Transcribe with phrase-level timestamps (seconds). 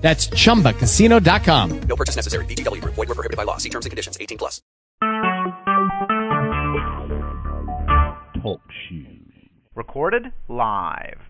[0.00, 1.80] That's chumbacasino.com.
[1.82, 2.44] No purchase necessary.
[2.46, 2.94] VGW Group.
[2.94, 3.58] Void were prohibited by law.
[3.58, 4.16] See terms and conditions.
[4.20, 4.62] 18 plus.
[8.42, 9.20] Talk shoes.
[9.74, 11.20] Recorded live.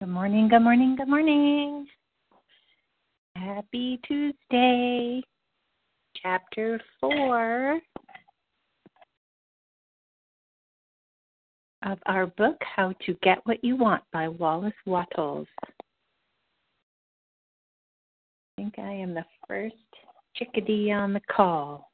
[0.00, 1.86] Good morning, good morning, good morning.
[3.36, 5.22] Happy Tuesday.
[6.22, 7.80] Chapter 4
[11.84, 15.46] of our book, How to Get What You Want by Wallace Wattles.
[18.60, 19.74] I think I am the first
[20.36, 21.90] chickadee on the call.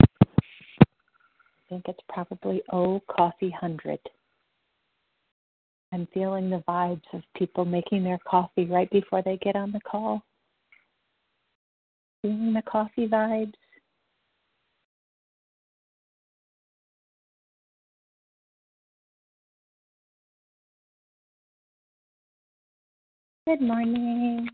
[0.00, 0.06] I
[1.68, 3.98] think it's probably O Coffee Hundred.
[5.92, 9.80] I'm feeling the vibes of people making their coffee right before they get on the
[9.80, 10.22] call.
[12.22, 13.52] Feeling the coffee vibes.
[23.46, 24.48] Good morning.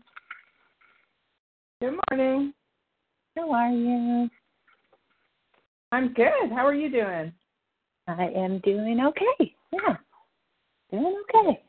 [1.81, 2.53] Good morning.
[3.35, 4.29] How are you?
[5.91, 6.51] I'm good.
[6.51, 7.33] How are you doing?
[8.07, 9.55] I am doing okay.
[9.71, 9.95] Yeah.
[10.91, 11.63] Doing okay.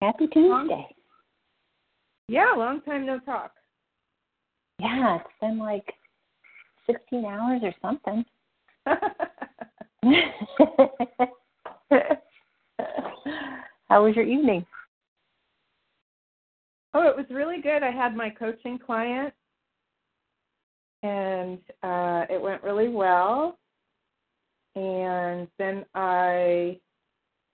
[0.00, 0.86] Happy Tuesday.
[2.28, 3.52] Yeah, long time no talk.
[4.78, 5.92] Yeah, it's been like
[6.86, 8.24] 16 hours or something.
[13.88, 14.64] How was your evening?
[16.94, 17.82] oh, it was really good.
[17.82, 19.32] I had my coaching client
[21.02, 23.58] and uh it went really well.
[24.74, 26.78] And then I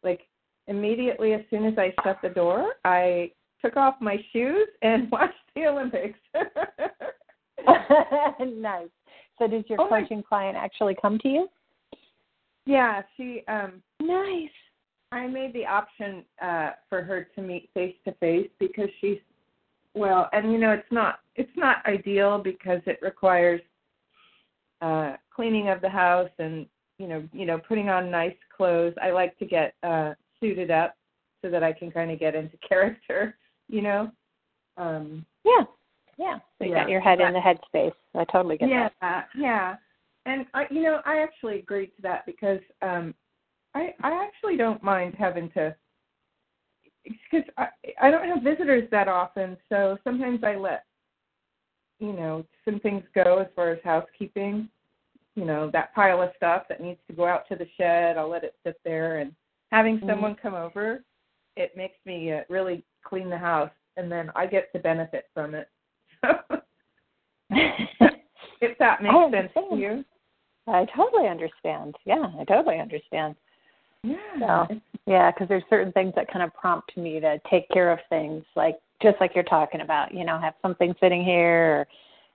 [0.03, 0.23] like
[0.67, 5.35] immediately as soon as I shut the door, I took off my shoes and watched
[5.55, 6.19] the Olympics.
[8.61, 8.89] nice.
[9.39, 11.49] So, does your Oh, my- coaching client actually come to you?
[12.67, 14.49] yeah, she um Nice.
[15.13, 19.19] I made the option uh for her to meet face to face because she's
[19.95, 23.61] well, and you know it's not it's not ideal because it requires
[24.81, 26.67] uh cleaning of the house and
[26.99, 28.95] you know, you know, putting on nice clothes.
[29.03, 30.97] I like to get uh suited up
[31.43, 33.37] so that I can kind of get into character,
[33.69, 34.11] you know.
[34.77, 35.65] Um Yeah.
[36.19, 36.39] Yeah.
[36.59, 36.81] So, you Yeah.
[36.83, 37.95] got your head in the headspace.
[38.15, 39.29] I totally get yeah, that.
[39.35, 39.43] yeah.
[39.43, 39.77] yeah,
[40.27, 43.15] And I you know, I actually agreed to that because um
[43.75, 45.75] I I actually don't mind having to
[47.05, 47.69] because I
[48.01, 50.85] I don't have visitors that often, so sometimes I let
[51.99, 54.69] you know some things go as far as housekeeping.
[55.35, 58.29] You know that pile of stuff that needs to go out to the shed, I'll
[58.29, 59.19] let it sit there.
[59.19, 59.35] And
[59.73, 60.07] having Mhm.
[60.09, 61.05] someone come over,
[61.57, 65.55] it makes me uh, really clean the house, and then I get to benefit from
[65.55, 65.69] it.
[68.61, 70.05] if that makes I sense to you.
[70.67, 71.95] I totally understand.
[72.05, 73.35] Yeah, I totally understand.
[74.03, 74.17] Yeah.
[74.39, 77.99] So, yeah, because there's certain things that kind of prompt me to take care of
[78.09, 80.15] things, like just like you're talking about.
[80.15, 81.87] You know, have something sitting here, or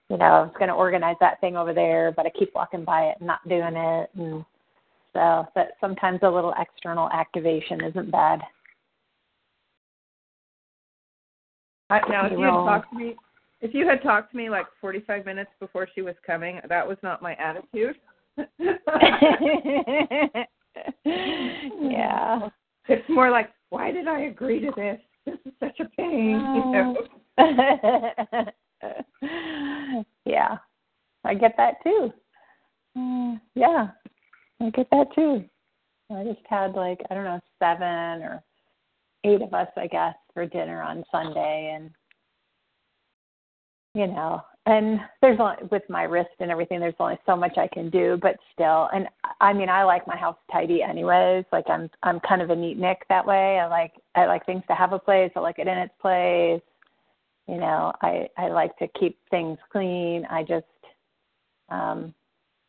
[0.09, 2.83] you know, I was going to organize that thing over there, but I keep walking
[2.83, 4.45] by it and not doing it, and
[5.13, 8.41] so that sometimes a little external activation isn't bad.
[11.89, 13.15] I, now, if You you had talked to me,
[13.61, 16.97] if you had talked to me like 45 minutes before she was coming, that was
[17.03, 17.97] not my attitude.
[21.05, 22.49] yeah.
[22.87, 24.99] It's more like, why did I agree to this?
[25.25, 26.31] This is such a pain.
[26.31, 26.97] You know?
[30.25, 30.57] yeah,
[31.23, 32.11] I get that too.
[32.97, 33.88] Mm, yeah,
[34.62, 35.44] I get that too.
[36.12, 38.44] I just had like I don't know seven or
[39.23, 41.91] eight of us, I guess, for dinner on Sunday, and
[44.00, 46.80] you know, and there's only with my wrist and everything.
[46.80, 49.10] There's only so much I can do, but still, and
[49.42, 51.44] I mean, I like my house tidy anyways.
[51.51, 53.60] Like I'm, I'm kind of a neat nick that way.
[53.60, 55.31] I like, I like things to have a place.
[55.36, 56.62] I like it in its place.
[57.50, 60.25] You know, I, I like to keep things clean.
[60.30, 60.66] I just,
[61.68, 62.13] um,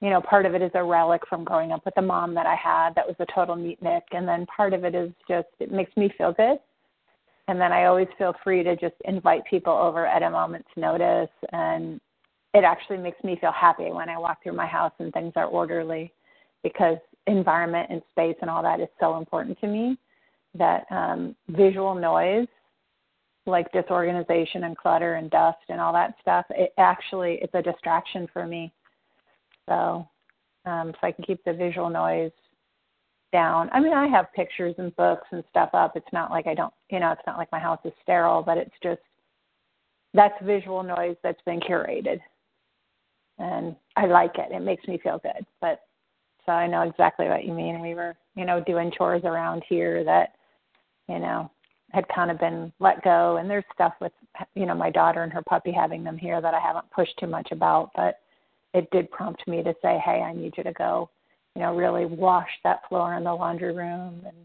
[0.00, 2.47] you know, part of it is a relic from growing up with the mom that
[2.47, 5.49] I had that was a total neat nick, and then part of it is just
[5.61, 6.59] it makes me feel good
[7.50, 11.29] and then I always feel free to just invite people over at a moment's notice.
[11.52, 12.00] And
[12.55, 15.47] it actually makes me feel happy when I walk through my house and things are
[15.47, 16.12] orderly
[16.62, 19.99] because environment and space and all that is so important to me
[20.55, 22.47] that um, visual noise
[23.47, 28.29] like disorganization and clutter and dust and all that stuff it actually it's a distraction
[28.32, 28.73] for me.
[29.69, 30.08] So
[30.67, 32.32] um if i can keep the visual noise
[33.32, 33.69] down.
[33.73, 35.97] I mean i have pictures and books and stuff up.
[35.97, 38.59] It's not like i don't you know it's not like my house is sterile but
[38.59, 39.00] it's just
[40.12, 42.21] that's visual noise that's been curated.
[43.38, 44.53] And i like it.
[44.53, 45.47] It makes me feel good.
[45.61, 45.81] But
[46.47, 47.81] so i know exactly what you mean.
[47.81, 50.35] We were you know doing chores around here that
[51.09, 51.50] you know
[51.93, 53.37] had kind of been let go.
[53.37, 54.12] And there's stuff with
[54.55, 57.27] you know my daughter and her puppy having them here that I haven't pushed too
[57.27, 57.91] much about.
[57.94, 58.21] But
[58.75, 61.11] it did prompt me to say hey I need you to go
[61.55, 64.37] you know really wash that floor in the laundry room and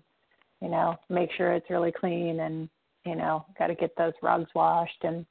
[0.61, 2.69] you know make sure it's really clean and
[3.05, 5.25] you know got to get those rugs washed and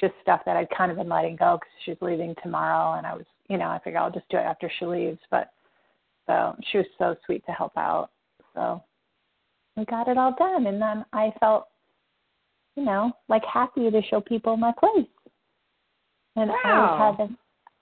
[0.00, 3.14] just stuff that I'd kind of been letting go because she's leaving tomorrow and I
[3.14, 5.50] was you know I figure I'll just do it after she leaves but
[6.26, 8.10] so she was so sweet to help out
[8.54, 8.82] so
[9.76, 11.68] we got it all done and then I felt
[12.76, 15.06] you know like happy to show people my place
[16.36, 16.56] and wow.
[16.64, 17.36] I was having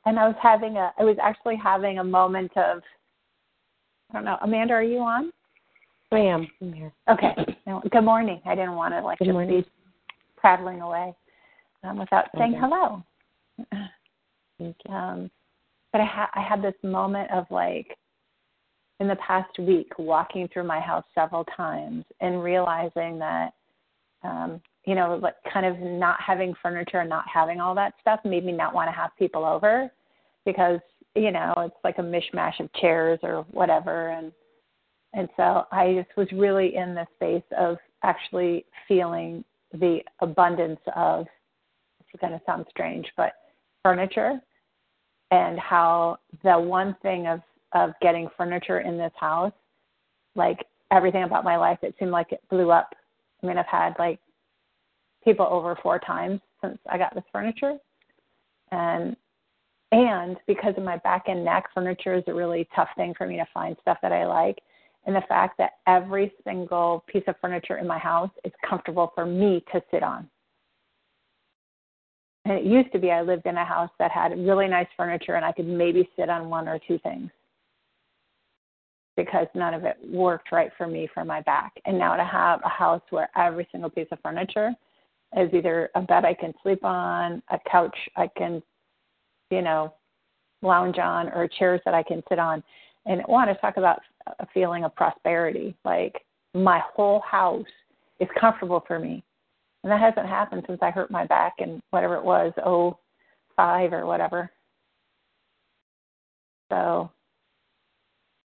[0.06, 2.82] and I was having a I was actually having a moment of
[4.10, 4.38] I don't know.
[4.42, 5.32] Amanda are you on?
[6.10, 6.48] I am.
[6.62, 6.92] I'm here.
[7.10, 7.34] Okay.
[7.66, 8.40] No, good morning.
[8.46, 9.60] I didn't want to like good just morning.
[9.60, 9.66] be
[10.36, 11.14] prattling away
[11.84, 12.60] um, without saying okay.
[12.60, 13.02] hello.
[14.58, 14.94] Thank you.
[14.94, 15.30] um
[15.92, 17.96] but I had I had this moment of like
[19.00, 23.50] in the past week walking through my house several times and realizing that
[24.22, 28.20] um you know like kind of not having furniture and not having all that stuff
[28.24, 29.90] made me not want to have people over
[30.46, 30.80] because
[31.14, 34.32] you know it's like a mishmash of chairs or whatever and
[35.14, 41.26] and so i just was really in the space of actually feeling the abundance of
[42.00, 43.32] it's going to sound strange but
[43.82, 44.40] furniture
[45.30, 47.40] and how the one thing of
[47.72, 49.52] of getting furniture in this house,
[50.34, 52.94] like everything about my life, it seemed like it blew up.
[53.42, 54.20] I mean, I've had like
[55.22, 57.76] people over four times since I got this furniture,
[58.70, 59.16] and
[59.92, 63.36] and because of my back and neck, furniture is a really tough thing for me
[63.36, 64.58] to find stuff that I like.
[65.06, 69.24] And the fact that every single piece of furniture in my house is comfortable for
[69.24, 70.28] me to sit on.
[72.44, 75.34] And it used to be I lived in a house that had really nice furniture
[75.34, 77.30] and I could maybe sit on one or two things
[79.16, 81.72] because none of it worked right for me for my back.
[81.84, 84.72] And now to have a house where every single piece of furniture
[85.36, 88.62] is either a bed I can sleep on, a couch I can,
[89.50, 89.94] you know,
[90.62, 92.62] lounge on, or chairs that I can sit on.
[93.06, 94.00] And I want to talk about
[94.38, 95.74] a feeling of prosperity.
[95.84, 96.24] Like
[96.54, 97.66] my whole house
[98.20, 99.22] is comfortable for me.
[99.82, 102.98] And that hasn't happened since I hurt my back and whatever it was, oh
[103.56, 104.50] five or whatever.
[106.70, 107.10] So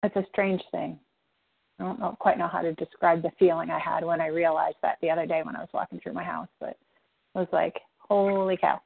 [0.03, 0.99] it's a strange thing.
[1.79, 4.77] I don't know, quite know how to describe the feeling I had when I realized
[4.83, 6.77] that the other day when I was walking through my house, but it
[7.33, 8.79] was like, holy cow.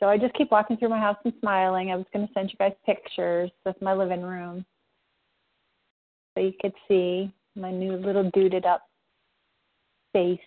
[0.00, 1.90] So I just keep walking through my house and smiling.
[1.90, 4.64] I was going to send you guys pictures of my living room
[6.34, 8.82] so you could see my new little duded up
[10.10, 10.38] space.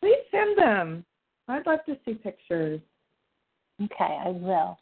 [0.00, 1.04] Please send them.
[1.48, 2.80] I'd love to see pictures.
[3.82, 4.78] Okay, I will.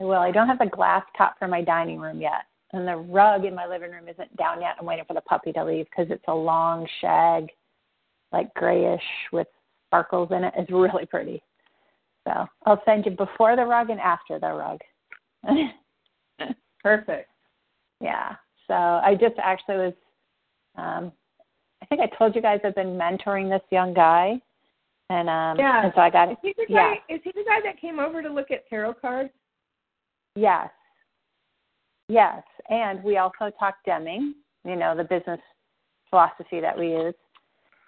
[0.00, 0.12] I will.
[0.20, 3.54] I don't have the glass top for my dining room yet and the rug in
[3.54, 4.76] my living room isn't down yet.
[4.78, 7.48] I'm waiting for the puppy to leave because it's a long shag,
[8.32, 9.00] like grayish
[9.32, 9.46] with
[9.86, 10.54] sparkles in it.
[10.56, 11.42] It's really pretty.
[12.28, 14.80] So I'll send you before the rug and after the rug.
[16.82, 17.30] Perfect.
[18.00, 18.36] Yeah.
[18.66, 19.94] So I just actually was.
[20.76, 21.12] Um,
[21.82, 24.40] I think I told you guys I've been mentoring this young guy,
[25.08, 25.84] and um, yeah.
[25.84, 27.00] and so I got Is he the guy?
[27.08, 27.16] Yeah.
[27.16, 29.30] Is he the guy that came over to look at tarot cards?
[30.36, 30.68] Yes.
[32.08, 35.40] Yes, and we also talked Deming, you know, the business
[36.08, 37.14] philosophy that we use.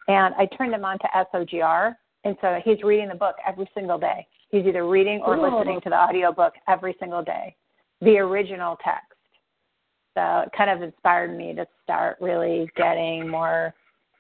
[0.09, 3.99] And I turned him on to SOGR, and so he's reading the book every single
[3.99, 4.27] day.
[4.51, 5.59] He's either reading or Cool.
[5.59, 7.57] listening to the audiobook every single day,
[8.01, 9.07] the original text.
[10.15, 13.75] So it kind of inspired me to start really getting more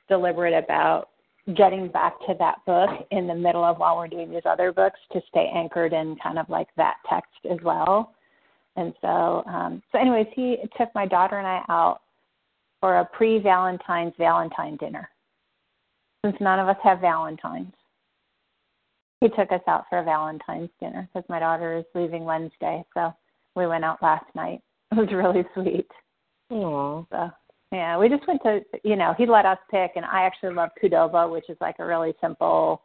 [0.08, 1.08] deliberate about
[1.56, 5.00] getting back to that book in the middle of while we're doing these other books
[5.12, 8.14] to stay anchored in kind of like that text as well.
[8.76, 12.02] And so, um, so anyways, he took my daughter and I out
[12.80, 15.08] for a pre-Valentine's Valentine dinner.
[16.24, 17.72] Since none of us have Valentines,
[19.20, 22.82] he took us out for a Valentine's dinner because my daughter is leaving Wednesday.
[22.94, 23.14] So
[23.54, 24.60] we went out last night.
[24.92, 25.86] It was really sweet.
[26.50, 27.04] Aw.
[27.12, 27.30] So
[27.70, 30.70] yeah, we just went to you know he let us pick, and I actually love
[30.82, 32.82] Qdoba, which is like a really simple,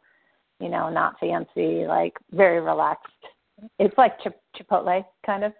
[0.60, 3.10] you know, not fancy, like very relaxed.
[3.80, 5.52] It's like Chip- Chipotle kind of.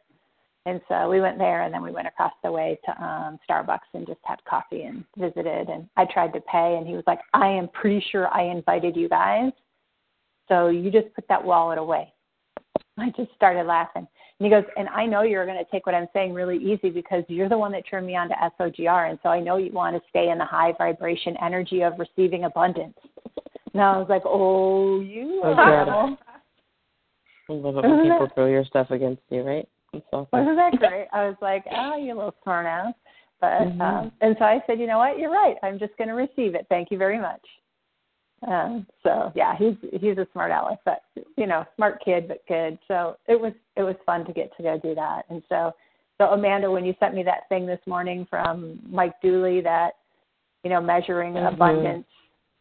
[0.67, 3.91] And so we went there and then we went across the way to um Starbucks
[3.95, 7.21] and just had coffee and visited and I tried to pay and he was like,
[7.35, 9.51] I am pretty sure I invited you guys.
[10.49, 12.13] So you just put that wallet away.
[12.99, 14.07] I just started laughing.
[14.39, 16.91] And he goes, and I know you're going to take what I'm saying really easy
[16.91, 19.11] because you're the one that turned me on to SOGR.
[19.11, 22.45] And so I know you want to stay in the high vibration energy of receiving
[22.45, 22.97] abundance.
[23.73, 26.17] And I was like, oh, you Oh, are.
[27.49, 29.69] I love it when Isn't people that- throw your stuff against you, right?
[29.93, 30.29] It's awesome.
[30.33, 31.07] Wasn't that great?
[31.13, 32.93] I was like, oh, you little smart ass.
[33.41, 33.81] But Mhm.
[33.81, 35.19] um, and so I said, you know what?
[35.19, 35.57] You're right.
[35.63, 36.67] I'm just going to receive it.
[36.69, 37.41] Thank you very much.
[38.47, 41.03] Um, so yeah, he's he's a smart aleck, but
[41.37, 42.79] you know, smart kid, but good.
[42.87, 45.23] So it was it was fun to get to go do that.
[45.31, 45.73] And so
[46.19, 49.93] so Amanda, when you sent me that thing this morning from Mike Dooley, that
[50.65, 51.55] you know, measuring Mhm.
[51.55, 52.07] abundance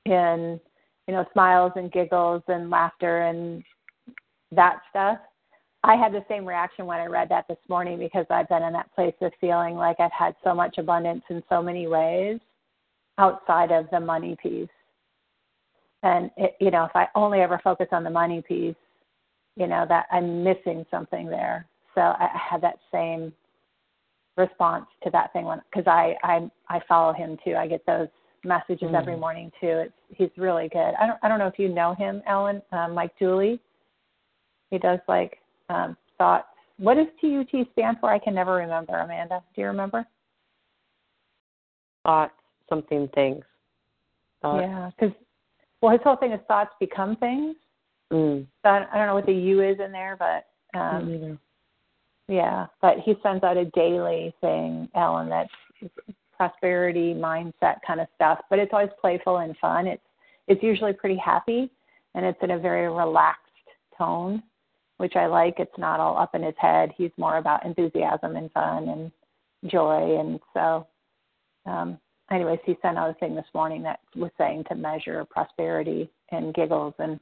[0.05, 0.59] in
[1.07, 3.63] you know smiles and giggles and laughter and
[4.51, 5.19] that stuff.
[5.83, 8.73] I had the same reaction when I read that this morning because I've been in
[8.73, 12.39] that place of feeling like I've had so much abundance in so many ways
[13.19, 14.69] outside of the money piece.
[16.05, 18.75] And it, you know, if I only ever focus on the money piece,
[19.57, 21.65] you know, that I'm missing something there.
[21.95, 23.33] So I I had that same
[24.37, 27.55] response to that thing when because I I I follow him too.
[27.55, 28.07] I get those
[28.43, 29.19] messages every Mhm.
[29.19, 29.85] morning too.
[29.85, 30.93] It's he's really good.
[30.99, 33.59] I don't I don't know if you know him, Ellen, uh, Mike Dooley.
[34.69, 36.47] He does like um, thoughts.
[36.77, 38.11] What does TUT stand for?
[38.11, 38.93] I can never remember.
[38.93, 40.05] Amanda, do you remember?
[42.03, 42.33] Thoughts,
[42.69, 43.43] something, things.
[44.41, 44.67] Thoughts.
[44.67, 45.15] Yeah, because
[45.81, 47.55] well, his whole thing is thoughts become things.
[48.11, 48.45] Mm.
[48.63, 51.39] So I, I don't know what the U is in there, but um,
[52.27, 52.67] yeah.
[52.81, 55.49] But he sends out a daily thing, Ellen, that's
[56.35, 58.39] prosperity mindset kind of stuff.
[58.49, 59.87] But it's always playful and fun.
[59.87, 60.01] It's
[60.47, 61.71] it's usually pretty happy,
[62.13, 63.41] and it's in a very relaxed
[63.97, 64.43] tone,
[64.97, 65.55] which I like.
[65.57, 66.91] It's not all up in his head.
[66.97, 69.11] He's more about enthusiasm and fun and
[69.71, 70.87] joy, and so.
[71.67, 71.99] Um,
[72.31, 76.53] anyways, he sent out a thing this morning that was saying to measure prosperity and
[76.53, 77.19] giggles and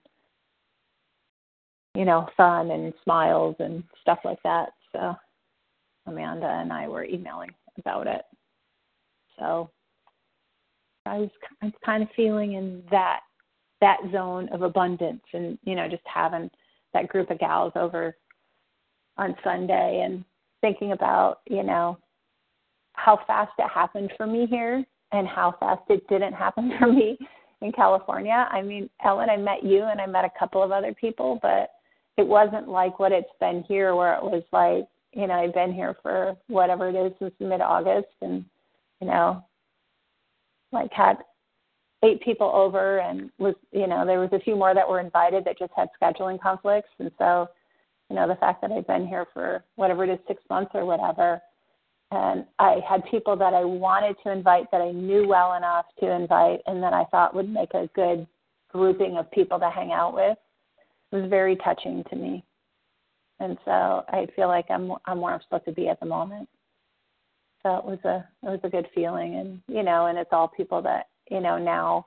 [1.95, 4.69] you know fun and smiles and stuff like that.
[4.91, 5.15] So
[6.07, 8.23] Amanda and I were emailing about it.
[9.39, 9.69] So
[11.05, 11.29] I was
[11.85, 13.21] kind of feeling in that
[13.81, 16.49] that zone of abundance and you know just having
[16.93, 18.15] that group of gals over
[19.17, 20.23] on Sunday and
[20.61, 21.97] thinking about you know
[22.93, 27.17] how fast it happened for me here and how fast it didn't happen for me
[27.61, 28.47] in California.
[28.51, 31.69] I mean, Ellen, I met you and I met a couple of other people, but
[32.17, 35.73] it wasn't like what it's been here where it was like, you know, I've been
[35.73, 38.43] here for whatever it is since mid August and,
[38.99, 39.43] you know,
[40.71, 41.17] like had
[42.03, 45.45] eight people over and was you know, there was a few more that were invited
[45.45, 47.47] that just had scheduling conflicts and so,
[48.09, 50.85] you know, the fact that I've been here for whatever it is, six months or
[50.85, 51.41] whatever,
[52.13, 56.11] and I had people that I wanted to invite that I knew well enough to
[56.11, 58.27] invite and that I thought would make a good
[58.69, 60.37] grouping of people to hang out with.
[61.11, 62.43] It was very touching to me.
[63.39, 66.47] And so I feel like I'm I'm where I'm supposed to be at the moment.
[67.63, 70.47] So it was a it was a good feeling and you know, and it's all
[70.47, 72.05] people that, you know, now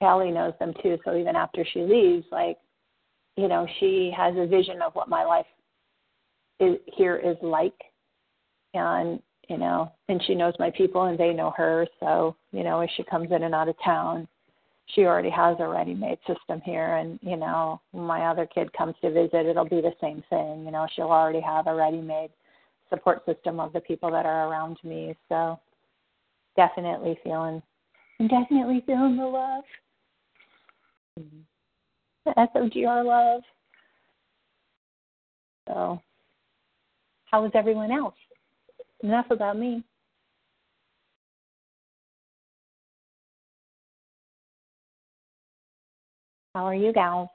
[0.00, 2.58] Callie knows them too, so even after she leaves, like,
[3.36, 5.46] you know, she has a vision of what my life
[6.60, 7.74] is here is like
[8.76, 11.86] and you know and she knows my people and they know her.
[12.00, 14.28] So you know as she comes in and out of town
[14.94, 16.96] she already has a ready made system here.
[16.96, 20.64] And you know when my other kid comes to visit it'll be the same thing.
[20.64, 22.30] You know she'll already have a ready made
[22.90, 25.14] support system of the people that are around me.
[25.28, 25.58] So
[26.56, 27.62] definitely feeling
[28.20, 29.64] definitely feeling the love.
[32.24, 33.42] The SOGR love.
[35.68, 36.00] So
[37.30, 38.14] how is everyone else
[39.02, 39.84] Enough about me.
[46.54, 47.28] How are you gals?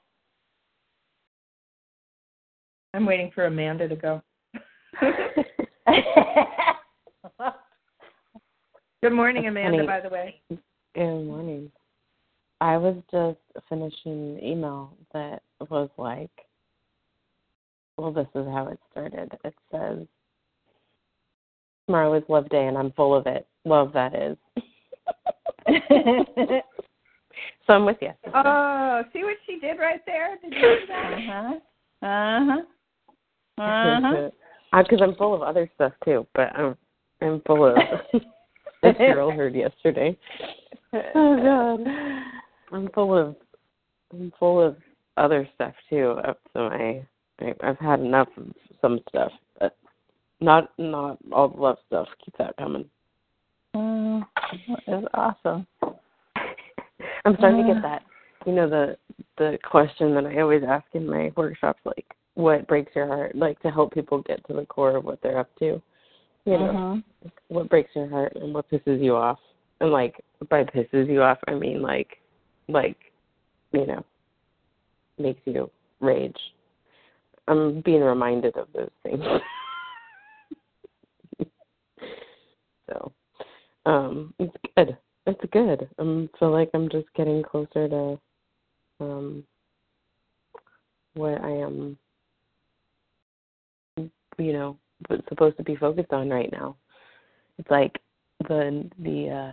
[2.94, 4.20] I'm waiting for Amanda to go.
[9.02, 9.86] Good morning, Amanda, funny.
[9.86, 10.40] by the way.
[10.94, 11.70] Good morning.
[12.60, 13.38] I was just
[13.68, 16.30] finishing an email that was like,
[17.96, 19.32] well, this is how it started.
[19.44, 20.06] It says,
[21.86, 23.46] Tomorrow is Love Day, and I'm full of it.
[23.64, 24.36] Love that is.
[27.66, 28.10] so I'm with you.
[28.34, 30.36] Oh, see what she did right there?
[30.42, 31.12] Did you see that?
[31.12, 32.06] uh-huh.
[32.06, 32.62] Uh-huh.
[33.58, 34.30] Uh-huh.
[34.82, 36.74] Because I'm full of other stuff too, but I'm
[37.20, 37.76] I'm full of.
[38.82, 40.16] this girl heard yesterday.
[41.14, 43.36] Oh God, I'm full of
[44.10, 44.76] I'm full of
[45.18, 46.16] other stuff too.
[46.26, 47.06] Up to my
[47.40, 48.46] I, I've had enough of
[48.80, 49.51] some stuff, but
[50.42, 52.08] not not all the love stuff.
[52.24, 52.84] Keep that coming.
[53.74, 54.26] Mm,
[54.86, 55.66] that is awesome.
[57.24, 57.74] I'm starting to Uh.
[57.74, 58.02] get that.
[58.44, 58.98] You know the
[59.38, 63.60] the question that I always ask in my workshops, like what breaks your heart, like
[63.60, 65.80] to help people get to the core of what they're up to.
[66.44, 67.04] You know, Mhm.
[67.48, 69.38] what breaks your heart and what pisses you off.
[69.80, 72.20] And like by pisses you off, I mean like
[72.68, 73.12] like
[73.70, 74.04] you know
[75.18, 75.70] makes you
[76.00, 76.38] rage.
[77.46, 79.24] I'm being reminded of those things.
[82.92, 83.12] so,
[83.86, 84.96] um, it's good.
[85.26, 85.88] It's good.
[85.98, 88.20] I feel like I'm just getting closer to
[89.00, 89.44] um
[91.14, 91.96] what I am,
[93.96, 94.76] you know,
[95.28, 96.76] supposed to be focused on right now.
[97.58, 97.98] It's like
[98.48, 99.52] the the uh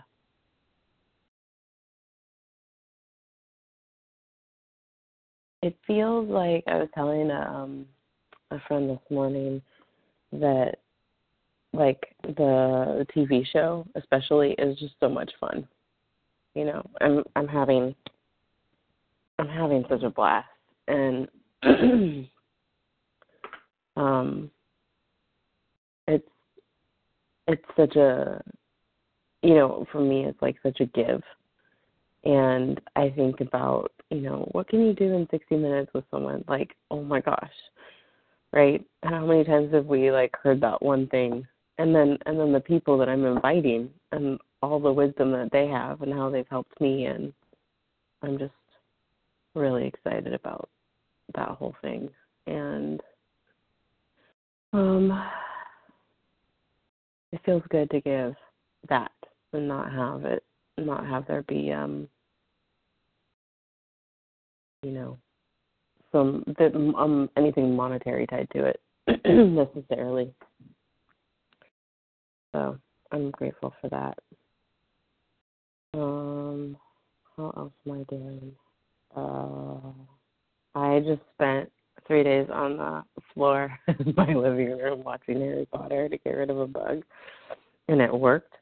[5.61, 7.85] it feels like I was telling a, um
[8.51, 9.61] a friend this morning
[10.31, 10.75] that
[11.73, 15.67] like the, the TV show especially is just so much fun.
[16.55, 17.95] You know, I'm I'm having
[19.37, 20.47] I'm having such a blast
[20.87, 21.27] and
[23.95, 24.49] um
[26.07, 26.27] it's
[27.47, 28.41] it's such a
[29.41, 31.21] you know, for me it's like such a give.
[32.25, 36.43] And I think about, you know, what can you do in 60 minutes with someone?
[36.49, 37.53] Like, oh my gosh,
[38.51, 38.83] right?
[39.03, 41.47] How many times have we like heard that one thing,
[41.79, 45.67] and then and then the people that I'm inviting and all the wisdom that they
[45.67, 47.33] have and how they've helped me, and
[48.21, 48.53] I'm just
[49.55, 50.69] really excited about
[51.35, 52.09] that whole thing.
[52.47, 53.01] And
[54.73, 55.29] um,
[57.31, 58.35] it feels good to give
[58.89, 59.11] that
[59.53, 60.43] and not have it
[60.77, 62.07] not have there be um
[64.81, 65.17] you know
[66.11, 68.79] some that um anything monetary tied to it
[69.25, 70.33] necessarily
[72.51, 72.77] so
[73.11, 74.17] i'm grateful for that
[75.93, 76.77] um
[77.35, 78.51] how else am i doing
[79.15, 79.91] uh
[80.75, 81.71] i just spent
[82.07, 86.49] three days on the floor in my living room watching harry potter to get rid
[86.49, 87.03] of a bug
[87.87, 88.55] and it worked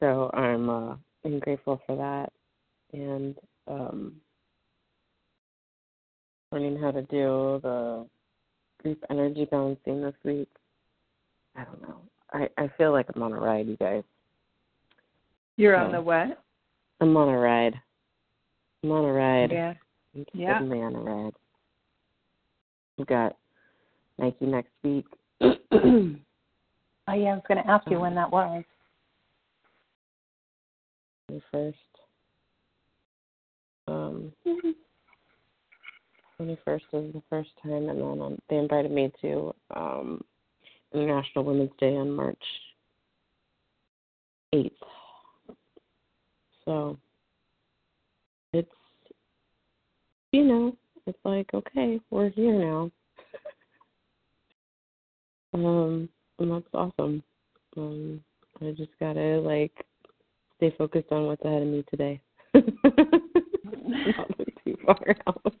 [0.00, 2.32] so i'm uh I'm grateful for that
[2.96, 4.20] and um
[6.52, 8.06] learning how to do the
[8.80, 10.48] group energy balancing this week.
[11.56, 12.00] I don't know.
[12.32, 14.02] I, I feel like I'm on a ride, you guys.
[15.56, 16.42] You're So, on the what?
[17.00, 17.74] I'm on a ride.
[18.82, 19.52] I'm on a ride.
[19.52, 19.74] Yeah.
[20.14, 20.62] I'm Yeah.
[20.62, 21.32] there on a ride.
[22.98, 23.36] We've got
[24.18, 25.06] Nike next week.
[27.08, 28.64] Oh yeah, I was going to ask you when that was.
[31.28, 31.78] the first.
[33.88, 34.32] Um,
[36.36, 40.24] twenty first was the first time, and then um, they invited me to um,
[40.92, 42.42] International Women's Day on March
[44.52, 44.72] eighth.
[46.64, 46.98] So
[48.52, 48.70] it's
[50.32, 52.90] you know it's like okay, we're here now.
[55.54, 57.22] um, and that's awesome.
[57.76, 58.20] Um,
[58.60, 59.72] I just gotta like
[60.56, 62.20] stay focused on what's ahead of me today.
[62.54, 65.54] Not look too far out.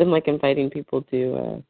[0.00, 1.60] I'm like inviting people to uh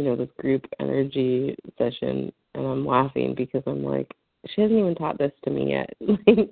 [0.00, 4.10] you know, this group energy session and I'm laughing because I'm like,
[4.46, 5.90] she hasn't even taught this to me yet.
[6.26, 6.48] Like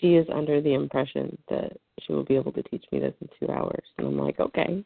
[0.00, 3.28] she is under the impression that she will be able to teach me this in
[3.38, 3.84] two hours.
[3.98, 4.82] And I'm like, okay.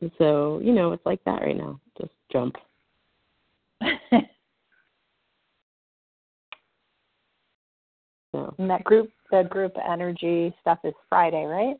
[0.00, 1.80] And so, you know, it's like that right now.
[1.98, 2.56] Just jump.
[8.32, 11.76] So and that group, the group energy stuff is Friday, right?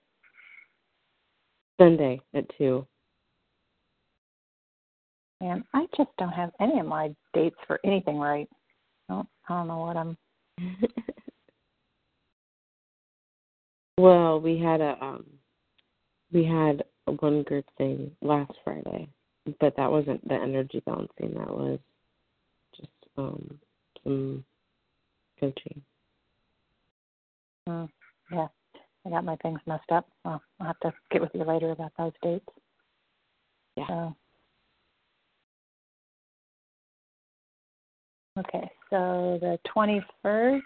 [1.79, 2.87] Sunday at two.
[5.41, 8.49] And I just don't have any of my dates for anything right.
[9.09, 10.17] I don't, I don't know what I'm.
[13.99, 15.27] well, we had a um
[16.33, 19.09] we had a one group thing last Friday,
[19.61, 21.35] but that wasn't the energy balancing.
[21.35, 21.79] That was
[22.75, 23.59] just um
[24.03, 24.45] some
[25.39, 25.83] coaching.
[27.69, 27.87] Uh,
[28.33, 28.47] yeah,
[29.05, 30.09] I got my things messed up.
[30.25, 32.49] Well, I'll have to get with you later about those dates.
[33.77, 33.87] Yeah.
[33.89, 34.17] So.
[38.39, 40.61] Okay, so the 21st,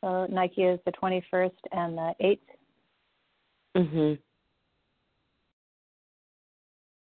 [0.00, 2.38] so Nike is the 21st and the 8th.
[3.76, 4.18] Mhm.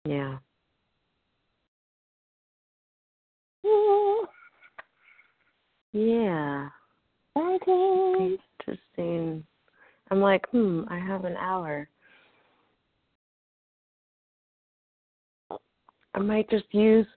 [0.05, 0.37] Yeah.
[5.93, 6.69] Yeah.
[7.37, 9.45] Interesting.
[10.11, 11.89] I'm like, hmm, I have an hour.
[16.13, 17.07] I might just use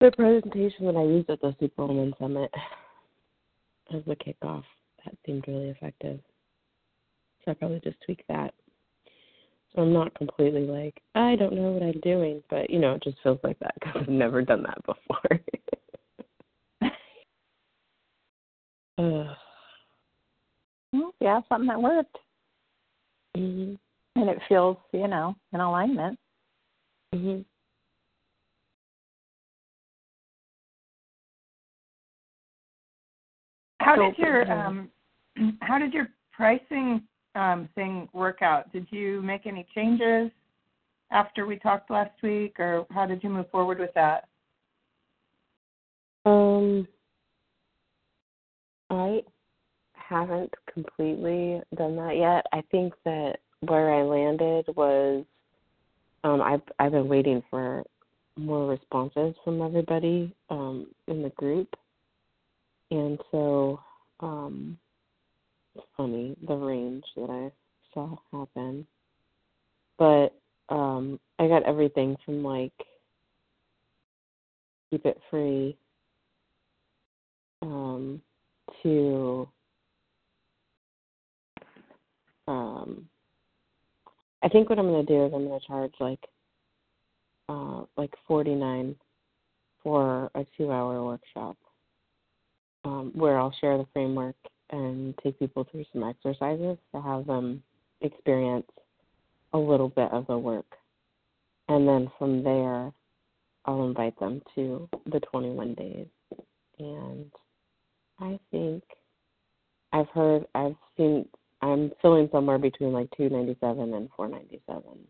[0.00, 2.50] the presentation that I used at the Superwoman Summit
[3.94, 4.64] as the kickoff.
[5.04, 6.20] That seemed really effective.
[7.44, 8.54] So I probably just tweak that.
[9.74, 13.02] So I'm not completely like, I don't know what I'm doing, but you know, it
[13.02, 15.40] just feels like that because I've never done that before.
[19.30, 19.34] uh,
[20.92, 22.16] Well, yeah, something that worked,
[23.36, 23.76] mhm.
[24.16, 26.18] and it feels, you know, in alignment.
[27.14, 27.44] Mhm.
[33.84, 34.90] How So, did your um
[35.60, 37.02] how did your pricing
[37.34, 38.72] um thing work out?
[38.72, 40.30] Did you make any changes
[41.10, 44.28] after we talked last week or how did you move forward with that?
[46.24, 46.88] Um,
[48.88, 49.20] I
[49.92, 52.46] haven't completely done that yet.
[52.52, 55.24] I think that where I landed was
[56.24, 57.84] um I've I've been waiting for
[58.38, 61.68] more responses from everybody um in the group.
[62.94, 63.80] And so
[64.20, 64.78] um
[65.96, 67.50] funny the range that I
[67.92, 68.86] saw happen.
[69.98, 70.34] But
[70.68, 72.72] um I got everything from like
[74.90, 75.76] keep it free
[77.62, 78.20] um,
[78.82, 79.48] to
[82.46, 83.08] um,
[84.42, 86.20] I think what I'm going to do is I'm going to charge like
[87.48, 88.94] uh, like 49
[89.82, 91.56] for a two-hour workshop
[92.84, 94.36] um, where I'll share the framework
[94.70, 97.62] and take people through some exercises to have them
[98.00, 98.66] experience
[99.52, 100.66] a little bit of the work,
[101.68, 102.92] and then from there
[103.66, 106.06] I'll invite them to the 21 days
[106.78, 107.30] and
[108.18, 108.82] I think
[109.92, 111.26] I've heard I've seen
[111.62, 115.06] I'm filling somewhere between like two ninety seven and four ninety seven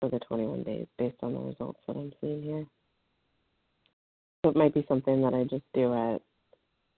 [0.00, 2.66] for the twenty one days based on the results that I'm seeing here.
[4.42, 6.22] So it might be something that I just do at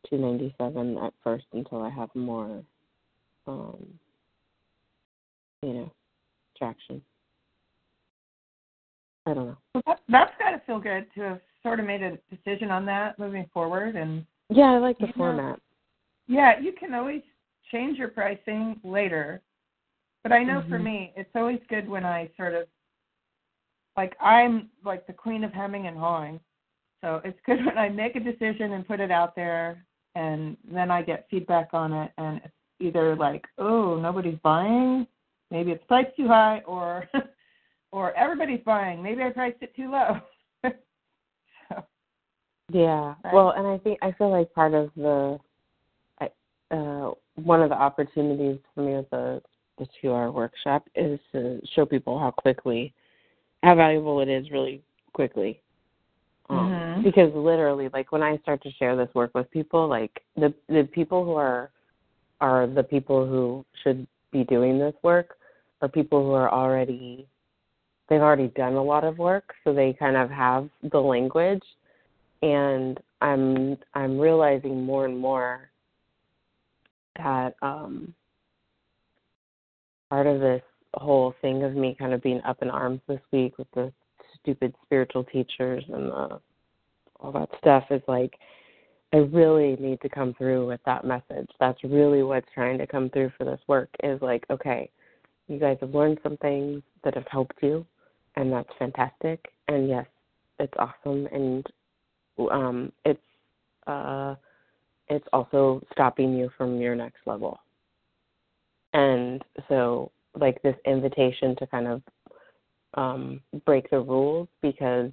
[0.09, 2.63] two ninety seven at first until I have more
[3.47, 3.99] um
[5.63, 5.93] you know,
[6.57, 7.01] traction.
[9.27, 9.57] I don't know.
[9.75, 12.85] Well, that, that's got to feel good to have sort of made a decision on
[12.87, 15.61] that moving forward and Yeah, I like the format.
[16.27, 17.23] Yeah, you can always
[17.71, 19.41] change your pricing later.
[20.23, 20.85] But I know for Mhm.
[20.85, 22.69] me, it's always good when I sort of
[23.97, 26.41] like I'm like the queen of hemming and hawing.
[27.03, 30.91] So it's good when I make a decision and put it out there and then
[30.91, 35.07] I get feedback on it and it's either like, "Oh, nobody's buying.
[35.51, 37.09] Maybe it's priced too high or
[37.93, 39.03] or everybody's buying.
[39.03, 40.21] Maybe I priced it too low."
[40.65, 40.71] so,
[42.71, 43.15] Yeah.
[43.25, 43.35] Right.
[43.35, 45.39] Well, and I think I feel like part of the
[46.21, 46.29] I
[46.75, 49.43] uh one of the opportunities for me with the
[49.79, 52.95] the two hour workshop is to show people how quickly
[53.63, 55.61] how valuable it is really quickly.
[56.51, 56.73] Um,
[57.03, 57.05] Mhm.
[57.05, 60.85] because literally like when I start to share this work with people, like the the
[60.93, 61.71] people who are
[62.41, 65.37] are the people who should be doing this work
[65.81, 67.27] are people who are already
[68.09, 71.65] they've already done a lot of work, so they kind of have the language
[72.43, 75.71] and I'm I'm realizing more and more
[77.17, 78.15] that um
[80.11, 80.63] part of this
[80.95, 83.93] whole thing of me kind of being up in arms this week with the
[84.41, 86.41] stupid spiritual teachers and the,
[87.23, 88.35] all that stuff is like
[89.13, 91.49] I really need to come through with that message.
[91.61, 94.91] That's really what's trying to come through for this work is like, okay,
[95.49, 97.87] you guys have learned some things that have helped you
[98.37, 99.53] and that's fantastic.
[99.69, 100.07] And yes,
[100.59, 101.67] it's awesome and
[102.51, 103.21] um it's
[103.87, 104.35] uh
[105.09, 107.61] it's also stopping you from your next level.
[108.95, 112.03] And so like this invitation to kind of
[112.95, 115.11] um break the rules because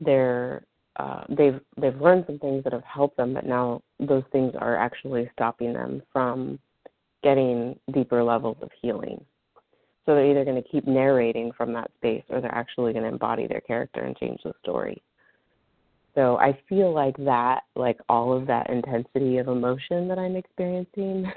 [0.00, 0.64] they're
[0.96, 4.76] uh they've they've learned some things that have helped them but now those things are
[4.76, 6.58] actually stopping them from
[7.22, 9.24] getting deeper levels of healing.
[10.06, 13.10] So they're either going to keep narrating from that space or they're actually going to
[13.10, 15.02] embody their character and change the story.
[16.14, 21.30] So I feel like that, like all of that intensity of emotion that I'm experiencing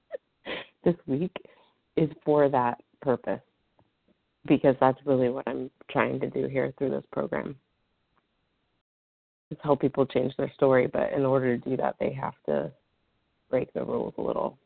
[0.84, 1.34] this week
[1.96, 3.40] is for that purpose.
[4.46, 7.56] Because that's really what I'm trying to do here through this program.
[9.50, 12.72] Is help people change their story, but in order to do that they have to
[13.48, 14.58] break the rules a little.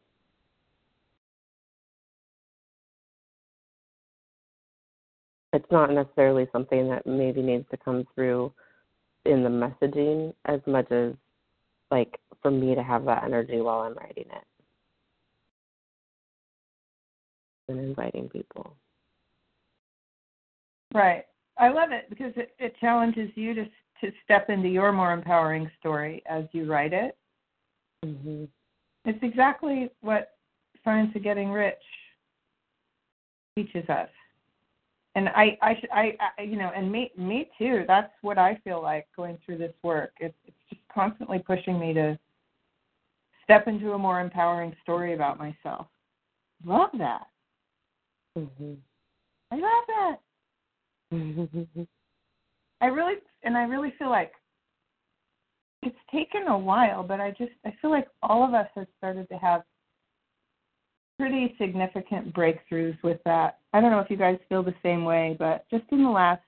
[5.52, 8.52] It's not necessarily something that maybe needs to come through
[9.26, 11.12] in the messaging as much as
[11.90, 14.44] like for me to have that energy while I'm writing it
[17.68, 18.74] and inviting people.
[20.94, 21.24] Right.
[21.58, 23.64] I love it because it, it challenges you to
[24.00, 27.16] to step into your more empowering story as you write it.
[28.04, 28.44] hmm
[29.04, 30.32] It's exactly what
[30.84, 31.74] Science of Getting Rich
[33.56, 34.08] teaches us.
[35.16, 37.84] And I, I, I, I, you know, and me, me too.
[37.88, 40.12] That's what I feel like going through this work.
[40.20, 42.18] It's, it's just constantly pushing me to
[43.42, 45.88] step into a more empowering story about myself.
[46.64, 47.26] Love that.
[48.36, 48.74] hmm
[49.50, 50.16] I love that.
[52.80, 54.32] I really and I really feel like
[55.82, 59.28] it's taken a while, but I just I feel like all of us have started
[59.30, 59.62] to have
[61.18, 63.58] pretty significant breakthroughs with that.
[63.72, 66.42] I don't know if you guys feel the same way, but just in the last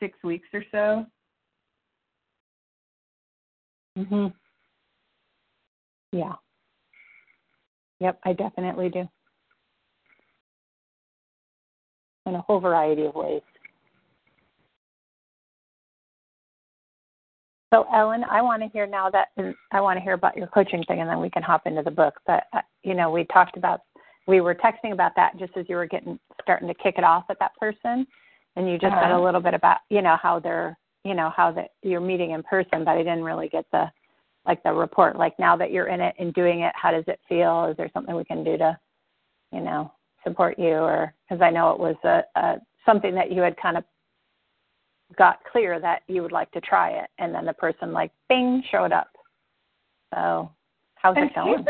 [0.00, 1.06] six weeks or so.
[3.96, 4.34] Mhm.
[6.12, 6.34] Yeah.
[8.00, 9.08] Yep, I definitely do.
[12.26, 13.42] In a whole variety of ways.
[17.72, 19.28] So, Ellen, I want to hear now that
[19.72, 21.90] I want to hear about your coaching thing, and then we can hop into the
[21.90, 22.20] book.
[22.26, 23.80] But uh, you know, we talked about
[24.26, 27.24] we were texting about that just as you were getting starting to kick it off
[27.30, 28.06] at that person,
[28.56, 29.18] and you just said Uh-huh.
[29.18, 32.42] a little bit about you know how they're you know how that you're meeting in
[32.42, 33.90] person, but I didn't really get the
[34.44, 35.16] like the report.
[35.16, 37.68] Like now that you're in it and doing it, how does it feel?
[37.70, 38.78] Is there something we can do to
[39.50, 39.90] you know
[40.24, 43.78] support you, or because I know it was a, a something that you had kind
[43.78, 43.84] of
[45.16, 48.62] got clear that you would like to try it, and then the person like bing
[48.70, 49.10] showed up.
[50.14, 50.50] So
[50.96, 51.64] how's And it going?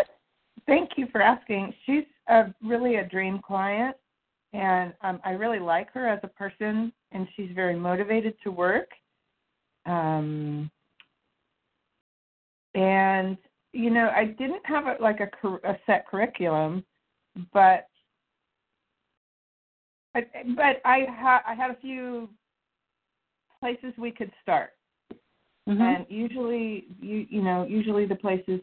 [0.66, 1.74] Thank you for asking.
[1.87, 3.96] She's a, really a dream client,
[4.52, 8.88] and um, I really like her as a person, and she's very motivated to work.
[9.87, 10.70] Um,
[12.74, 13.37] and
[13.72, 16.85] you know, I didn't have a, like a, a set curriculum,
[17.52, 17.88] but
[20.14, 22.28] I, but I ha- I had a few
[23.62, 24.70] places we could start.
[25.68, 25.81] Mhm.
[25.81, 26.68] and usually
[27.01, 28.61] you you know usually the places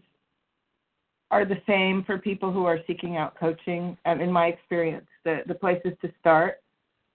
[1.32, 3.84] are the same for people who are seeking out coaching.
[4.08, 6.54] Um, in my experience the the places to start.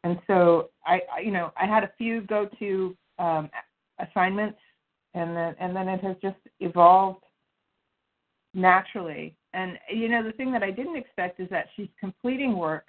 [0.04, 2.68] And so i I- you know i had a few go to
[3.26, 3.44] um
[4.06, 4.60] assignments.
[5.20, 7.24] And then and then it has just evolved
[8.54, 9.26] naturally.
[9.58, 9.70] And
[10.00, 12.86] you know the thing that i didn't expect is that she's completing work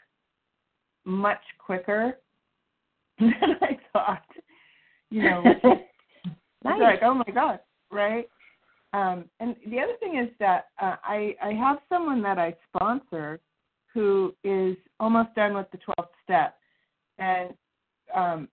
[1.28, 2.04] much quicker
[3.20, 4.30] than i thought
[5.16, 5.42] you know
[6.66, 6.82] nice.
[6.82, 8.28] like, oh my god, right?
[8.92, 13.40] Um, and the other thing is that uh, I I have someone that I sponsor
[13.94, 16.58] who is almost done with the 12th step,
[17.18, 17.54] and
[18.14, 18.50] um,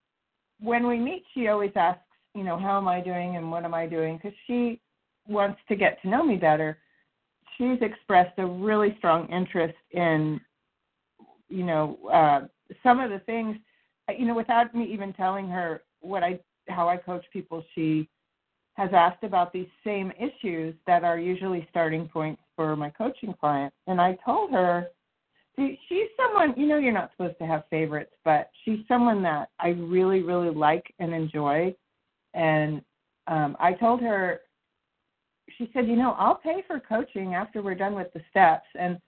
[0.61, 2.01] when we meet, she always asks,
[2.35, 4.17] you know, how am I doing and what am I doing?
[4.17, 4.81] Because she
[5.27, 6.79] wants to get to know me better.
[7.59, 10.41] She's expressed a really strong interest in,
[11.49, 12.47] you know, uh,
[12.85, 13.57] some of the things,
[14.09, 18.09] uh, you know, without me even telling her what I how I coach people, she
[18.75, 23.77] has asked about these same issues that are usually starting points for my coaching clients.
[23.87, 24.89] And I told her,
[25.57, 29.51] see, she's someone, you know, you're not supposed to have favorites, but she's someone that
[29.61, 31.75] I really, really like and enjoy.
[32.35, 32.83] And
[33.27, 34.41] um, I told her,
[35.59, 38.67] she said, you know, I'll pay for coaching after we're done with the steps.
[38.79, 38.99] And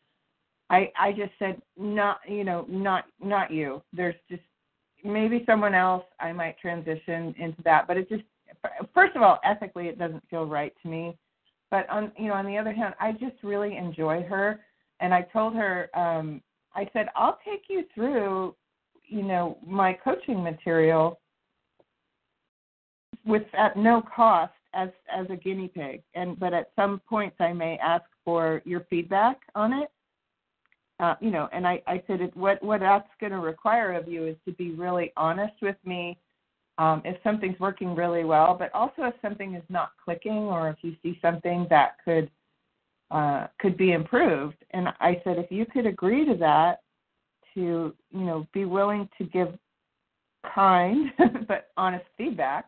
[0.68, 3.82] I, I just said, not, you know, not, not you.
[3.94, 4.42] There's just
[5.04, 8.22] maybe someone else I might transition into that, but it just
[8.94, 11.16] first of all, ethically it doesn't feel right to me.
[11.70, 14.60] But on you know, on the other hand, I just really enjoy her
[15.00, 16.40] and I told her, um,
[16.74, 18.54] I said, I'll take you through,
[19.06, 21.20] you know, my coaching material
[23.26, 26.02] with at no cost as as a guinea pig.
[26.14, 29.90] And but at some points I may ask for your feedback on it
[31.00, 34.26] uh, you know, and I, I said what what that's going to require of you
[34.26, 36.18] is to be really honest with me
[36.78, 40.76] um, if something's working really well, but also if something is not clicking or if
[40.82, 42.30] you see something that could
[43.10, 44.56] uh, could be improved.
[44.70, 46.80] And I said if you could agree to that,
[47.54, 49.56] to you know, be willing to give
[50.54, 51.10] kind
[51.48, 52.66] but honest feedback,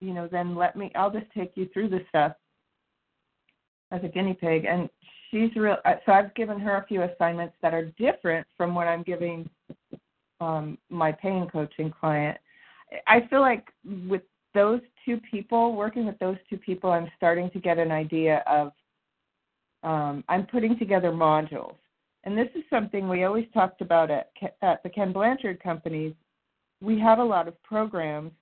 [0.00, 0.90] you know, then let me.
[0.94, 2.32] I'll just take you through the stuff
[3.90, 4.88] as a guinea pig and
[5.30, 9.02] she's real so i've given her a few assignments that are different from what i'm
[9.02, 9.48] giving
[10.40, 12.36] um my paying coaching client.
[13.06, 13.68] I feel like
[14.08, 14.22] with
[14.54, 18.72] those two people working with those two people i'm starting to get an idea of
[19.82, 21.76] um i'm putting together modules.
[22.24, 24.30] And this is something we always talked about at
[24.62, 26.14] at the ken blanchard companies.
[26.82, 28.32] We have a lot of programs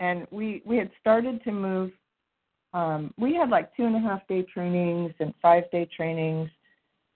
[0.00, 1.90] and we we had started to move
[2.72, 6.48] um, we had like two and a half day trainings and five day trainings,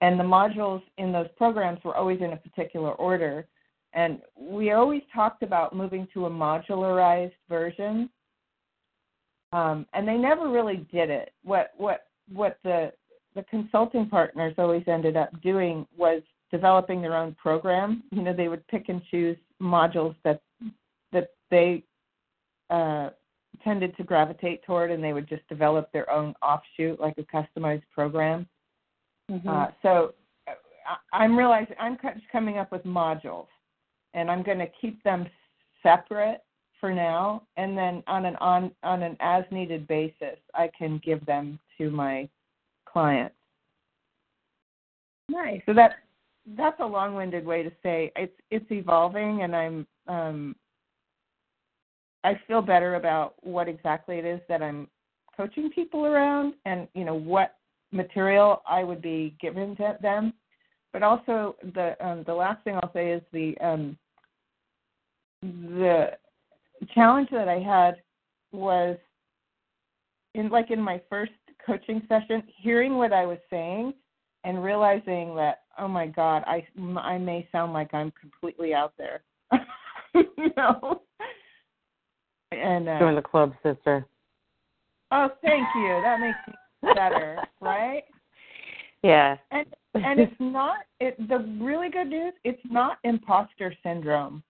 [0.00, 3.46] and the modules in those programs were always in a particular order.
[3.92, 8.10] And we always talked about moving to a modularized version.
[9.52, 11.32] Um, and they never really did it.
[11.44, 12.92] What what what the
[13.36, 18.02] the consulting partners always ended up doing was developing their own program.
[18.10, 20.40] You know, they would pick and choose modules that
[21.12, 21.84] that they
[22.70, 23.10] uh,
[23.62, 27.82] tended to gravitate toward, and they would just develop their own offshoot, like a customized
[27.92, 28.46] program.
[29.30, 29.48] Mm-hmm.
[29.48, 30.14] Uh, so
[30.46, 33.46] I- I'm realizing I'm co- coming up with modules,
[34.14, 35.26] and I'm going to keep them
[35.82, 36.42] separate
[36.80, 41.24] for now, and then on an on on an as needed basis, I can give
[41.24, 42.28] them to my
[42.84, 43.34] clients.
[45.28, 45.62] nice.
[45.66, 45.96] So that
[46.56, 50.56] that's a long-winded way to say it's it's evolving, and I'm um,
[52.24, 54.88] I feel better about what exactly it is that I'm
[55.36, 57.56] coaching people around, and you know what
[57.92, 60.32] material I would be giving to them.
[60.92, 63.98] But also the um, the last thing I'll say is the um,
[65.42, 66.12] the
[66.94, 67.96] challenge that I had
[68.52, 68.96] was
[70.34, 71.32] in like in my first
[71.64, 73.92] coaching session, hearing what I was saying
[74.44, 79.22] and realizing that oh my god, I I may sound like I'm completely out there.
[80.14, 81.02] you know.
[82.58, 84.06] And uh, Join the club, sister.
[85.10, 86.00] oh, thank you.
[86.02, 88.04] That makes me better, right?
[89.02, 89.36] Yeah.
[89.50, 94.42] And and it's not it the really good news, it's not imposter syndrome.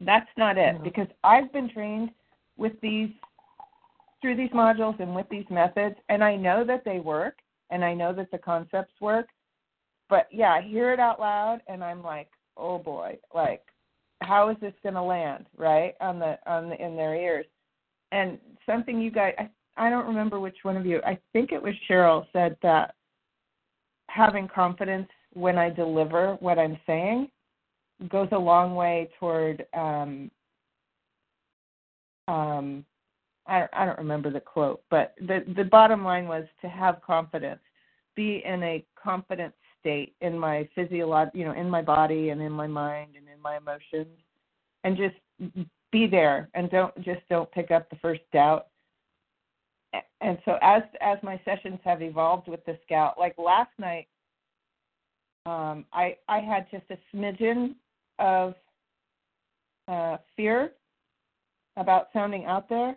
[0.00, 0.80] That's not it No.
[0.82, 2.10] because I've been trained
[2.56, 3.10] with these
[4.20, 7.36] through these modules and with these methods and I know that they work
[7.70, 9.28] and I know that the concepts work.
[10.08, 13.62] But yeah, I hear it out loud and I'm like, "Oh boy, like
[14.22, 15.94] how is this going to land, right?
[16.00, 17.46] On the on the in their ears."
[18.12, 21.00] And something you guys I I don't remember which one of you.
[21.04, 22.94] I think it was Cheryl said that
[24.08, 27.28] having confidence when I deliver what I'm saying
[28.08, 30.30] goes a long way toward um
[32.28, 32.84] um
[33.46, 37.00] I don't, I don't remember the quote, but the the bottom line was to have
[37.02, 37.60] confidence,
[38.14, 42.52] be in a confident state in my physiolog, you know, in my body and in
[42.52, 44.18] my mind and my emotions,
[44.82, 45.14] and just
[45.92, 48.66] be there and don't just don't pick up the first doubt.
[50.20, 54.08] And so as as my sessions have evolved with the scout, like last night,
[55.46, 57.74] um, I I had just a smidgen
[58.18, 58.54] of
[59.86, 60.72] uh, fear
[61.76, 62.96] about sounding out there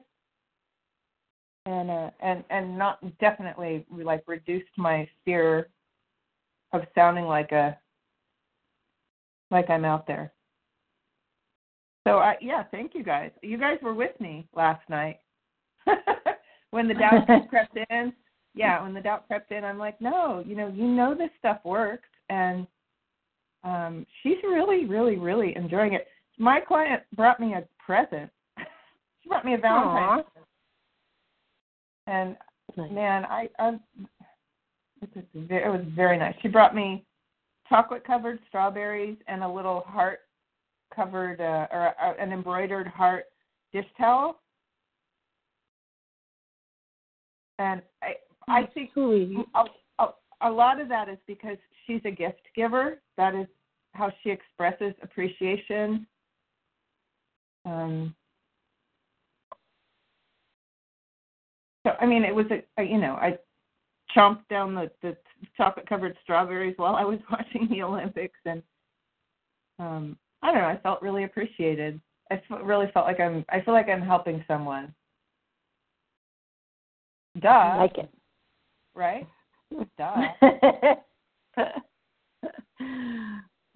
[1.65, 5.69] and uh, and and not definitely like reduced my fear
[6.73, 7.77] of sounding like a
[9.51, 10.33] like I'm out there.
[12.07, 13.31] So I yeah, thank you guys.
[13.41, 15.19] You guys were with me last night
[16.71, 18.13] when the doubt crept in.
[18.55, 21.59] Yeah, when the doubt crept in, I'm like, no, you know, you know this stuff
[21.63, 22.65] works, and
[23.63, 26.07] um, she's really, really, really enjoying it.
[26.39, 28.29] My client brought me a present.
[29.21, 30.25] she brought me a Valentine's
[32.07, 32.35] and
[32.77, 32.91] Nice.
[32.91, 33.69] man, I, I
[35.01, 36.35] it was it was very nice.
[36.41, 37.05] She brought me
[37.67, 40.19] chocolate covered strawberries and a little heart
[40.95, 43.25] covered uh, or uh, an embroidered heart
[43.73, 44.39] dish towel.
[47.57, 48.15] And I
[48.47, 49.65] I think a,
[49.99, 50.07] a,
[50.41, 53.01] a lot of that is because she's a gift giver.
[53.17, 53.47] That is
[53.93, 56.07] how she expresses appreciation.
[57.65, 58.15] Um,
[61.85, 63.37] so I mean, it was a, a you know I
[64.15, 65.15] chomped down the, the
[65.55, 68.63] chocolate covered strawberries while I was watching the Olympics, and
[69.77, 70.67] um, I don't know.
[70.67, 71.99] I felt really appreciated.
[72.31, 73.43] I f- really felt like I'm.
[73.49, 74.93] I feel like I'm helping someone.
[77.39, 77.47] Duh.
[77.49, 78.09] I like it.
[78.95, 79.27] right?
[79.97, 80.15] Duh.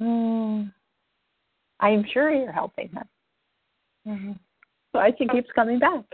[0.02, 0.72] Mm.
[1.80, 4.40] I'm sure you're helping them.
[4.94, 6.06] So I she keeps coming back.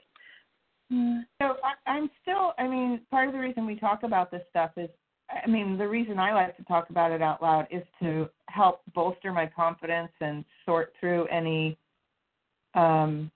[0.91, 2.53] So I, I'm still.
[2.57, 4.89] I mean, part of the reason we talk about this stuff is,
[5.29, 8.81] I mean, the reason I like to talk about it out loud is to help
[8.93, 11.77] bolster my confidence and sort through any,
[12.73, 13.31] um,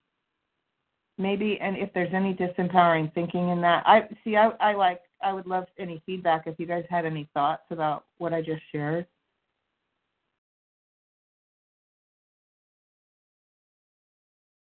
[1.17, 3.83] maybe, and if there's any disempowering thinking in that.
[3.85, 4.35] I see.
[4.35, 5.01] I, I like.
[5.21, 8.61] I would love any feedback if you guys had any thoughts about what I just
[8.71, 9.05] shared.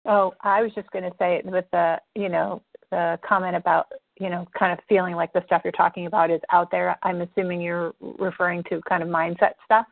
[0.05, 2.61] Oh, I was just going to say with the, you know,
[2.91, 6.41] the comment about, you know, kind of feeling like the stuff you're talking about is
[6.51, 6.97] out there.
[7.03, 9.86] I'm assuming you're referring to kind of mindset stuff.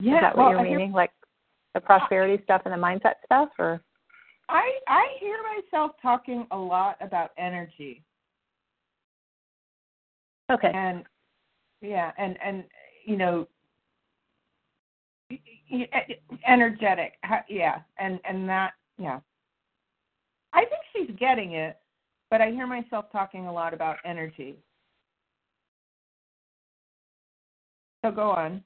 [0.00, 0.16] Yeah.
[0.16, 0.92] is that well, what you're I hear- meaning?
[0.92, 1.10] Like
[1.74, 3.80] the prosperity stuff and the mindset stuff, or?
[4.48, 8.02] I I hear myself talking a lot about energy.
[10.50, 10.70] Okay.
[10.74, 11.04] and
[11.80, 12.64] yeah and and
[13.06, 13.46] you know
[16.46, 17.14] energetic.
[17.48, 19.20] Yeah, and and that yeah.
[21.12, 21.76] I think she's getting it,
[22.30, 24.56] but I hear myself talking a lot about energy.
[28.04, 28.64] So go on.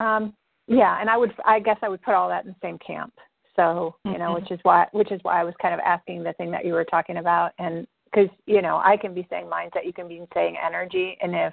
[0.00, 0.34] Um,
[0.66, 3.12] yeah, and I would, I guess, I would put all that in the same camp.
[3.56, 4.44] So you know, Mm-hmm.
[4.44, 6.72] which is why, which is why I was kind of asking the thing that you
[6.72, 10.22] were talking about, and because you know, I can be saying mindset, you can be
[10.34, 11.52] saying energy, and if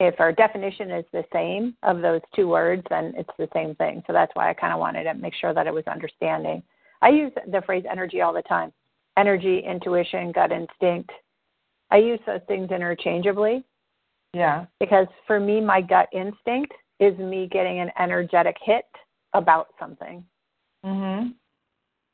[0.00, 4.02] if our definition is the same of those two words, then it's the same thing.
[4.06, 6.62] So that's why I kind of wanted to make sure that it was understanding.
[7.02, 8.72] I use the phrase energy all the time.
[9.16, 11.10] Energy, intuition, gut instinct.
[11.90, 13.64] I use those things interchangeably
[14.32, 14.66] Yeah.
[14.78, 18.86] because for me, my gut instinct is me getting an energetic hit
[19.32, 20.24] about something.
[20.84, 21.34] Mhm.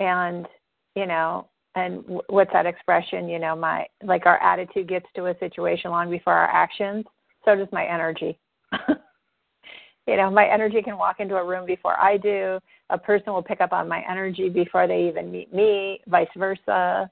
[0.00, 0.48] And,
[0.94, 3.28] you know, and what's that expression?
[3.28, 7.04] You know, my, like our attitude gets to a situation long before our actions.
[7.44, 8.38] So does my energy.
[10.06, 12.58] you know, my energy can walk into a room before I do.
[12.90, 17.10] A person will pick up on my energy before they even meet me, vice versa.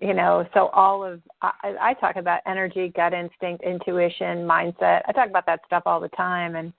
[0.00, 5.00] You know, so all of I, I talk about energy, gut instinct, intuition, mindset.
[5.06, 6.72] I talk about that stuff all the time, and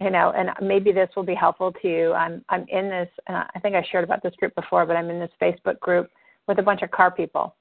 [0.00, 2.12] you know, and maybe this will be helpful to you.
[2.12, 3.08] I'm I'm in this.
[3.28, 6.10] Uh, I think I shared about this group before, but I'm in this Facebook group
[6.46, 7.56] with a bunch of car people,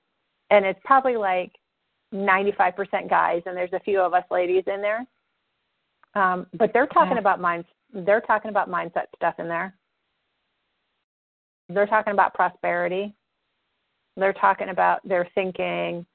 [0.52, 1.54] and it's probably like
[2.14, 5.08] 95% guys, and there's a few of us ladies in there.
[6.16, 7.20] Um, but they're talking Yeah.
[7.20, 7.68] about minds.
[7.92, 9.76] They're talking about mindset stuff in there.
[11.70, 13.16] They're talking about prosperity.
[14.16, 16.06] They're talking about their thinking,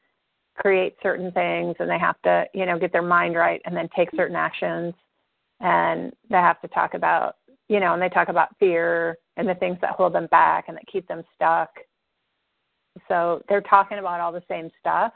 [0.57, 3.89] create certain things, and they have to, you know, get their mind right and then
[3.95, 4.95] take certain actions.
[5.61, 7.37] And they have to talk about,
[7.69, 10.77] you know, and they talk about fear and the things that hold them back and
[10.77, 11.71] that keep them stuck.
[13.09, 15.13] So they're talking about all the same stuff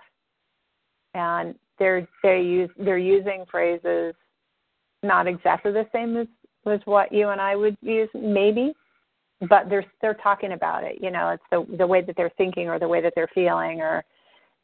[1.14, 4.14] and they're they use they're using phrases
[5.02, 8.72] not exactly the same as what you and I would use maybe
[9.48, 12.68] but they're they're talking about it you know it's the the way that they're thinking
[12.68, 14.04] or the way that they're feeling or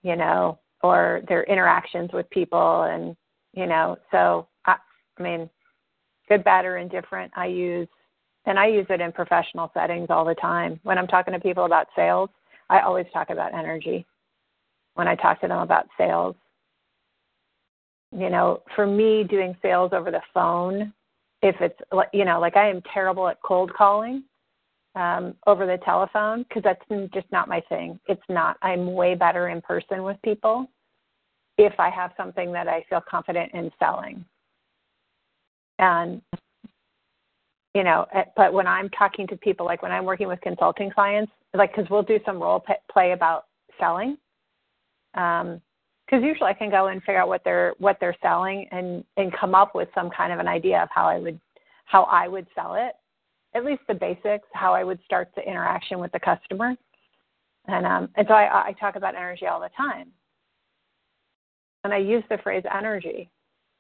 [0.03, 3.17] you know or their interactions with people and
[3.53, 4.77] you know so I,
[5.19, 5.51] I mean
[6.29, 7.89] good bad or indifferent I use
[8.47, 11.65] and I use it in professional settings all the time when I'm talking to people
[11.65, 12.31] about sales
[12.71, 14.07] I always talk about energy
[14.95, 16.35] when I talk to them about sales.
[18.13, 20.93] You know, for me, doing sales over the phone,
[21.43, 21.79] if it's,
[22.13, 24.25] you know, like I am terrible at cold calling
[24.95, 26.83] um, over the telephone because that's
[27.13, 28.01] just not my thing.
[28.09, 28.57] It's not.
[28.63, 30.69] I'm way better in person with people
[31.59, 34.25] if I have something that I feel confident in selling.
[35.79, 36.23] And
[37.75, 40.91] you know, eh, but when I'm talking to people, like when I'm working with consulting
[40.91, 43.45] clients, like because we'll do some role play about
[43.79, 44.17] selling,
[46.09, 49.33] because usually I can go and figure out what they're what they're selling and and
[49.33, 51.39] come up with some kind of an idea of how I would
[51.85, 52.95] how I would sell it,
[53.55, 56.75] at least the basics, how I would start the interaction with the customer,
[57.67, 60.09] and um and so I I talk about energy all the time,
[61.85, 63.31] and I use the phrase energy,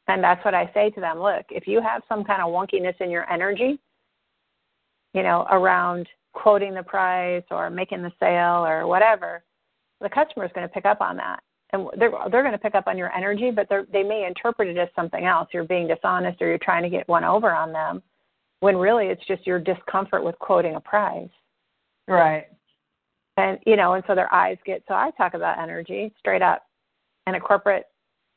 [0.08, 1.20] and that's what I say to them.
[1.20, 3.78] Look, if you have some kind of wonkiness in your energy,
[5.14, 9.42] you know, around quoting the price or making the sale or whatever,
[10.02, 11.40] the customer is going to pick up on that.
[11.72, 14.68] And they're they're going to pick up on your energy, but they they may interpret
[14.68, 15.48] it as something else.
[15.52, 18.02] You're being dishonest, or you're trying to get one over on them,
[18.60, 21.28] when really it's just your discomfort with quoting a price.
[22.06, 22.46] Right.
[23.36, 24.82] And you know, and so their eyes get.
[24.88, 26.62] So I talk about energy straight up,
[27.26, 27.84] in a corporate,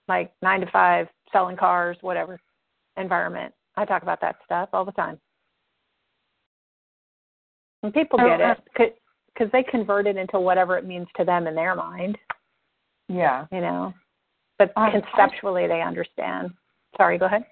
[0.08, 2.40] like nine to five, selling cars, whatever
[2.98, 3.54] environment.
[3.78, 5.18] I talk about that stuff all the time.
[7.84, 8.98] And people get uh, it
[9.34, 12.18] because they convert it into whatever it means to them in their mind,
[13.12, 13.46] Yeah.
[13.52, 13.94] you know.
[14.58, 16.54] But Um, I- conceptually, they understand.
[16.98, 17.46] Sorry, go ahead.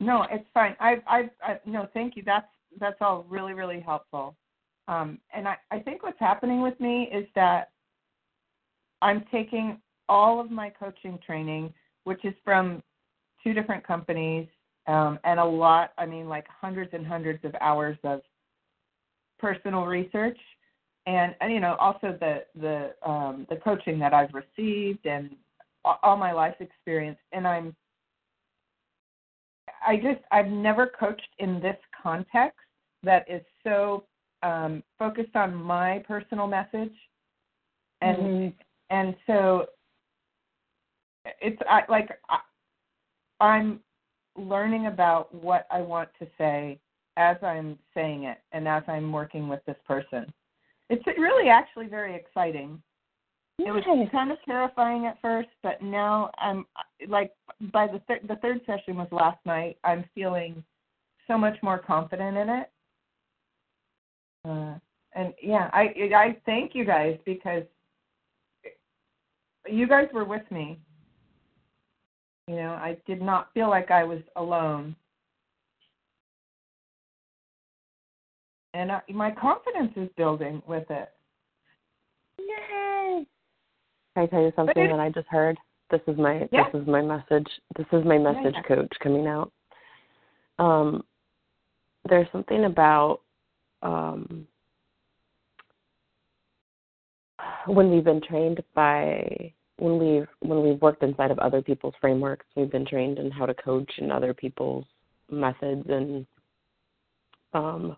[0.00, 0.76] No, it's fine.
[0.80, 2.22] I, I, I, no, thank you.
[2.24, 2.46] That's
[2.78, 4.36] that's all really, really helpful.
[4.86, 7.70] Um, and I, I think what's happening with me is that
[9.02, 11.72] I'm taking all of my coaching training,
[12.04, 12.82] which is from
[13.42, 14.46] two different companies,
[14.86, 15.92] um, and a lot.
[15.98, 18.20] I mean, like hundreds and hundreds of hours of
[19.38, 20.38] personal research,
[21.08, 25.34] and, and you know, also the the um, the coaching that I've received and
[26.02, 27.74] all my life experience, and I'm
[29.86, 32.58] I just I've never coached in this context
[33.04, 34.04] that is so
[34.42, 36.94] um, focused on my personal message,
[38.02, 38.54] and Mhm.
[38.90, 39.66] and so
[41.40, 42.40] it's I, like I,
[43.40, 43.80] I'm
[44.36, 46.78] learning about what I want to say
[47.16, 50.32] as I'm saying it and as I'm working with this person.
[50.90, 52.82] It's really actually very exciting.
[53.58, 53.82] It was
[54.12, 56.64] kind of terrifying at first, but now I'm
[57.08, 57.32] like
[57.72, 59.78] by the thir- the third session was last night.
[59.82, 60.62] I'm feeling
[61.26, 62.70] so much more confident in it.
[64.44, 64.74] Uh,
[65.14, 67.64] and yeah, I I thank you guys because
[69.68, 70.78] you guys were with me.
[72.46, 74.94] You know, I did not feel like I was alone.
[78.78, 81.08] And I, my confidence is building with it.
[82.38, 83.26] Yay!
[84.14, 85.58] Can I tell you something it- that I just heard?
[85.90, 86.70] This is my Yeah.
[86.70, 87.48] this is my message.
[87.76, 88.62] This is my message yeah.
[88.62, 89.50] coach coming out.
[90.60, 91.02] Um
[92.08, 93.20] there's something about
[93.82, 94.46] um
[97.66, 102.46] when we've been trained by when we've when we've worked inside of other people's frameworks,
[102.54, 104.84] we've been trained in how to coach in other people's
[105.30, 106.26] methods and
[107.54, 107.96] um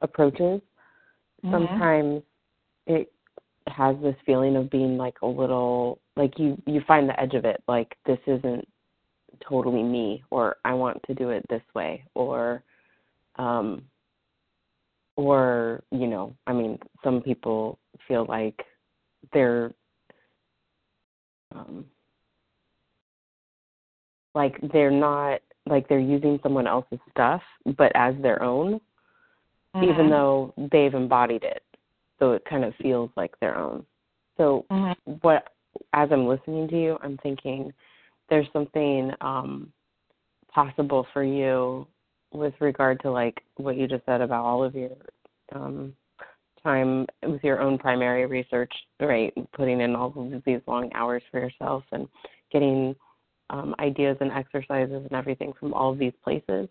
[0.00, 0.60] approaches
[1.44, 1.50] Mhm.
[1.50, 2.22] sometimes
[2.86, 3.12] it
[3.68, 7.44] has this feeling of being like a little like you you find the edge of
[7.44, 8.66] it like this isn't
[9.40, 12.62] totally me or I want to do it this way or
[13.36, 13.84] um
[15.16, 18.64] or you know I mean some people feel like
[19.32, 19.74] they're
[21.54, 21.84] um
[24.34, 27.42] like they're not like they're using someone else's stuff
[27.76, 28.80] but as their own
[29.82, 30.10] even Mhm.
[30.10, 31.62] though they've embodied it.
[32.18, 33.86] So it kind of feels like their own.
[34.36, 34.96] So Mhm.
[35.22, 35.52] what
[35.92, 37.72] as I'm listening to you, I'm thinking
[38.28, 39.72] there's something um
[40.48, 41.86] possible for you
[42.32, 44.96] with regard to like what you just said about all of your
[45.52, 45.94] um
[46.62, 49.32] time with your own primary research, right?
[49.52, 52.08] Putting in all of these long hours for yourself and
[52.50, 52.96] getting
[53.50, 56.68] um, ideas and exercises and everything from all of these places.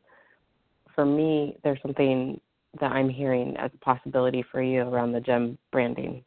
[0.94, 2.40] For me, there's something
[2.80, 6.24] that I'm hearing as a possibility for you around the gem branding.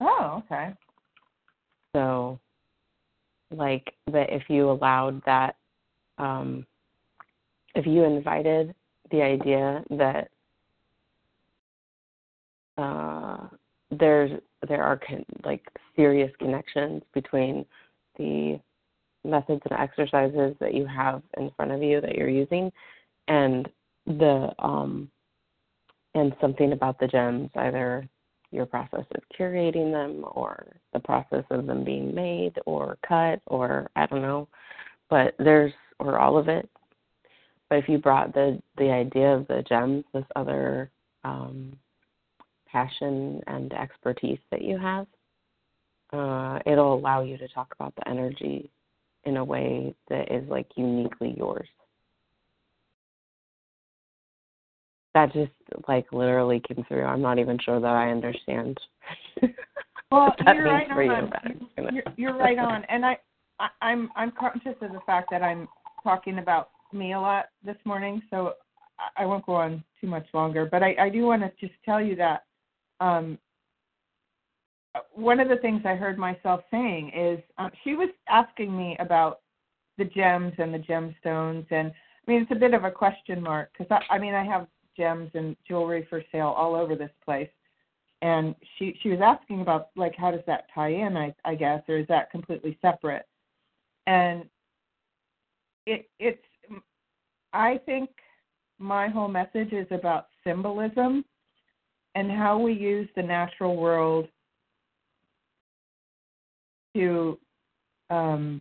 [0.00, 0.74] Oh, okay.
[1.94, 2.38] So,
[3.50, 5.56] like that, if you allowed that,
[6.18, 6.66] um,
[7.74, 8.74] if you invited
[9.10, 10.28] the idea that
[12.78, 13.48] uh,
[13.90, 15.62] there's there are con- like
[15.96, 17.64] serious connections between
[18.16, 18.58] the
[19.24, 22.72] methods and exercises that you have in front of you that you're using,
[23.28, 23.68] and
[24.06, 25.10] the um,
[26.14, 28.06] and something about the gems, either
[28.50, 33.90] your process of curating them or the process of them being made or cut or
[33.96, 34.48] I don't know,
[35.08, 36.68] but there's or all of it.
[37.70, 40.90] But if you brought the the idea of the gems, this other
[41.24, 41.76] um,
[42.66, 45.06] passion and expertise that you have,
[46.12, 48.70] uh, it'll allow you to talk about the energy
[49.24, 51.68] in a way that is like uniquely yours.
[55.14, 55.52] That just
[55.88, 57.04] like literally came through.
[57.04, 58.78] I'm not even sure that I understand.
[60.10, 61.30] Well, you're right you, on.
[61.30, 63.18] but I'm just gonna- You're, you're right on, and I,
[63.58, 65.68] I, I'm, I'm conscious of the fact that I'm
[66.02, 68.54] talking about me a lot this morning, so
[68.98, 70.66] I- I won't go on too much longer.
[70.70, 72.44] But I, I do want to just tell you that
[73.00, 73.38] um,
[75.12, 79.40] one of the things I heard myself saying is um, she was asking me about
[79.98, 83.70] the gems and the gemstones, and I mean it's a bit of a question mark
[83.72, 84.66] because I, I mean I have
[84.96, 87.50] gems and jewelry for sale all over this place.
[88.22, 91.82] And she she was asking about like how does that tie in i i guess
[91.88, 93.26] or is that completely separate?
[94.06, 94.44] And
[95.86, 96.42] it it's
[97.52, 98.10] i think
[98.78, 101.24] my whole message is about symbolism
[102.14, 104.28] and how we use the natural world
[106.94, 107.38] to
[108.10, 108.60] um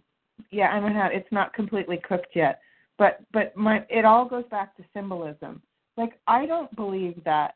[0.52, 2.62] yeah i don't know it's not completely cooked yet
[2.98, 5.62] but but my it all goes back to symbolism
[6.02, 7.56] like i don't believe that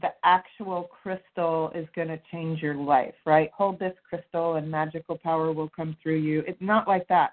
[0.00, 3.50] the actual crystal is going to change your life, right?
[3.56, 6.42] Hold this crystal and magical power will come through you.
[6.46, 7.32] It's not like that.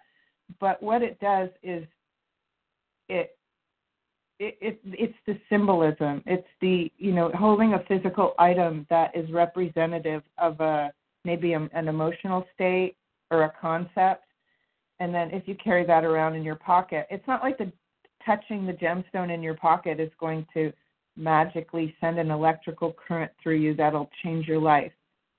[0.59, 1.85] But what it does is
[3.09, 3.37] it
[4.39, 6.23] it, it it's the symbolism.
[6.25, 10.91] It's the you know holding a physical item that is representative of a
[11.23, 12.95] maybe a, an emotional state
[13.31, 14.25] or a concept,
[14.99, 17.71] and then if you carry that around in your pocket, it's not like the
[18.26, 20.71] touching the gemstone in your pocket is going to
[21.15, 24.91] magically send an electrical current through you that'll change your life,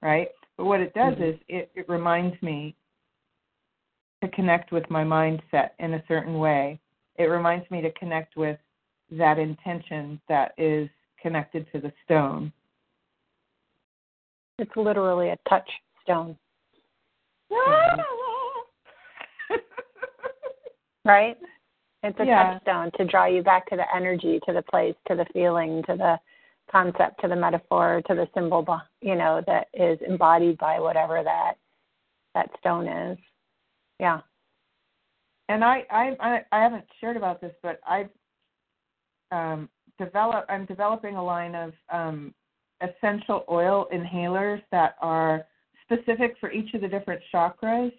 [0.03, 0.29] right?
[0.57, 1.35] But what it does Mhm.
[1.35, 2.77] is it, it reminds me
[4.23, 6.79] to connect with my mindset in a certain way.
[7.17, 8.59] It reminds me to connect with
[9.11, 10.89] that intention that is
[11.21, 12.53] connected to the stone.
[14.59, 15.69] It's literally a touch
[16.03, 16.39] stone.
[21.05, 21.37] right?
[22.05, 22.53] It's a Yeah.
[22.53, 25.97] touchstone to draw you back to the energy, to the place, to the feeling, to
[25.97, 26.21] the
[26.69, 31.57] concept, to the metaphor, to the symbol, you know, that is embodied by whatever that
[32.35, 33.19] that stone is.
[33.99, 34.21] Yeah.
[35.49, 38.11] and I, I I haven't shared about this, but I've
[39.31, 40.51] um, developed.
[40.51, 42.35] I'm developing a line of um,
[42.81, 45.47] essential oil inhalers that are
[45.83, 47.93] specific for each of the different chakras.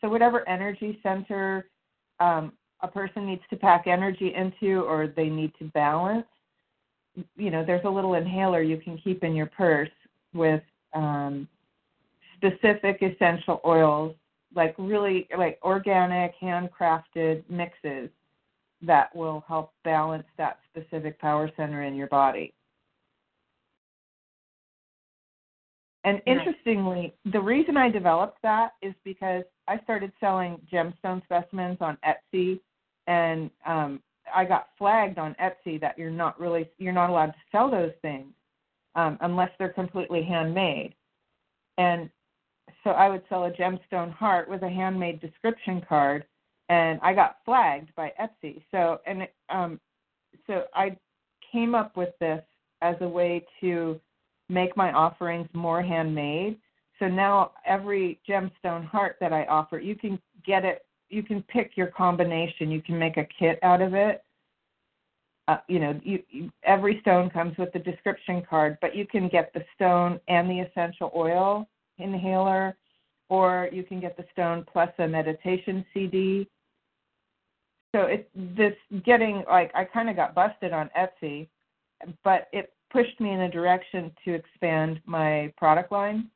[0.00, 1.68] So whatever energy center
[2.20, 6.26] um, a person needs to pack energy into, or they need to balance,
[7.36, 9.90] you know, there's a little inhaler you can keep in your purse
[10.32, 10.62] with
[10.94, 11.48] um,
[12.36, 14.14] specific essential oils,
[14.54, 18.08] like really like organic, handcrafted mixes
[18.82, 22.54] that will help balance that specific power center in your body.
[26.04, 31.98] And interestingly, the reason I developed that is because I started selling gemstone specimens on
[32.06, 32.60] Etsy,
[33.08, 34.00] and um,
[34.32, 37.92] I got flagged on Etsy that you're not really you're not allowed to sell those
[38.02, 38.32] things
[38.94, 40.94] um, unless they're completely handmade.
[41.78, 42.10] And
[42.84, 46.24] so I would sell a gemstone heart with a handmade description card,
[46.68, 48.62] and I got flagged by Etsy.
[48.70, 49.80] So and um,
[50.46, 50.96] so I
[51.50, 52.42] came up with this
[52.82, 53.98] as a way to
[54.50, 56.58] make my offerings more handmade.
[56.98, 60.84] So now every gemstone heart that I offer, you can get it.
[61.10, 62.70] You can pick your combination.
[62.70, 64.22] You can make a kit out of it.
[65.48, 69.28] Uh, you know, you, you, every stone comes with the description card, but you can
[69.28, 72.76] get the stone and the essential oil inhaler,
[73.30, 76.46] or you can get the stone plus a meditation CD.
[77.94, 78.74] So it this
[79.06, 81.48] getting like I kind of got busted on Etsy,
[82.22, 86.30] but it pushed me in a direction to expand my product line.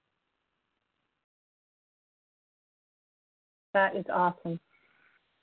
[3.75, 4.61] That is awesome.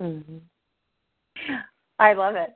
[0.01, 0.37] Mm-hmm.
[1.99, 2.51] I love it.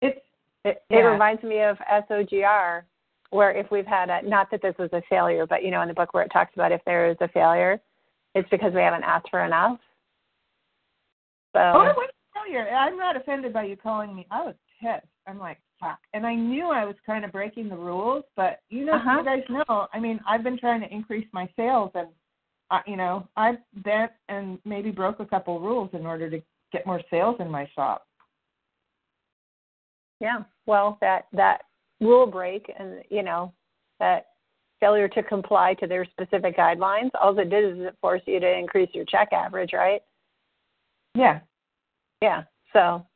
[0.00, 0.20] It's
[0.64, 0.98] it, yeah.
[0.98, 1.76] it reminds me of
[2.08, 2.82] SOGR,
[3.30, 5.88] where if we've had a not that this was a failure, but you know in
[5.88, 7.80] the book where it talks about if there is a failure,
[8.34, 9.78] it's because we haven't asked for enough.
[11.54, 12.68] So oh, it was a failure.
[12.68, 14.26] I'm not offended by you calling me.
[14.30, 15.06] I was pissed.
[15.26, 15.98] I'm like, fuck.
[16.14, 19.18] And I knew I was kind of breaking the rules, but you know, Uh-huh.
[19.18, 19.86] you guys know.
[19.92, 22.08] I mean, I've been trying to increase my sales, and
[22.72, 26.42] uh, you know, I've bent and maybe broke a couple rules in order to
[26.72, 28.06] get more sales in my shop.
[30.20, 31.62] yeah, well that that
[32.00, 33.52] rule break and you know
[34.00, 34.26] that
[34.80, 38.58] failure to comply to their specific guidelines, all it did is it forced you to
[38.58, 40.00] increase your check average, right?
[41.14, 41.40] Yeah,
[42.20, 42.42] Yeah.
[42.72, 43.06] So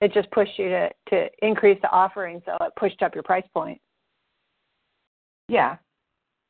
[0.00, 3.46] it just pushed you to to increase the offering, so it pushed up your price
[3.52, 3.80] point.
[5.48, 5.76] yeah.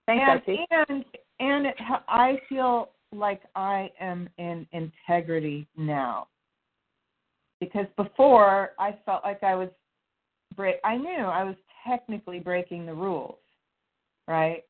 [0.07, 0.67] Thanks, and Betsy.
[0.89, 1.05] and
[1.41, 1.75] and it,
[2.09, 6.29] I feel like I am in integrity now.
[7.61, 9.69] Because before I felt like I was
[10.57, 11.57] break I knew I was
[11.87, 13.39] technically breaking the rules,
[14.29, 14.63] right?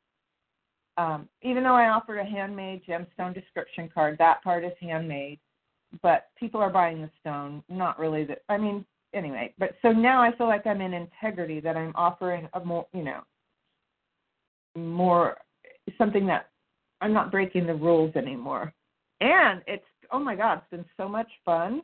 [0.98, 5.38] Um, even though I offered a handmade gemstone description card, that part is handmade,
[6.02, 10.22] but people are buying the stone, not really the I mean, anyway, but so now
[10.22, 13.20] I feel like I'm in integrity that I'm offering a more, you know,
[14.76, 15.36] more
[15.98, 16.50] something that
[17.06, 18.74] I'm not breaking the rules anymore.
[19.20, 21.80] And it's oh my god, it's been so much fun.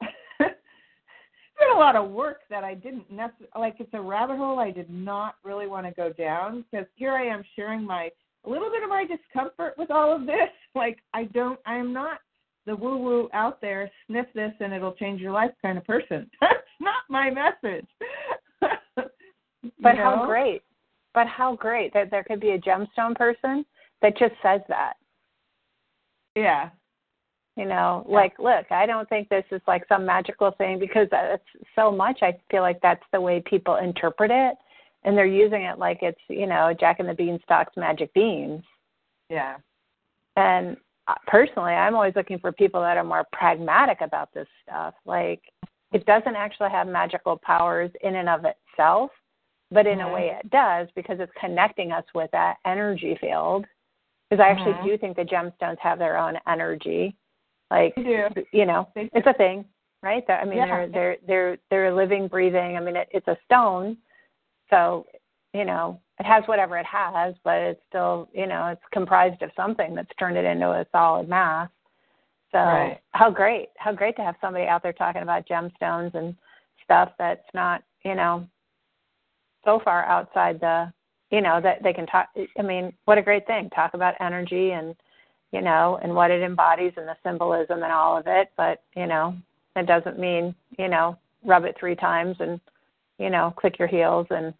[0.00, 3.74] it's been a lot of work that I didn't necessarily like.
[3.80, 7.26] It's a rabbit hole I did not really want to go down because here I
[7.26, 8.08] am sharing my
[8.44, 10.36] a little bit of my discomfort with all of this.
[10.74, 12.20] Like I don't, I am not
[12.64, 13.90] the woo woo out there.
[14.06, 16.30] Sniff this and it'll change your life kind of person.
[16.40, 17.86] That's not my message.
[18.60, 20.62] But how great.
[21.12, 23.66] But how great that there could be a gemstone person
[24.02, 24.94] that just says that.
[26.34, 26.70] Yeah.
[27.56, 28.14] You know, Yeah.
[28.14, 31.44] like, look, I don't think this is like some magical thing because it's
[31.74, 32.22] so much.
[32.22, 34.56] I feel like that's the way people interpret it,
[35.04, 38.64] and they're using it like it's, you know, Jack and the Beanstalk's magic beans.
[39.28, 39.56] Yeah.
[40.36, 40.76] And
[41.08, 44.94] uh, personally, I'm always looking for people that are more pragmatic about this stuff.
[45.04, 45.42] Like,
[45.92, 49.10] it doesn't actually have magical powers in and of itself,
[49.70, 50.08] but in Mhm.
[50.08, 53.66] a way it does because it's connecting us with that energy field.
[54.32, 54.82] Because I actually Mhm.
[54.84, 57.14] do think the gemstones have their own energy.
[57.70, 59.66] Like, you know, it's a thing,
[60.02, 60.26] right?
[60.26, 60.64] That- I mean, Yeah.
[60.64, 62.78] they're they're they're they're living, breathing.
[62.78, 63.98] I mean, it, it's a stone,
[64.70, 65.06] so
[65.52, 69.50] you know, it has whatever it has, but it's still, you know, it's comprised of
[69.54, 71.68] something that's turned it into a solid mass.
[72.52, 73.00] So Right.
[73.10, 76.34] how great, how great to have somebody out there talking about gemstones and
[76.82, 78.48] stuff that's not, you know,
[79.62, 80.90] so far outside the,
[81.32, 82.28] you know, that they can talk.
[82.58, 83.70] I mean, what a great thing.
[83.70, 84.94] Talk about energy and,
[85.50, 88.52] you know, and what it embodies and the symbolism and all of it.
[88.56, 89.34] But, you know,
[89.74, 92.60] it doesn't mean, you know, rub it three times and,
[93.18, 94.52] you know, click your heels and,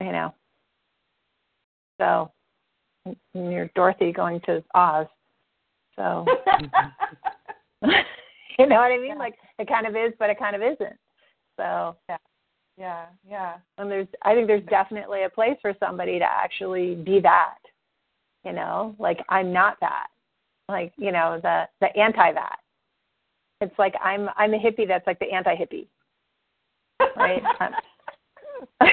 [0.00, 0.34] you know.
[2.00, 2.32] So,
[3.04, 5.06] and you're Dorothy going to Oz.
[5.94, 6.24] So
[8.58, 9.18] you know what I mean?
[9.18, 10.96] Like it kind of is, but it kind of isn't.
[11.56, 12.16] So yeah,
[12.78, 13.06] yeah.
[13.28, 13.54] Yeah.
[13.76, 17.58] And there's I think there's definitely a place for somebody to actually be that.
[18.44, 20.06] You know, like I'm not that.
[20.68, 22.58] Like, you know, the the anti that.
[23.60, 25.86] It's like I'm I'm a hippie that's like the anti hippie.
[27.16, 27.42] Right?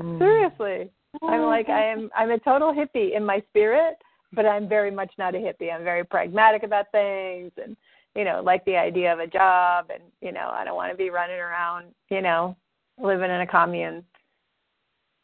[0.00, 0.18] Hmm.
[0.18, 0.90] Seriously.
[1.22, 3.96] I'm like I am I'm a total hippie in my spirit,
[4.32, 5.72] but I'm very much not a hippie.
[5.72, 7.76] I'm very pragmatic about things and
[8.14, 10.96] you know, like the idea of a job and, you know, I don't want to
[10.96, 12.56] be running around, you know,
[12.98, 14.04] living in a commune,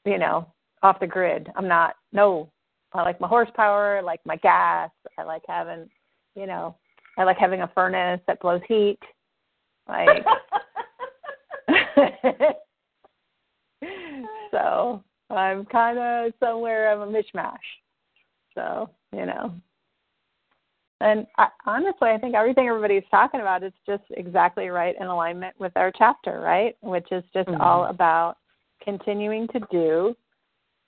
[0.05, 1.51] you know, off the grid.
[1.57, 2.51] I'm not no.
[2.93, 5.89] I like my horsepower, I like my gas, I like having
[6.35, 6.77] you know,
[7.17, 8.99] I like having a furnace that blows heat.
[9.89, 10.25] Like
[14.51, 17.57] so I'm kind of somewhere of a mishmash.
[18.55, 19.55] So, you know.
[21.01, 25.59] And I, honestly, I think everything everybody's talking about is just exactly right in alignment
[25.59, 26.77] with our chapter, right?
[26.83, 27.61] Which is just Mhm.
[27.61, 28.37] all about
[28.83, 30.17] continuing to do,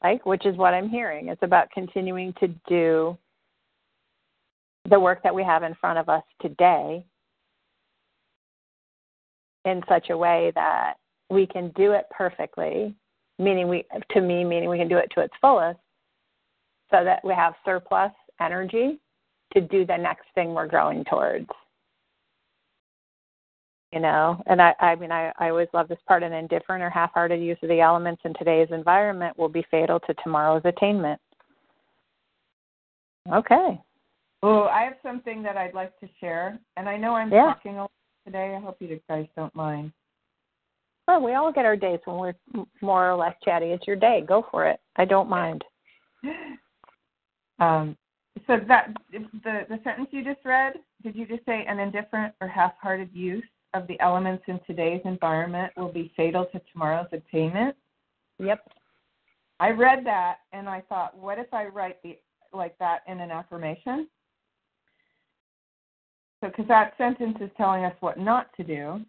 [0.03, 1.29] like, which is what I'm hearing.
[1.29, 3.17] It's about continuing to do
[4.85, 7.07] the work that we have in front of us today
[9.65, 10.99] in such a way that
[11.31, 12.95] we can do it perfectly,
[13.39, 15.81] meaning we, to me, meaning we can do it to its fullest,
[16.91, 19.01] so that we have surplus energy
[19.55, 21.49] to do the next thing we're growing towards.
[23.93, 26.89] You know, and I, I mean, I, I always love this part an indifferent or
[26.89, 31.21] half hearted use of the elements in today's environment will be fatal to tomorrow's attainment.
[33.31, 33.79] Okay.
[34.43, 37.53] Oh, I have something that I'd like to share, and I know I'm Yeah.
[37.53, 37.91] talking a lot
[38.25, 38.57] today.
[38.57, 39.93] I hope you guys don't mind.
[41.07, 43.73] Well, we all get our days when we're more or less chatty.
[43.73, 44.23] It's your day.
[44.23, 44.81] Go for it.
[44.97, 45.65] I don't mind.
[47.59, 47.97] Um,
[48.47, 52.49] so that the the sentence you just read, did you just say an indifferent or
[52.49, 57.77] half-hearted use of the elements in today's environment will be fatal to tomorrow's attainment?
[58.39, 58.69] Yep.
[59.61, 62.19] I read that and I thought, what if I write the
[62.53, 64.09] like that in an affirmation?
[66.41, 69.01] So, because that sentence is telling us what not to do,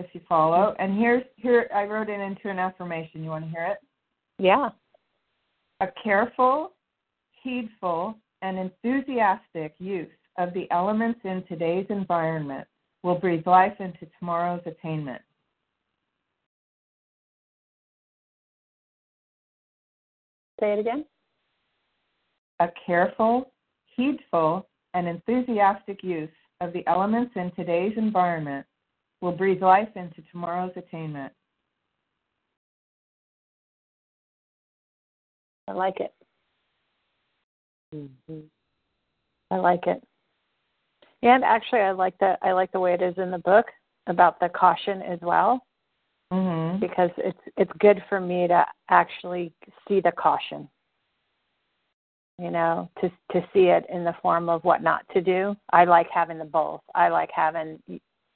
[0.00, 0.72] if you follow.
[0.72, 0.82] Mm-hmm.
[0.82, 3.22] And here's here I wrote it into an affirmation.
[3.22, 3.78] You want to hear it?
[4.38, 4.70] Yeah.
[5.80, 6.72] A careful,
[7.42, 12.66] heedful, and enthusiastic use of the elements in today's environment
[13.02, 15.22] will breathe life into tomorrow's attainment.
[20.60, 21.04] Say it again.
[22.60, 23.52] A careful,
[23.96, 26.28] heedful, and enthusiastic use
[26.60, 28.66] of the elements in today's environment
[29.22, 31.32] will breathe life into tomorrow's attainment.
[35.68, 36.12] I like it.
[37.94, 38.48] Mhm.
[39.50, 40.02] I like it.
[41.22, 43.66] And actually, I like the I like the way it is in the book
[44.06, 45.64] about the caution as well,
[46.32, 46.78] Mm-hmm.
[46.78, 49.52] because it's it's good for me to actually
[49.88, 50.68] see the caution.
[52.38, 55.56] You know, to to see it in the form of what not to do.
[55.72, 56.80] I like having the both.
[56.94, 57.82] I like having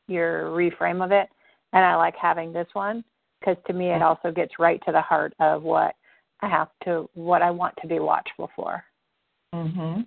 [0.08, 1.28] your reframe of it,
[1.72, 3.04] and I like having this one
[3.40, 5.94] because to me it also gets right to the heart of what
[6.40, 8.84] I have to, what I want to be watchful for.
[9.54, 10.00] Mm-hmm.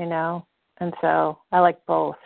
[0.00, 0.46] You know,
[0.78, 2.16] and so I like both.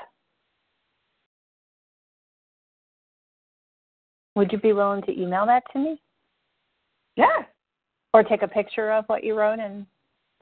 [4.37, 6.01] Would you be willing to email that to me?
[7.16, 7.43] Yeah.
[8.14, 9.85] Or take a picture of what you wrote and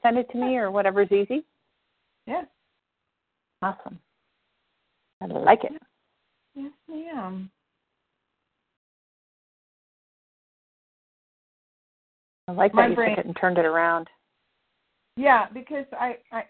[0.03, 1.43] send it to me or whatever's easy?
[2.27, 2.43] Yeah.
[3.61, 3.99] Awesome.
[5.21, 5.71] I like it.
[6.55, 7.49] Yes, ma'am.
[12.47, 14.07] I like My that you brain- took it and turned it around.
[15.17, 16.43] Yeah, because I, I,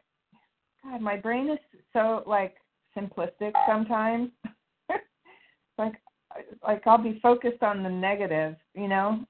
[0.84, 1.58] God, my brain is
[1.94, 2.56] so like
[2.96, 4.30] simplistic sometimes.
[5.78, 5.94] like,
[6.62, 9.26] like I'll be focused on the negative, you know.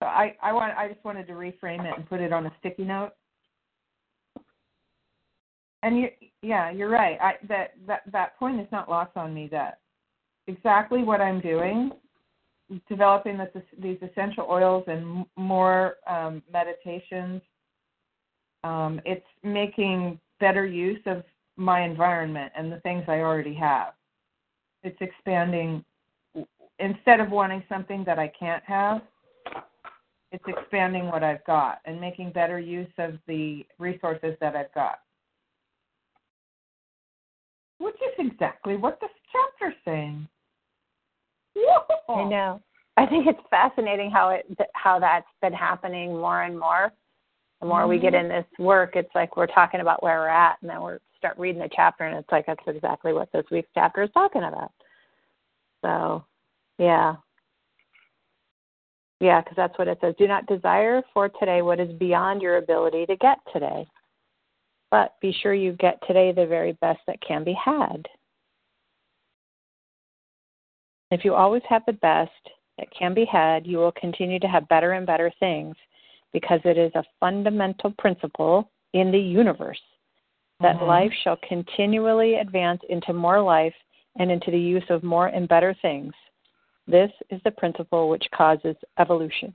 [0.00, 2.52] So I, I want, I just wanted to reframe it and put it on a
[2.58, 3.12] sticky note.
[5.82, 6.08] And you,
[6.42, 7.18] yeah, you're right.
[7.20, 9.46] I that that that point is not lost on me.
[9.52, 9.78] That
[10.48, 11.92] exactly what I'm doing
[12.88, 17.40] developing this, these essential oils and more um, meditations.
[18.64, 21.22] Um, it's making better use of
[21.56, 23.94] my environment and the things I already have.
[24.82, 25.84] It's expanding.
[26.78, 29.00] Instead of wanting something that I can't have,
[30.32, 34.98] it's expanding what I've got and making better use of the resources that I've got.
[37.78, 40.28] Which is exactly what this chapter's saying.
[42.08, 42.60] I know.
[42.96, 46.92] I think it's fascinating how it how that's been happening more and more
[47.60, 48.30] The more we get mm-hmm.
[48.30, 51.38] in this work, it's like we're talking about where we're at, and then we start
[51.38, 54.72] reading the chapter, and it's like that's exactly what this week's chapter is talking about.
[55.82, 56.24] So,
[56.78, 57.16] yeah.
[59.20, 60.14] Yeah, because that's what it says.
[60.18, 63.86] Do not desire for today what is beyond your ability to get today,
[64.90, 68.06] but be sure you get today the very best that can be had.
[71.10, 72.30] If you always have the best
[72.78, 75.76] that can be had, you will continue to have better and better things
[76.32, 79.80] because it is a fundamental principle in the universe
[80.60, 80.86] that Mhm.
[80.86, 83.76] life shall continually advance into more life
[84.16, 86.14] and into the use of more and better things.
[86.86, 89.52] This is the principle which causes evolution.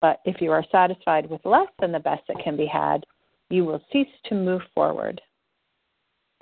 [0.00, 3.04] But if you are satisfied with less than the best that can be had,
[3.50, 5.20] you will cease to move forward.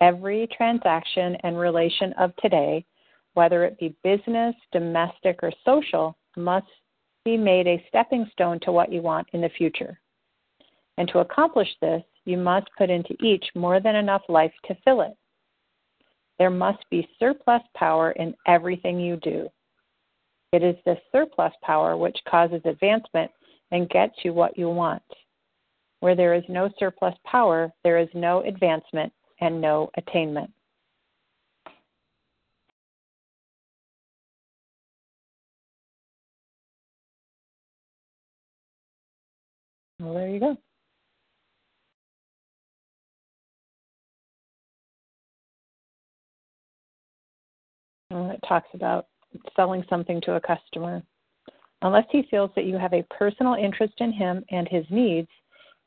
[0.00, 2.84] Every transaction and relation of today,
[3.36, 6.66] whether it be business, domestic, or social, must
[7.22, 10.00] be made a stepping stone to what you want in the future.
[10.96, 15.02] And to accomplish this, you must put into each more than enough life to fill
[15.02, 15.12] it.
[16.38, 19.48] There must be surplus power in everything you do.
[20.52, 23.30] It is this surplus power which causes advancement
[23.70, 25.02] and gets you what you want.
[26.00, 29.12] Where there is no surplus power, there is no advancement
[29.42, 30.50] and no attainment.
[40.00, 40.56] Well, there you go.
[48.12, 49.06] Uh, it talks about
[49.54, 51.02] selling something to a customer.
[51.82, 55.28] Unless he feels that you have a personal interest in him and his needs,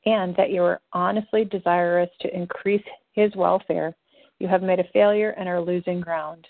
[0.05, 2.83] and that you are honestly desirous to increase
[3.13, 3.95] his welfare,
[4.39, 6.47] you have made a failure and are losing ground.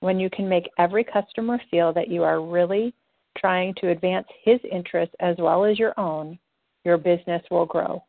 [0.00, 2.94] When you can make every customer feel that you are really
[3.38, 6.38] trying to advance his interests as well as your own,
[6.84, 8.02] your business will grow.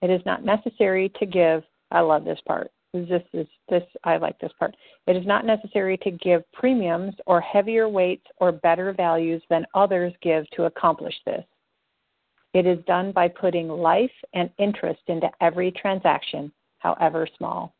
[0.00, 2.70] It is not necessary to give, I love this part.
[2.92, 4.76] This is this I like this part.
[5.06, 10.12] It is not necessary to give premiums or heavier weights or better values than others
[10.20, 11.44] give to accomplish this.
[12.52, 17.74] It is done by putting life and interest into every transaction, however small.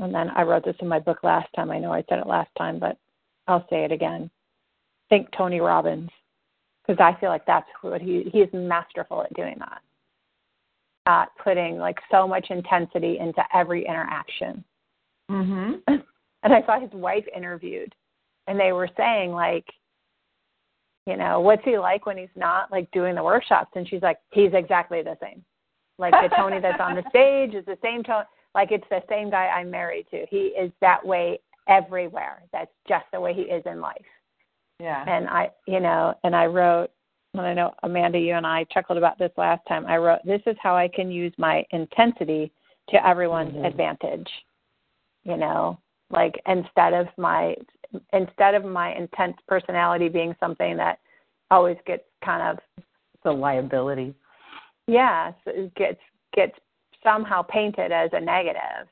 [0.00, 1.70] And then I wrote this in my book last time.
[1.70, 2.96] I know I said it last time, but
[3.46, 4.30] I'll say it again.
[5.10, 6.10] Think Tony Robbins,
[6.88, 9.82] because I feel like that's what he he is masterful at doing that.
[11.06, 14.64] At putting like so much intensity into every interaction.
[15.30, 15.82] Mhm.
[16.44, 17.92] And I saw his wife interviewed,
[18.46, 19.64] and they were saying like,
[21.04, 23.72] you know, what's he like when he's not like doing the workshops?
[23.74, 25.44] And she's like, he's exactly the same.
[25.98, 28.22] Like the Tony that's on the stage is the same tone.
[28.54, 30.26] Like it's the same guy I'm married to.
[30.30, 32.44] He is that way everywhere.
[32.52, 34.06] That's just the way he is in life.
[34.80, 35.04] Yeah.
[35.06, 36.88] And I, you know, and I wrote,
[37.34, 39.86] and I know Amanda, you and I chuckled about this last time.
[39.86, 42.52] I wrote, this is how I can use my intensity
[42.90, 43.66] to everyone's Mhm.
[43.66, 44.30] advantage.
[45.24, 45.78] You know,
[46.10, 47.56] like instead of my
[48.12, 50.98] instead of my intense personality being something that
[51.50, 52.84] always gets kind of
[53.22, 54.14] the a liability.
[54.86, 56.00] yeah, so it gets
[56.32, 56.58] gets
[57.02, 58.88] somehow painted as a negative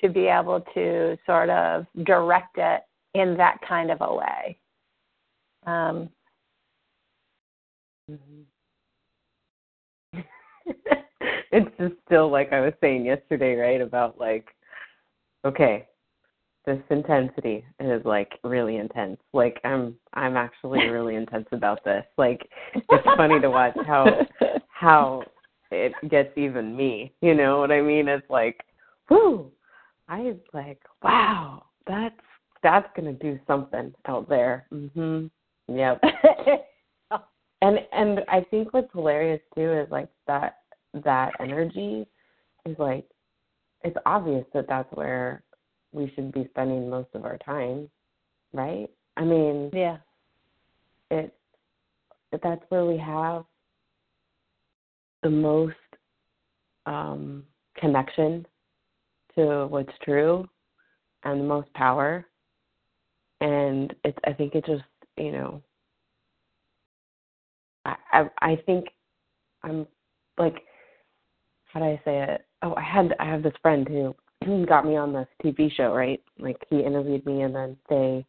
[0.00, 2.84] to be able to sort of direct it
[3.14, 4.58] in that kind of a way.
[5.68, 6.08] Um,
[11.52, 13.80] it's just still like I was saying yesterday, right?
[13.80, 14.46] About like,
[15.44, 15.86] okay,
[16.64, 19.18] this intensity is like really intense.
[19.32, 22.04] Like I'm I'm actually really intense about this.
[22.16, 24.26] Like it's funny to watch how
[24.68, 25.22] how
[25.70, 27.12] it gets even me.
[27.20, 28.08] You know what I mean?
[28.08, 28.60] It's like,
[29.10, 29.52] whoo,
[30.08, 32.14] I like, wow, that's
[32.62, 34.66] that's gonna do something out there.
[34.72, 35.30] Mhm.
[35.68, 36.02] Yep.
[37.60, 40.58] And and I think what's hilarious too is like that
[41.04, 42.06] that energy
[42.64, 43.04] is like
[43.82, 45.42] it's obvious that that's where
[45.92, 47.88] we should be spending most of our time,
[48.52, 48.88] right?
[49.16, 49.96] I mean, yeah.
[51.10, 51.34] it
[52.42, 53.44] that's where we have
[55.24, 55.74] the most
[56.86, 57.42] um
[57.76, 58.46] connection
[59.34, 60.48] to what's true
[61.24, 62.24] and the most power
[63.40, 64.82] and it's i think it just
[65.18, 65.62] you know
[67.84, 68.86] i i, I think
[69.62, 69.86] i'm
[70.38, 70.62] like
[71.66, 74.96] how do i say it oh i had i have this friend who got me
[74.96, 78.24] on this tv show right like he interviewed me and then they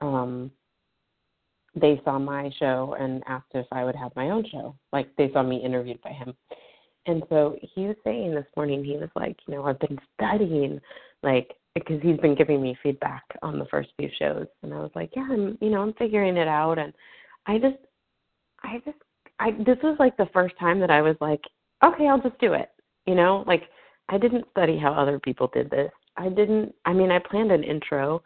[0.00, 0.50] um
[1.74, 4.74] they saw my show and asked if I would have my own show.
[4.92, 6.34] Like they saw me interviewed by him.
[7.06, 10.80] And so he was saying this morning, he was like, you know, I've been studying,
[11.22, 14.46] like, because he's been giving me feedback on the first few shows.
[14.62, 16.78] And I was like, yeah, I'm, you know, I'm figuring it out.
[16.78, 16.92] And
[17.46, 17.78] I just,
[18.62, 18.98] I just,
[19.38, 21.40] I this was like the first time that I was like,
[21.84, 22.70] okay, I'll just do it.
[23.06, 23.62] You know, like
[24.08, 25.90] I didn't study how other people did this.
[26.16, 26.74] I didn't.
[26.84, 28.22] I mean, I planned an intro,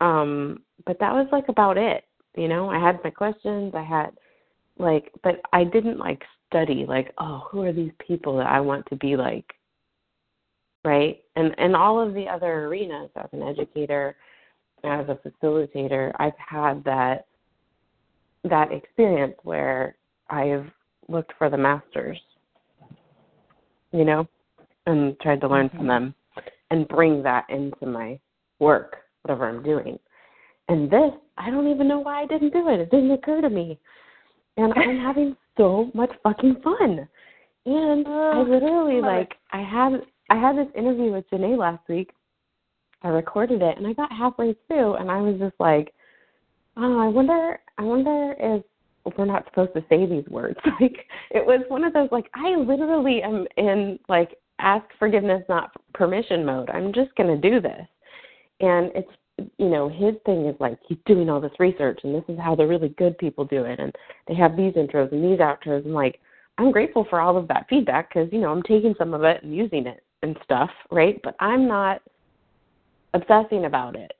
[0.00, 2.04] um, but that was like about it.
[2.36, 3.74] You know, I had my questions.
[3.74, 4.10] I had
[4.78, 8.86] like, but I didn't like study like, oh, who are these people that I want
[8.86, 9.46] to be like,
[10.84, 11.22] right?
[11.36, 14.16] And and all of the other arenas as an educator,
[14.84, 17.26] as a facilitator, I've had that
[18.44, 19.96] that experience where
[20.28, 20.66] I've
[21.08, 22.18] looked for the masters,
[23.92, 24.26] you know,
[24.86, 25.88] and tried to learn from Mm-hmm.
[25.88, 26.14] them
[26.70, 28.18] and bring that into my
[28.58, 29.98] work, whatever I'm doing.
[30.68, 32.80] And this, I don't even know why I didn't do it.
[32.80, 33.78] It didn't occur to me.
[34.56, 37.06] And I'm having so much fucking fun.
[37.66, 40.02] And I Oh, literally like I had
[40.32, 42.14] I had this interview with Janae last week.
[43.02, 45.92] I recorded it and I got halfway through and I was just like,
[46.74, 48.62] Oh, I wonder I wonder if
[49.18, 50.58] we're not supposed to say these words.
[50.80, 55.70] Like it was one of those like I literally am in like ask forgiveness not
[55.92, 56.70] permission mode.
[56.70, 57.86] I'm just going to do this.
[58.60, 59.10] And it's
[59.58, 62.54] you know, his thing is like he's doing all this research and this is how
[62.54, 63.94] the really good people do it and
[64.28, 66.20] they have these intros and these outros and like
[66.56, 69.42] I'm grateful for all of that feedback cuz you know, I'm taking some of it
[69.42, 71.20] and using it and stuff, right?
[71.22, 72.02] But I'm not
[73.14, 74.12] obsessing about it.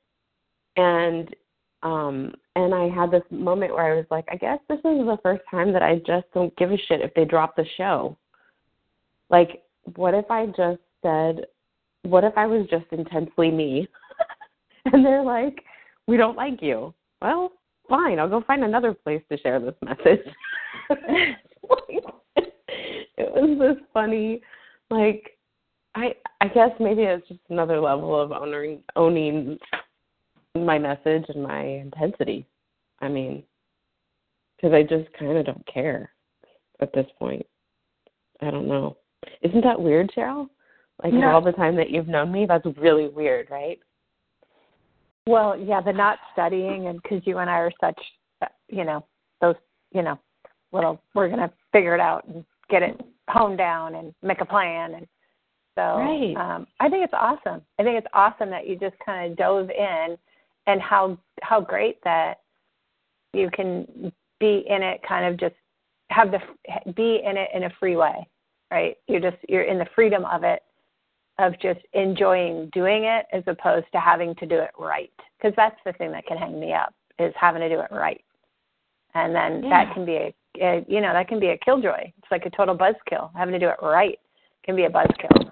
[0.77, 1.35] And
[1.83, 5.19] um and I had this moment where I was like, I guess this is the
[5.23, 8.17] first time that I just don't give a shit if they drop the show.
[9.31, 9.63] Like,
[9.97, 11.47] what if I just said,
[12.03, 13.89] what if I was just intensely me?
[14.93, 15.65] and they're like,
[16.07, 16.93] we don't like you.
[17.21, 17.53] Well,
[17.89, 20.21] fine, I'll go find another place to share this message.
[20.91, 21.37] it
[23.17, 24.43] was this funny,
[24.91, 25.39] like,
[25.95, 29.59] I I guess maybe it's just another level of owning owning
[30.55, 32.47] my message and my intensity.
[33.01, 33.43] I mean,
[34.57, 36.11] because I just kind of don't care
[36.81, 37.45] at this point.
[38.41, 38.97] I don't know.
[39.43, 40.49] Isn't that weird, Cheryl?
[41.03, 41.31] Like No.
[41.31, 43.79] all the time that you've known me, that's really weird, right?
[45.27, 48.01] Well, yeah, the not studying, and because you and I are such,
[48.41, 49.05] uh, you know,
[49.41, 49.55] those,
[49.93, 50.19] you know,
[50.73, 54.95] little, we're gonna figure it out and get it honed down and make a plan,
[54.95, 55.07] and
[55.75, 56.37] so Right.
[56.37, 57.63] um, I think it's awesome.
[57.79, 60.19] I think it's awesome that you just kind of dove in,
[60.67, 62.41] and how how great that
[63.33, 65.55] you can be in it, kind of just
[66.11, 66.41] have the
[66.93, 68.27] be in it in a free way,
[68.71, 68.97] right?
[69.09, 70.63] You're just you're in the freedom of it
[71.39, 75.79] of just enjoying doing it as opposed to having to do it right because that's
[75.85, 78.23] the thing that can hang me up is having to do it right
[79.15, 79.71] and then Yeah.
[79.85, 82.51] that can be a, a you know that can be a killjoy it's like a
[82.51, 84.19] total buzzkill having to do it right
[84.63, 85.52] can be a buzzkill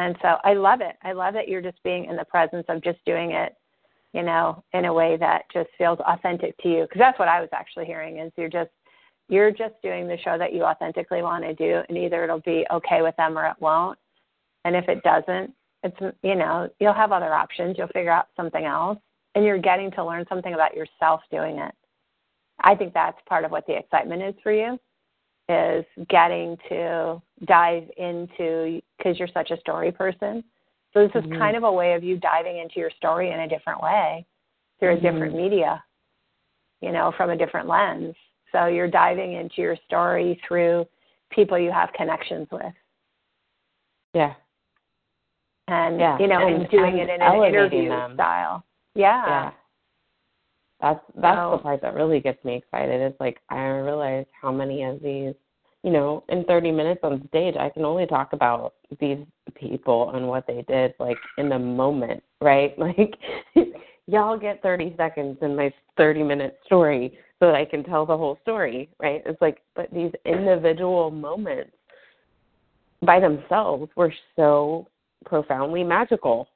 [0.00, 0.96] and so i love it.
[1.02, 3.54] I love that you're just being in the presence of just doing it
[4.12, 6.82] you know in a way that just feels authentic to you.
[6.82, 8.70] Because that's what i was actually hearing is you're just
[9.28, 12.66] you're just doing the show that you authentically want to do and either it'll be
[12.72, 13.98] okay with them or it won't.
[14.64, 17.76] And if it doesn't, it's you know, you'll have other options.
[17.78, 18.98] You'll figure out something else.
[19.36, 21.72] And you're getting to learn something about yourself doing it.
[22.60, 24.78] I think that's part of what the excitement is for you
[25.50, 30.44] is getting to dive into cuz you're such a story person.
[30.92, 31.38] So this is Mhm.
[31.38, 34.26] kind of a way of you diving into your story in a different way
[34.78, 35.02] through a Mhm.
[35.02, 35.82] different media.
[36.80, 38.14] You know, from a different lens.
[38.52, 40.86] So you're diving into your story through
[41.30, 42.74] people you have connections with
[44.14, 44.34] Yeah.
[45.68, 48.14] and Yeah, you know, and, and- doing and it in an interview them.
[48.14, 48.64] style.
[48.94, 49.26] Yeah.
[49.26, 49.50] Yeah.
[50.80, 53.00] That's that's So- the part that really gets me excited.
[53.00, 55.34] It's like I realize how many of these,
[55.82, 59.18] you know, in 30 minutes on stage, I can only talk about these
[59.54, 62.74] people and what they did, like in the moment, right?
[62.78, 63.16] Like,
[64.06, 68.16] y'all get 30 seconds in my 30 minute story so that I can tell the
[68.16, 69.22] whole story, right?
[69.24, 71.70] It's like, but these individual moments
[73.02, 74.88] by themselves were so
[75.24, 76.48] profoundly magical.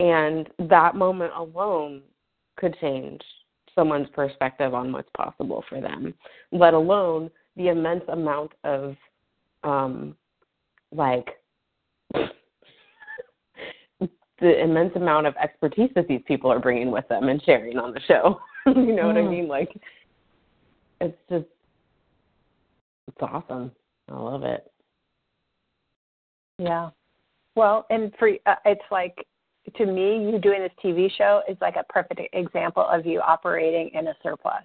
[0.00, 2.02] And that moment alone
[2.56, 3.20] could change
[3.74, 6.14] someone's perspective on what's possible for them,
[6.50, 8.94] let alone the immense amount of
[9.64, 10.14] um
[10.94, 11.28] like
[14.40, 17.92] the immense amount of expertise that these people are bringing with them and sharing on
[17.94, 18.40] the show.
[18.66, 19.30] you know what I Mm.
[19.30, 19.48] mean?
[19.48, 19.70] Like
[21.00, 21.46] it's just
[23.08, 23.72] it's awesome.
[24.10, 24.70] I love it.
[26.58, 26.90] Yeah.
[27.56, 29.26] Well, and for uh, it's like
[29.76, 33.90] to me, you doing this TV show is like a perfect example of you operating
[33.94, 34.64] in a surplus.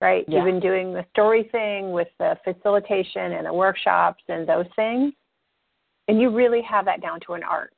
[0.00, 0.24] Right?
[0.26, 0.38] Yeah.
[0.38, 5.12] You've been doing the story thing with the facilitation and the workshops and those things.
[6.08, 7.72] And you really have that down to an art.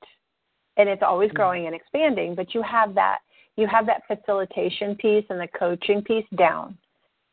[0.76, 1.34] And it's always Mhm.
[1.34, 3.20] growing and expanding, but you have that
[3.56, 6.76] you have that facilitation piece and the coaching piece down.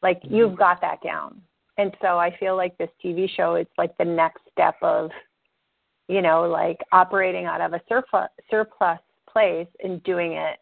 [0.01, 1.41] Like you've got that down.
[1.77, 5.09] And so I feel like this TV show is like the next step of,
[6.11, 8.99] you know, like operating out of a surplus surplus
[9.31, 10.59] place and doing it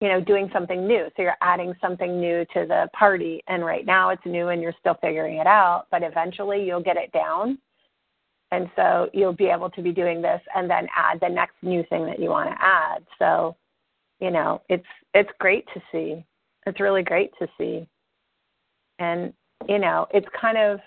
[0.00, 1.06] you know doing something new.
[1.16, 3.42] So you're adding something new to the party.
[3.48, 6.96] And right now it's new and you're still figuring it out but eventually you'll get
[6.96, 7.58] it down.
[8.52, 11.82] And so you'll be able to be doing this and then add the next new
[11.90, 13.04] thing that you want to add.
[13.18, 13.56] So
[14.20, 16.24] you know it's it's great to see.
[16.66, 17.88] It's really great to see.
[19.00, 19.32] And
[19.68, 20.78] you know it's kind of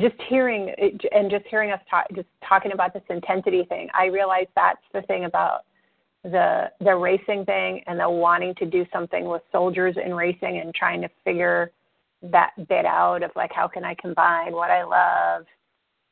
[0.00, 0.72] just hearing
[1.12, 5.02] and just hearing us talk just talking about this intensity thing i realize that's the
[5.02, 5.62] thing about
[6.32, 10.74] the the racing thing and the wanting to do something with soldiers in racing and
[10.74, 11.70] trying to figure
[12.22, 15.46] that bit out of like how can I combine what I love,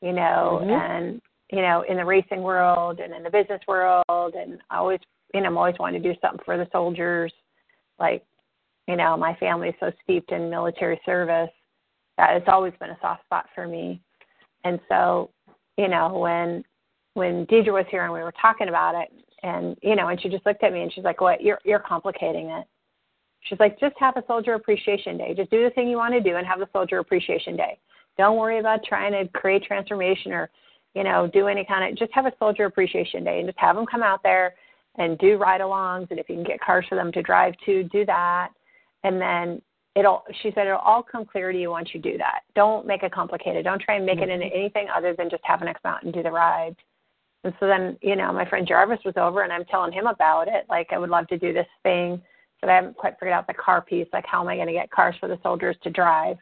[0.01, 0.71] you know, mm-hmm.
[0.71, 5.01] and you know, in the racing world and in the business world and I always
[5.33, 7.33] you know, I'm always wanting to do something for the soldiers.
[7.99, 8.25] Like,
[8.87, 11.51] you know, my family is so steeped in military service
[12.17, 14.01] that it's always been a soft spot for me.
[14.65, 15.31] And so,
[15.77, 16.65] you know, when
[17.15, 19.13] when Deidre was here and we were talking about it,
[19.43, 21.43] and you know, and she just looked at me and she's like, "What?
[21.43, 22.67] You're you're complicating it."
[23.43, 25.35] She's like, "Just have a soldier appreciation day.
[25.35, 27.79] Just do the thing you want to do and have the soldier appreciation day.
[28.17, 30.49] Don't worry about trying to create transformation or,
[30.95, 31.99] you know, do any kind of.
[31.99, 34.55] Just have a soldier appreciation day and just have them come out there
[34.97, 36.11] and do ride-alongs.
[36.11, 38.51] And if you can get cars for them to drive to, do that.
[39.03, 39.61] And then
[39.95, 43.03] it'll she said it'll all come clear to you once you do that don't make
[43.03, 44.31] it complicated don't try and make mm-hmm.
[44.31, 46.77] it into anything other than just have an x out and do the rides
[47.45, 50.49] and so then, you know, my friend Jarvis was over and I'm telling him about
[50.49, 50.65] it.
[50.69, 52.21] Like, I would love to do this thing.
[52.61, 54.09] But I haven't quite figured out the car piece.
[54.15, 56.39] Like, how am I going to get cars for the soldiers to drive?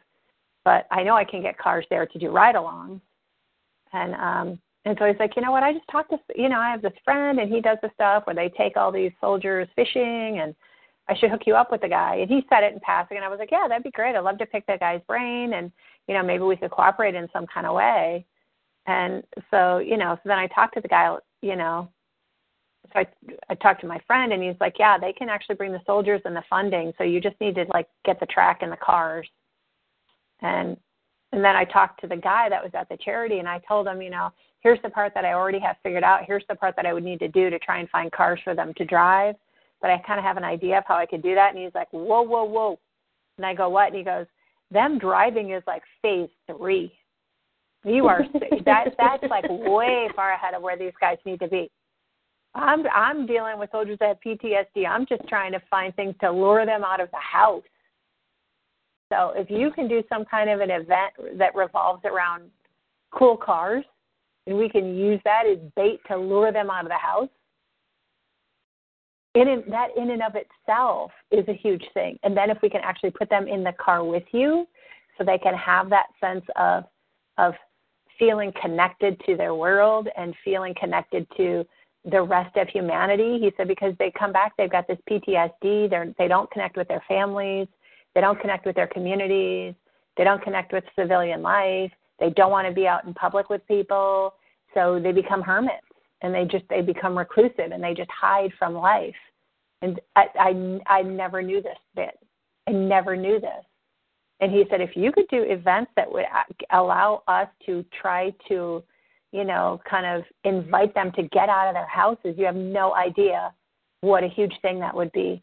[0.63, 3.01] But I know I can get cars there to do ride alongs.
[3.91, 5.63] And, um, and so he's like, you know what?
[5.63, 8.25] I just talked to, you know, I have this friend and he does the stuff
[8.25, 10.55] where they take all these soldiers fishing and
[11.09, 12.15] I should hook you up with the guy.
[12.15, 13.17] And he said it in passing.
[13.17, 14.15] And I was like, yeah, that'd be great.
[14.15, 15.71] I'd love to pick that guy's brain and,
[16.07, 18.25] you know, maybe we could cooperate in some kind of way.
[18.85, 21.89] And so, you know, so then I talked to the guy, you know,
[22.91, 23.07] so I,
[23.49, 26.21] I talked to my friend and he's like, yeah, they can actually bring the soldiers
[26.25, 26.93] and the funding.
[26.97, 29.27] So you just need to like get the track and the cars.
[30.41, 30.77] And,
[31.31, 33.87] and then I talked to the guy that was at the charity and I told
[33.87, 34.29] him, you know,
[34.59, 36.25] here's the part that I already have figured out.
[36.25, 38.53] Here's the part that I would need to do to try and find cars for
[38.53, 39.35] them to drive.
[39.83, 41.53] But I kind of have an idea of how I could do that.
[41.53, 42.79] And he's like, whoa, whoa, whoa.
[43.37, 43.87] And I go, what?
[43.87, 44.25] And he goes,
[44.71, 46.93] them driving is like phase three.
[47.83, 48.23] You are
[48.65, 51.69] that that's like way far ahead of where these guys need to be.
[52.55, 54.87] I'm I'm dealing with soldiers that have PTSD.
[54.87, 57.63] I'm just trying to find things to lure them out of the house.
[59.11, 62.43] So if you can do some kind of an event that revolves around
[63.11, 63.83] cool cars,
[64.47, 67.29] and we can use that as bait to lure them out of the house,
[69.35, 72.19] in and, that in and of itself is a huge thing.
[72.23, 74.67] And then if we can actually put them in the car with you,
[75.17, 76.85] so they can have that sense of
[77.37, 77.53] of
[78.19, 81.65] feeling connected to their world and feeling connected to
[82.05, 83.39] the rest of humanity.
[83.39, 85.89] He said because they come back, they've got this PTSD.
[85.89, 87.67] They're, they don't connect with their families.
[88.13, 89.73] They don't connect with their communities.
[90.15, 91.91] They don't connect with civilian life.
[92.19, 94.35] They don't want to be out in public with people.
[94.75, 95.87] So they become hermits
[96.23, 99.15] and they just they become reclusive and they just hide from life.
[99.81, 100.25] And I
[100.87, 102.17] I, I never knew this bit.
[102.67, 103.65] I never knew this.
[104.39, 108.33] And he said, if you could do events that would uh, allow us to try
[108.49, 108.83] to,
[109.31, 112.95] you know, kind of invite them to get out of their houses, you have no
[112.95, 113.53] idea
[114.01, 115.41] what a huge thing that would be.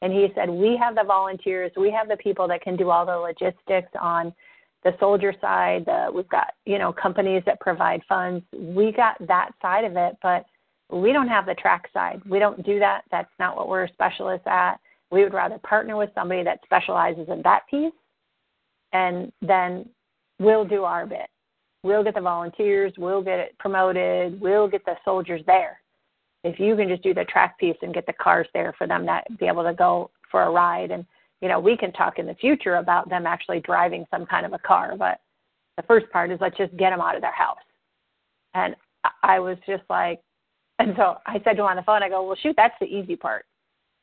[0.00, 3.06] And he said, we have the volunteers, we have the people that can do all
[3.06, 4.34] the logistics on
[4.84, 5.84] the soldier side.
[5.86, 8.44] The, we've got, you know, companies that provide funds.
[8.52, 10.44] We got that side of it, but
[10.90, 12.20] we don't have the track side.
[12.28, 13.02] We don't do that.
[13.10, 14.76] That's not what we're specialists at.
[15.10, 17.92] We would rather partner with somebody that specializes in that piece
[18.92, 19.88] and then
[20.38, 21.28] we'll do our bit.
[21.82, 25.80] We'll get the volunteers, we'll get it promoted, we'll get the soldiers there.
[26.44, 29.06] If you can just do the track piece and get the cars there for them
[29.06, 31.04] to be able to go for a ride and
[31.42, 34.52] you know, we can talk in the future about them actually driving some kind of
[34.52, 35.20] a car, but
[35.76, 37.58] the first part is let's just get them out of their house.
[38.54, 38.76] And
[39.22, 40.20] I was just like,
[40.78, 42.86] and so I said to him on the phone, I go, well, shoot, that's the
[42.86, 43.44] easy part.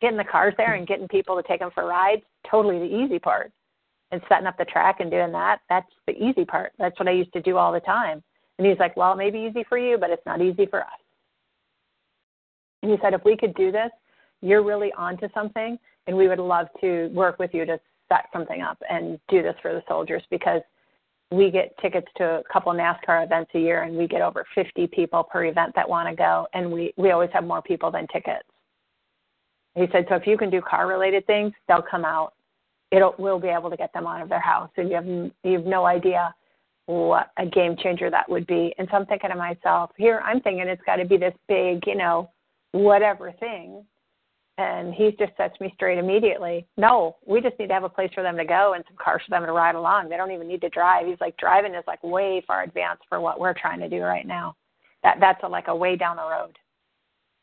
[0.02, 3.20] Getting the cars there and getting people to take them for rides, totally the easy
[3.20, 3.52] part
[4.12, 6.72] and setting up the track and doing that, that's the easy part.
[6.80, 8.24] That's what I used to do all the time.
[8.58, 10.82] And he's like, Well, it may be easy for you, but it's not easy for
[10.82, 11.00] us.
[12.82, 13.92] And he said, If we could do this,
[14.42, 15.78] you're really onto something,
[16.10, 17.80] and we would love to work with you to
[18.12, 20.62] set something up and do this for the soldiers because
[21.32, 24.88] we get tickets to a couple NASCAR events a year, and we get over 50
[24.88, 28.08] people per event that want to go, and we, we always have more people than
[28.08, 28.48] tickets.
[29.76, 32.34] He said, So if you can do car related things, they'll come out.
[32.90, 34.72] It'll we'll be able to get them out of their house.
[34.78, 36.34] And you have you have no idea
[36.88, 38.74] what a game changer that would be.
[38.80, 41.84] And so i'm thinking to myself here i'm thinking it's got to be this big
[41.86, 42.32] you know
[42.72, 43.86] whatever thing
[44.60, 48.12] and he just sets me straight immediately no we just need to have a place
[48.14, 50.10] for them to go and some cars for them to ride along.
[50.10, 51.08] They don't even need to drive.
[51.08, 54.28] He's like driving is like way far advanced for what we're trying to do right
[54.28, 54.56] now.
[55.02, 56.58] That that's a, like a way down the road.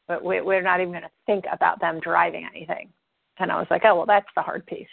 [0.07, 2.91] But we, we're not even going to think about them driving anything.
[3.39, 4.87] And i was like oh well that's the hard piece.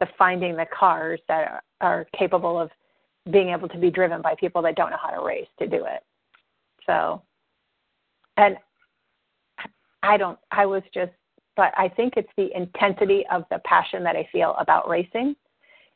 [0.00, 2.70] The finding the cars that are, are capable of
[3.30, 5.84] being able to be driven by people that don't know how to race to do
[5.86, 6.02] it.
[6.86, 7.22] So,
[8.36, 8.56] and
[10.04, 11.12] I don't, I was just,
[11.56, 15.34] but I think it's the intensity of the passion that I feel about racing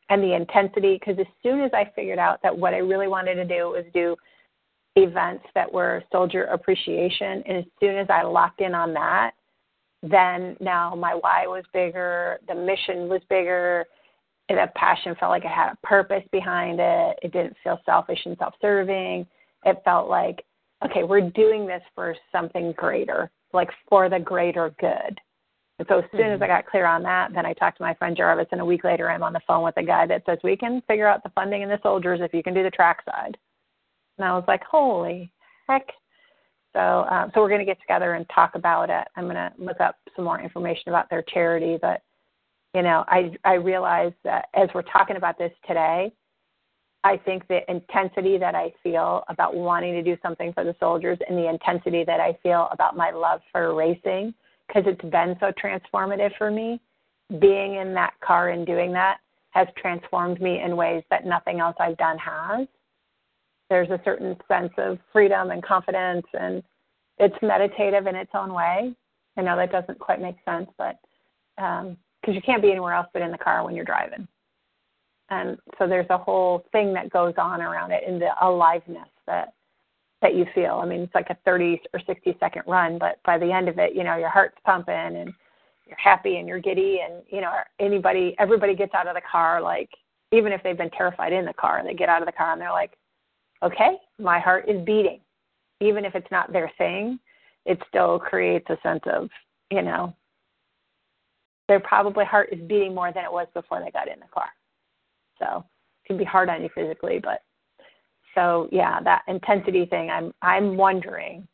[0.09, 3.35] and the intensity, because as soon as I figured out that what I really wanted
[3.35, 4.17] to do was do
[4.97, 9.33] events that were soldier appreciation, and as soon as I locked in on that,
[10.03, 13.85] then now my why was bigger, the mission was bigger,
[14.49, 17.19] the passion felt like it had a purpose behind it.
[17.23, 19.27] It didn't feel selfish and self serving.
[19.67, 20.43] It felt like,
[20.83, 25.21] okay, we're doing this for something greater, like for the greater good.
[25.79, 26.53] And so as soon as I mm-hmm.
[26.53, 29.11] got clear on that, then I talked to my friend Jarvis, and a week later
[29.11, 31.63] I'm on the phone with a guy that says we can figure out the funding
[31.63, 33.37] and the soldiers if you can do the track side.
[34.19, 35.33] And I was like, holy
[35.69, 35.87] heck!
[36.75, 39.07] So, um, so we're going to get together and talk about it.
[39.17, 42.03] I'm going to look up some more information about their charity, but
[42.75, 46.13] you know, I I realize that as we're talking about this today,
[47.05, 51.19] I think the intensity that I feel about wanting to do something for the soldiers
[51.29, 54.35] and the intensity that I feel about my love for racing,
[54.67, 56.81] because it's been so transformative for me,
[57.41, 59.19] being in that car and doing that
[59.51, 62.67] has transformed me in ways that nothing else I've done has.
[63.71, 66.63] There's a certain sense of freedom and confidence, and
[67.19, 68.95] it's meditative in its own way.
[69.37, 70.99] I know that doesn't quite make sense, but
[71.63, 74.27] um, because you can't be anywhere else but in the car when you're driving.
[75.31, 79.53] And so there's a whole thing that goes on around it in the aliveness that
[80.21, 80.81] that you feel.
[80.83, 83.79] I mean, it's like a 30 or 60 second run, but by the end of
[83.79, 85.33] it, you know, your heart's pumping and
[85.87, 89.61] you're happy and you're giddy and you know, anybody everybody gets out of the car
[89.61, 89.91] like
[90.33, 92.61] even if they've been terrified in the car, they get out of the car and
[92.61, 92.99] they're like,
[93.63, 95.21] "Okay, my heart is beating."
[95.81, 97.19] Even if it's not their thing,
[97.65, 99.31] it still creates a sense of,
[99.71, 100.13] you know,
[101.69, 104.49] their probably heart is beating more than it was before they got in the car.
[105.39, 105.65] So
[106.05, 107.43] it can be hard on you physically, but
[108.35, 110.11] so yeah, that intensity thing.
[110.11, 111.47] I'm I'm wondering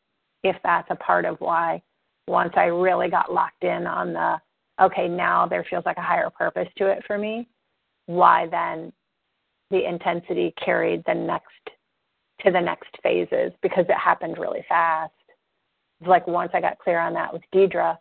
[0.43, 1.83] if that's a part of why
[2.27, 4.37] once I really got locked in on the
[4.81, 7.49] okay, now there feels like a higher purpose to it for me.
[8.07, 8.93] Why then
[9.71, 11.49] the intensity carried the next
[12.45, 15.13] to the next phases because it happened really fast.
[16.05, 17.97] Like once I got clear on that with Deidre,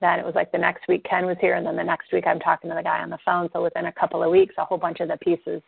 [0.00, 2.24] then it was like the next week Ken was here, and then the next week
[2.26, 3.48] I'm talking to the guy on the phone.
[3.52, 5.62] So within a couple of weeks, a whole bunch of the pieces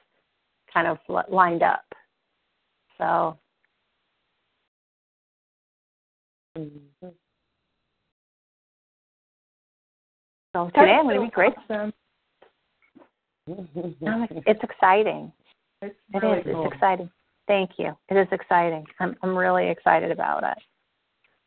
[0.72, 0.98] kind of
[1.28, 1.84] lined up.
[2.98, 3.38] So.
[6.56, 7.08] Mm-hmm.
[10.52, 11.52] So today I'm going to be great.
[11.68, 11.92] Awesome.
[14.46, 15.32] it's exciting.
[15.82, 16.52] It's really it is.
[16.52, 16.66] Cool.
[16.66, 17.10] It's exciting.
[17.46, 17.96] Thank you.
[18.08, 18.84] It is exciting.
[19.00, 20.58] I'm I'm really excited about it.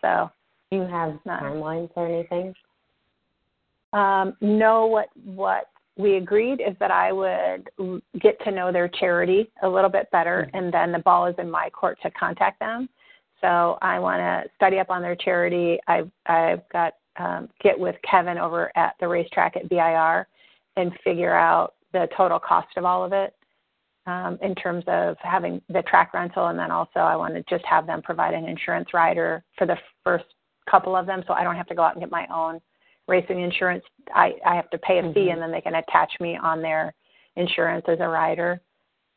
[0.01, 0.29] So.
[0.71, 2.51] You have timelines or anything?
[3.93, 5.65] Um, know what what
[5.95, 7.69] we agreed is that I would
[8.19, 10.57] get to know their charity a little bit better, mm-hmm.
[10.57, 12.89] and then the ball is in my court to contact them.
[13.41, 15.79] So I want to study up on their charity.
[15.87, 20.27] I've I've got um, get with Kevin over at the racetrack at BIR
[20.75, 23.35] and figure out the total cost of all of it
[24.07, 27.65] um, in terms of having the track rental, and then also I want to just
[27.65, 30.25] have them provide an insurance rider for the first
[30.69, 32.59] couple of them, so I don't have to go out and get my own
[33.07, 35.31] racing insurance, I, I have to pay a fee mm-hmm.
[35.31, 36.93] and then they can attach me on their
[37.35, 38.61] insurance as a rider.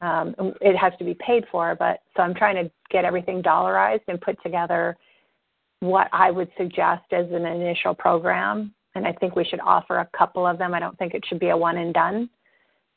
[0.01, 4.03] Um, it has to be paid for, but so I'm trying to get everything dollarized
[4.09, 4.97] and put together
[5.81, 8.75] what I would suggest as an initial program.
[8.95, 10.75] And I think we should offer a couple of them.
[10.75, 12.31] I don't think it should be a one and done,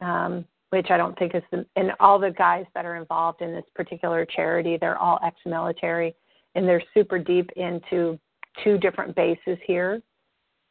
[0.01, 3.53] um, which I don't think is the, and all the guys that are involved in
[3.53, 6.15] this particular charity, they're all ex military
[6.55, 8.19] and they're super deep into
[8.63, 10.01] two different bases here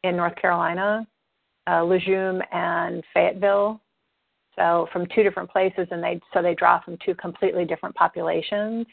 [0.03, 1.05] in North Carolina,
[1.67, 3.81] uh, Lejeune and Fayetteville.
[4.55, 8.85] So from two different places, and they so they draw from two completely different populations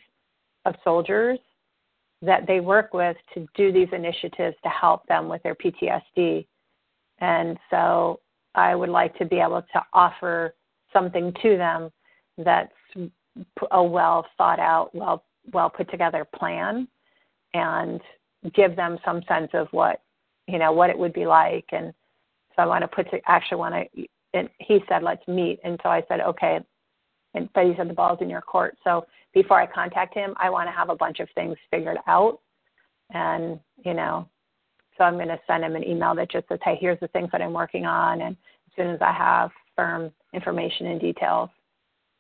[0.65, 1.39] of soldiers
[2.23, 6.47] that they work with to do these initiatives to help them with their PTSD.
[7.19, 8.21] And so
[8.55, 10.55] I would like to be able to offer
[10.93, 11.91] something to them
[12.39, 12.73] that's
[13.71, 16.89] a well thought out, well well put together plan
[17.55, 18.01] and
[18.55, 20.01] give them some sense of what
[20.47, 21.67] you know what it would be like.
[21.73, 21.93] And
[22.55, 25.81] so i want to put to actually want to and he said let's meet, and
[25.83, 26.61] so I said okay,
[27.35, 28.77] and but he said the ball's in your court.
[28.85, 32.41] So before I contact him, I want to have a bunch of things figured out,
[33.11, 34.29] and you know,
[34.97, 37.31] so I'm going to send him an email that just says hey here's the things
[37.33, 38.37] that I'm working on, and
[38.67, 41.51] as soon as I have firm information and details,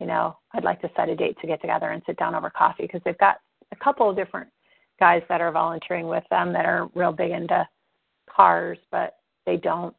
[0.01, 2.51] you know, I'd like to set a date to get together and sit down over
[2.51, 3.36] coffee because they've got
[3.73, 4.48] a couple of different
[4.98, 7.66] guys that are volunteering with them that are real big into
[8.35, 9.94] cars, but they don't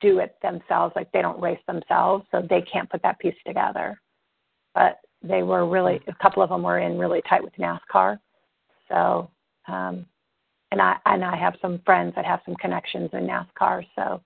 [0.00, 0.94] do it themselves.
[0.96, 4.00] Like they don't race themselves, so they can't put that piece together.
[4.74, 8.18] But they were really a couple of them were in really tight with NASCAR.
[8.88, 9.30] So,
[9.66, 10.06] um,
[10.70, 13.86] and I and I have some friends that have some connections in NASCAR.
[13.96, 14.22] So,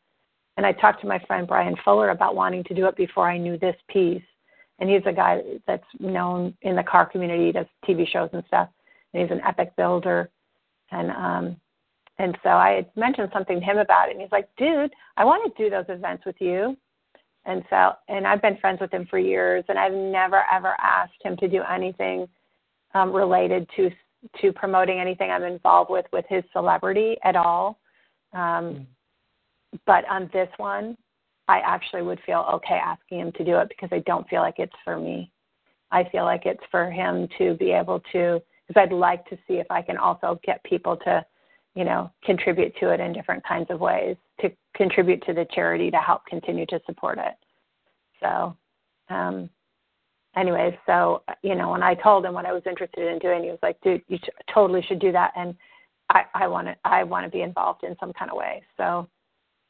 [0.56, 3.38] and I talked to my friend Brian Fuller about wanting to do it before I
[3.38, 4.22] knew this piece.
[4.78, 8.68] And he's a guy that's known in the car community, does TV shows and stuff.
[9.12, 10.28] And he's an epic builder.
[10.90, 11.56] And um,
[12.18, 15.24] and so I had mentioned something to him about it, and he's like, "Dude, I
[15.24, 16.76] want to do those events with you."
[17.44, 21.20] And so, and I've been friends with him for years, and I've never ever asked
[21.22, 22.28] him to do anything
[22.94, 23.90] um, related to
[24.40, 27.78] to promoting anything I'm involved with with his celebrity at all.
[28.32, 28.86] Um,
[29.86, 30.96] but on this one,
[31.48, 34.58] I actually would feel okay asking him to do it because I don't feel like
[34.58, 35.32] it's for me.
[35.90, 39.54] I feel like it's for him to be able to, because I'd like to see
[39.54, 41.24] if I can also get people to
[41.74, 45.90] you know, contribute to it in different kinds of ways to contribute to the charity
[45.90, 47.34] to help continue to support it.
[48.20, 48.56] So,
[49.08, 49.48] um,
[50.36, 53.50] anyways, so you know, when I told him what I was interested in doing, he
[53.50, 54.18] was like, "Dude, you
[54.52, 55.54] totally should do that," and
[56.10, 58.62] I, I want to, I want to be involved in some kind of way.
[58.76, 59.08] So,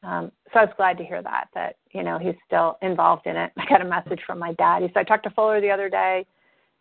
[0.02, 3.36] um, so I was glad to hear that that you know he's still involved in
[3.36, 3.52] it.
[3.56, 4.82] I got a message from my dad.
[4.82, 6.26] He said I talked to Fuller the other day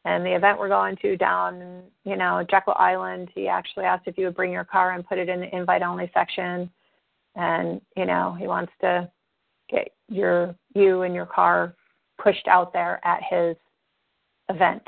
[0.06, 4.18] and the event we're going to down, you know, Jekyll Island, he actually asked if
[4.18, 6.70] you would bring your car and put it in the invite only section.
[7.36, 9.10] And, you know, he wants to
[9.70, 11.76] get your you and your car
[12.22, 13.56] pushed out there at his
[14.50, 14.84] event.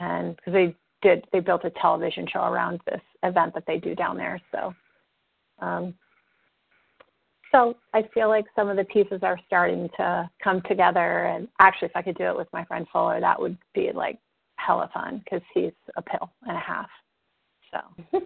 [0.00, 3.94] And because they did they built a television show around this event that they do
[3.94, 4.40] down there.
[4.50, 4.74] So
[5.60, 5.94] um
[7.54, 11.26] so I feel like some of the pieces are starting to come together.
[11.26, 14.18] And actually, if I could do it with my friend Fuller, that would be like
[14.56, 16.88] hella fun because he's a pill and a half.
[17.70, 18.18] So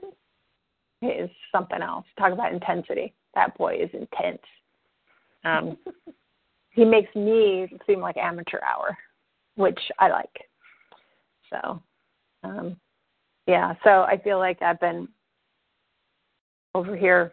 [1.03, 2.07] he is something else.
[2.19, 3.13] Talk about intensity.
[3.35, 4.43] That boy is intense.
[5.45, 5.77] Um,
[6.71, 8.97] he makes me seem like amateur hour,
[9.57, 10.41] which I like.
[11.51, 11.83] So,
[12.45, 12.77] um,
[13.47, 13.75] yeah.
[13.85, 15.07] So I feel like I've been
[16.75, 17.33] over here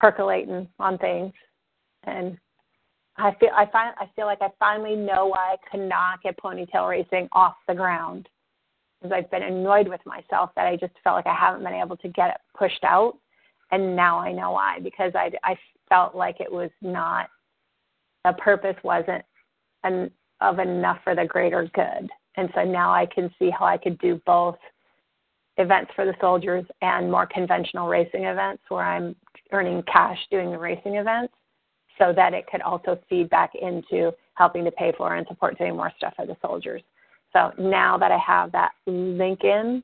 [0.00, 1.32] percolating on things,
[2.04, 2.38] and
[3.16, 6.38] I feel I find I feel like I finally know why I could not get
[6.38, 8.28] ponytail racing off the ground.
[9.00, 11.96] Because I've been annoyed with myself that I just felt like I haven't been able
[11.98, 13.16] to get it pushed out,
[13.70, 15.56] and now I know why because I I
[15.88, 17.28] felt like it was not
[18.24, 19.24] the purpose wasn't
[19.84, 20.10] an,
[20.40, 23.98] of enough for the greater good, and so now I can see how I could
[23.98, 24.56] do both
[25.60, 29.14] events for the soldiers and more conventional racing events where I'm
[29.52, 31.34] earning cash doing the racing events
[31.98, 35.76] so that it could also feed back into helping to pay for and support doing
[35.76, 36.82] more stuff for the soldiers.
[37.32, 39.82] So now that I have that link in,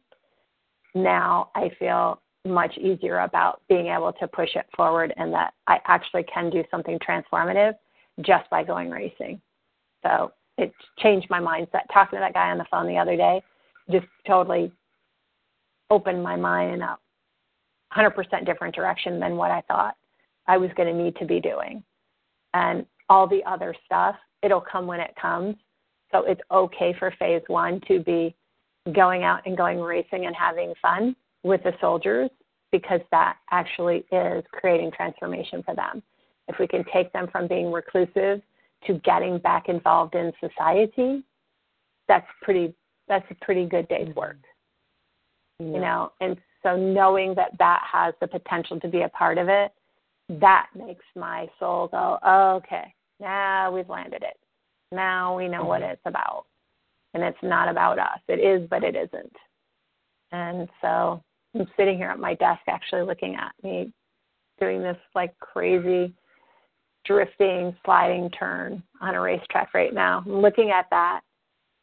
[0.95, 5.79] now I feel much easier about being able to push it forward and that I
[5.87, 7.75] actually can do something transformative
[8.23, 9.41] just by going racing.
[10.03, 11.83] So it changed my mindset.
[11.93, 13.43] Talking to that guy on the phone the other day
[13.91, 14.73] just totally
[15.91, 16.99] opened my mind in a
[17.97, 19.97] 100% different direction than what I thought
[20.47, 21.83] I was going to need to be doing.
[22.55, 25.57] And all the other stuff, it'll come when it comes.
[26.13, 28.35] So it's okay for phase one to be
[28.93, 32.31] going out and going racing and having fun with the soldiers
[32.73, 36.03] because that actually is creating transformation for them.
[36.49, 38.41] If we can take them from being reclusive
[38.87, 41.25] to getting back involved in society,
[42.09, 42.75] that's pretty
[43.09, 44.39] that's a pretty good day's work.
[45.59, 45.67] Yeah.
[45.67, 49.49] You know, and so knowing that that has the potential to be a part of
[49.49, 49.73] it,
[50.29, 54.37] that makes my soul go, oh, okay, now we've landed it.
[54.93, 55.93] Now we know what mm-hmm.
[55.93, 56.47] it's about.
[57.15, 58.19] And it's not about us.
[58.29, 59.33] It is, but it isn't.
[60.33, 61.23] And so
[61.55, 63.93] I'm sitting here at my desk actually looking at me
[64.61, 66.13] doing this like crazy
[67.07, 70.23] drifting, sliding turn on a racetrack right now.
[70.27, 71.21] I'm looking at that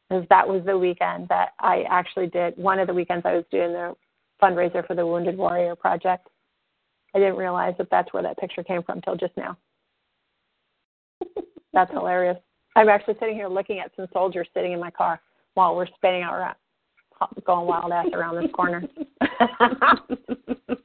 [0.09, 3.45] because that was the weekend that I actually did one of the weekends I was
[3.51, 3.93] doing the
[4.41, 6.27] fundraiser for the Wounded Warrior Project.
[7.15, 9.57] I didn't realize that that's where that picture came from till just now.
[11.73, 12.37] that's hilarious.
[12.75, 15.21] I'm actually sitting here looking at some soldiers sitting in my car
[15.53, 16.55] while we're spinning out around,
[17.45, 18.83] going wild ass around this corner.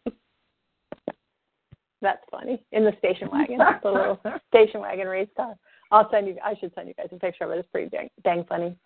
[2.01, 2.63] That's funny.
[2.73, 5.55] In the station wagon, the little station wagon race car.
[5.91, 6.37] I'll send you.
[6.45, 7.59] I should send you guys a picture of it.
[7.59, 8.77] It's pretty dang, dang funny.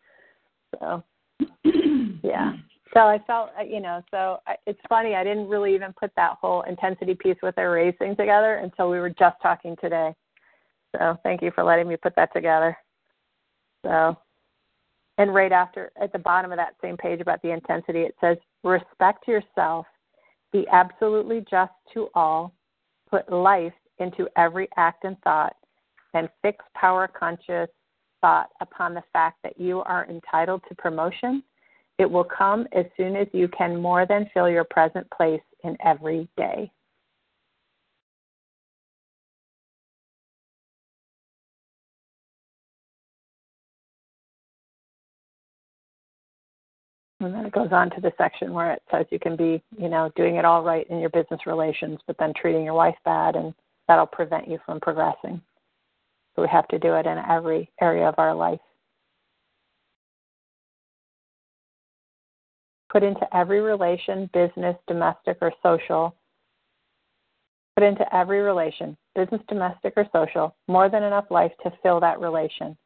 [0.79, 1.03] So,
[2.23, 2.55] yeah.
[2.95, 5.15] So I felt, uh, you know, so I, it's funny.
[5.15, 8.99] I didn't really even put that whole intensity piece with our racing together until we
[8.99, 10.15] were just talking today.
[10.95, 12.77] So thank you for letting me put that together.
[13.85, 14.17] So,
[15.19, 18.37] and right after, at the bottom of that same page about the intensity, it says,
[18.63, 19.87] respect yourself,
[20.53, 22.55] be absolutely just to all,
[23.11, 25.55] put life into every act and thought,
[26.15, 27.69] and fix power conscious
[28.23, 31.43] thought upon the fact that you are entitled to promotion.
[31.99, 35.77] It will come as soon as you can more than fill your present place in
[35.85, 36.73] every day.
[47.21, 49.89] And then it goes on to the section where it says you can be, you
[49.89, 53.37] know, doing it all right in your business relations, but then treating your wife bad,
[53.37, 53.55] and
[53.87, 55.41] that'll prevent you from progressing.
[56.37, 58.61] We have to do it in every area of our life.
[62.91, 66.15] Put into every relation, business, domestic, or social.
[67.77, 72.21] Put into every relation, business, domestic, or social, more than enough life to fill that
[72.21, 72.77] relation.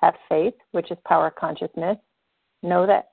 [0.00, 1.98] Have faith, which is power consciousness.
[2.62, 3.10] Know that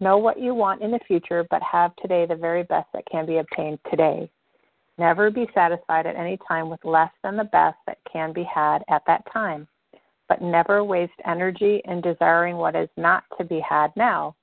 [0.00, 3.26] Know what you want in the future, but have today the very best that can
[3.26, 4.30] be obtained today.
[4.96, 8.84] Never be satisfied at any time with less than the best that can be had
[8.88, 9.66] at that time,
[10.28, 14.36] but never waste energy in desiring what is not to be had now.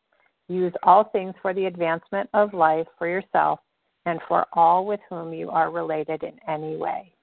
[0.49, 3.59] Use all things for the advancement of life for yourself
[4.05, 7.13] and for all with whom you are related in any way.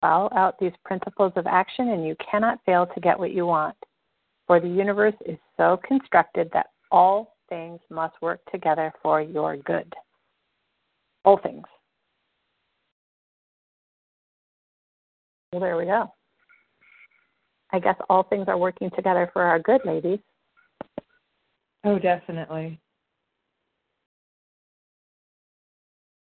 [0.00, 3.76] Follow out these principles of action, and you cannot fail to get what you want.
[4.48, 9.92] For the universe is so constructed that all things must work together for your good.
[11.24, 11.66] All things.
[15.52, 16.12] Well, there we go.
[17.72, 20.18] I guess all things are working together for our good, ladies.
[21.84, 22.80] Oh, definitely.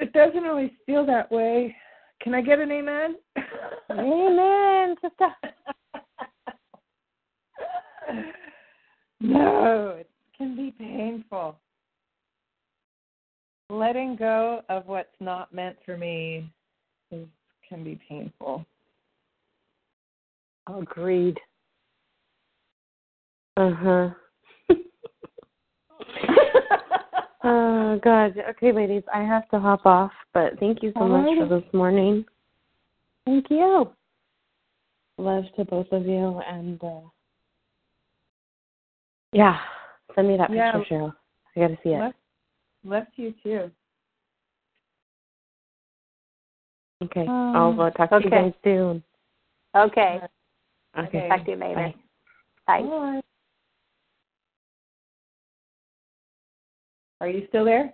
[0.01, 1.77] It doesn't always feel that way
[2.23, 3.17] can I get an amen?
[3.91, 5.29] amen, sister.
[9.21, 11.59] no, it can be painful.
[13.71, 16.49] Letting go of what's not meant for me
[17.11, 17.27] is,
[17.69, 18.65] can be painful.
[20.69, 21.39] Agreed.
[23.57, 24.09] Uh huh.
[27.49, 28.35] Oh God.
[28.51, 31.49] Okay, ladies, I have to hop off, but thank you so All much right.
[31.49, 32.25] for this morning.
[33.25, 33.89] Thank you.
[35.17, 37.01] Love to both of you, and uh
[39.37, 39.59] yeah,
[40.15, 40.73] send me that yeah.
[40.73, 41.15] picture, Cheryl.
[41.55, 41.99] I got to see it.
[41.99, 42.13] Love,
[42.85, 43.71] love to you too.
[47.05, 49.03] Okay, um, I'll uh, talk to you guys soon.
[49.77, 50.21] Okay.
[50.99, 51.29] Okay.
[51.29, 51.75] Talk to you later.
[51.75, 51.95] Bye.
[52.67, 52.83] Bye.
[52.83, 53.21] Bye.
[57.21, 57.93] Are you still there?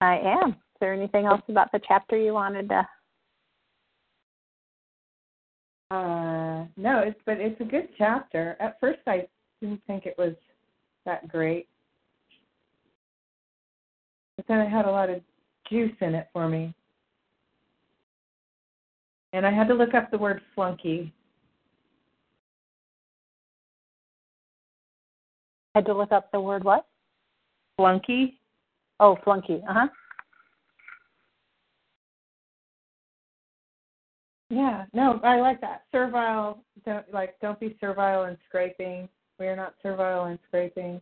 [0.00, 0.50] I am.
[0.50, 2.86] Is there anything else about the chapter you wanted to?
[5.90, 8.56] Uh, no, it's but it's a good chapter.
[8.60, 9.26] At first, I
[9.60, 10.34] didn't think it was
[11.06, 11.68] that great,
[14.36, 15.20] but then it had a lot of
[15.68, 16.74] juice in it for me.
[19.32, 21.12] And I had to look up the word flunky.
[25.74, 26.86] Had to look up the word what?
[27.76, 28.38] Flunky.
[28.98, 29.62] Oh, flunky.
[29.68, 29.88] Uh huh.
[34.50, 35.84] Yeah, no, I like that.
[35.92, 39.08] Servile, don't like, don't be servile and scraping.
[39.40, 41.00] We are not servile and scraping.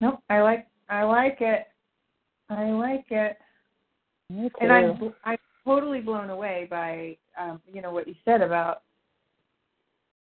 [0.00, 1.66] Nope, I like, I like it.
[2.48, 3.38] I like it.
[4.60, 8.82] And I'm, I'm totally blown away by, um, you know, what you said about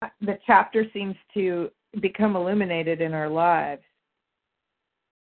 [0.01, 1.69] uh, the chapter seems to
[2.01, 3.81] become illuminated in our lives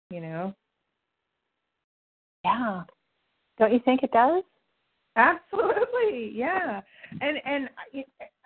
[0.09, 0.53] you know?
[2.43, 2.83] Yeah.
[3.57, 4.43] Don't you think it does?
[5.15, 6.31] Absolutely.
[6.33, 6.81] Yeah.
[7.21, 7.69] And and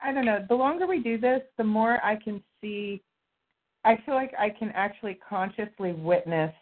[0.04, 3.02] I don't know, the longer we do this, the more I can see
[3.86, 6.54] I feel like I can actually consciously witness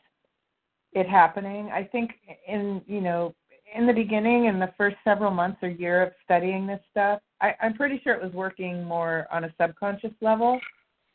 [0.94, 1.72] it happening.
[1.74, 2.12] I think
[2.48, 3.34] in, you know,
[3.76, 7.56] in the beginning in the first several months or year of studying this stuff, I,
[7.60, 10.60] I'm pretty sure it was working more on a subconscious level.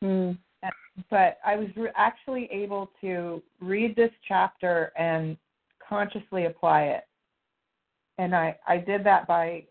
[0.03, 0.37] Mm
[1.11, 5.37] but I was re- actually able to read this chapter and
[5.87, 7.05] consciously apply it.
[8.19, 9.65] And I, I did that by,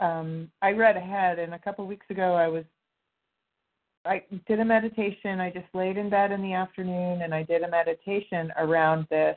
[0.00, 2.64] um, I read ahead, and a couple weeks ago I was
[4.06, 5.40] I did a meditation.
[5.40, 9.36] I just laid in bed in the afternoon and I did a meditation around this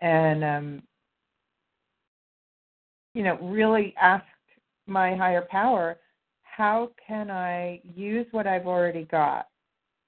[0.00, 0.82] and um
[3.14, 4.26] you know, really asked
[4.86, 5.98] my higher power,
[6.42, 9.46] how can I use what I've already got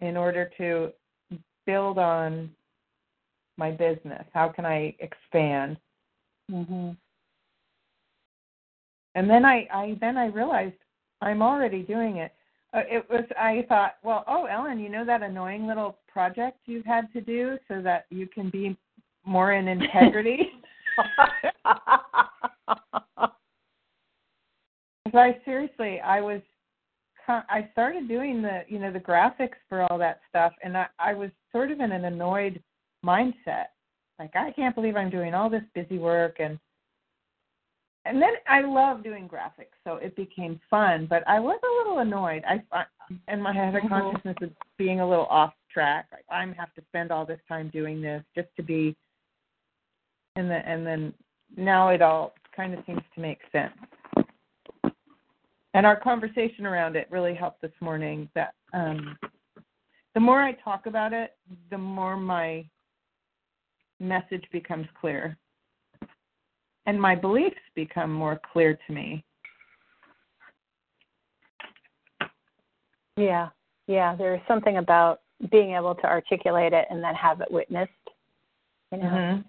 [0.01, 0.91] in order to
[1.67, 2.51] build on
[3.57, 4.25] my business?
[4.35, 5.79] How can I expand?
[6.51, 6.91] Mm-hmm.
[9.17, 10.77] And then I, I then I realized
[11.21, 12.33] I'm already doing it.
[12.73, 16.85] Uh, it was I thought, well, oh Ellen, you know that annoying little project you've
[16.85, 18.77] had to do so that you can be
[19.25, 20.51] more in integrity.
[25.13, 26.43] So I seriously, I was,
[27.29, 31.15] I started doing the, you know, the graphics for all that stuff, and I, I
[31.15, 32.63] was sort of in an annoyed
[33.05, 33.67] mindset,
[34.19, 36.59] like I can't believe I'm doing all this busy work, and
[38.07, 41.07] and then I love doing graphics, so it became fun.
[41.09, 42.45] But I was a little annoyed.
[42.47, 42.85] I, I
[43.29, 43.89] and my had a Mhm.
[43.89, 46.07] consciousness of being a little off track.
[46.13, 48.97] Like I have to spend all this time doing this just to be,
[50.37, 51.15] and then and then
[51.57, 53.75] now it all kind of seems to make sense.
[55.75, 58.31] And our conversation around it really helped this morning.
[58.35, 59.19] That um,
[60.15, 61.37] the more I talk about it,
[61.71, 62.65] the more my
[64.01, 65.37] message becomes clear,
[66.87, 69.25] and my beliefs become more clear to me.
[73.17, 73.49] Yeah,
[73.87, 74.15] yeah.
[74.15, 77.93] There's something about being able to articulate it and then have it witnessed.
[78.93, 79.45] You know, Mhm.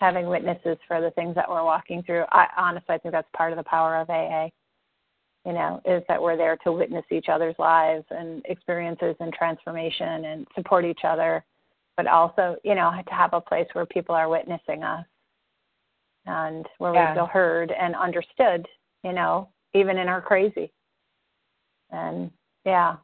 [0.00, 2.24] having witnesses for the things that we're walking through.
[2.30, 4.50] I honestly, I think that's part of the power of AA.
[5.44, 10.24] You know, is that we're there to witness each other's lives and experiences and transformation
[10.24, 11.44] and support each other,
[11.96, 15.06] but also, you know, to have a place where people are witnessing us
[16.28, 17.10] and where Yeah.
[17.10, 18.66] we feel heard and understood.
[19.02, 20.72] You know, even in our crazy.
[21.90, 22.30] And
[22.64, 22.96] yeah,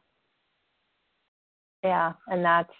[1.83, 2.73] yeah, and that's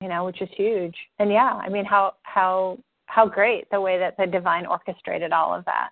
[0.00, 0.96] you know, which is huge.
[1.18, 5.54] And yeah, I mean, how how how great the way that the divine orchestrated all
[5.54, 5.90] of that,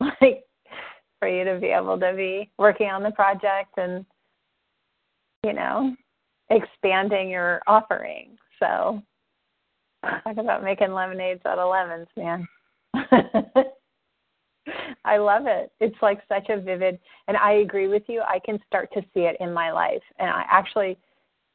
[0.20, 0.44] like
[1.18, 4.06] for you to be able to be working on the project and
[5.44, 5.94] you know
[6.50, 8.36] expanding your offering.
[8.60, 9.02] So
[10.02, 12.46] talk about making lemonades out of lemons, man.
[15.04, 15.72] I love it.
[15.80, 18.20] It's like such a vivid, and I agree with you.
[18.20, 20.02] I can start to see it in my life.
[20.18, 20.98] And I actually,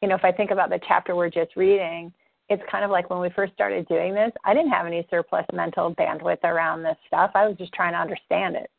[0.01, 2.11] you know, if I think about the chapter we're just reading,
[2.49, 5.45] it's kind of like when we first started doing this, I didn't have any surplus
[5.53, 7.31] mental bandwidth around this stuff.
[7.35, 8.69] I was just trying to understand it.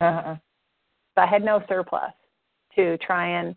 [0.00, 0.36] Uh-huh.
[1.14, 2.12] So I had no surplus
[2.76, 3.54] to try and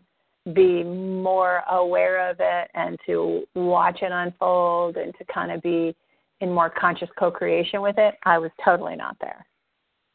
[0.54, 5.94] be more aware of it and to watch it unfold and to kind of be
[6.40, 8.14] in more conscious co creation with it.
[8.24, 9.44] I was totally not there.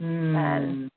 [0.02, 0.90] Mm.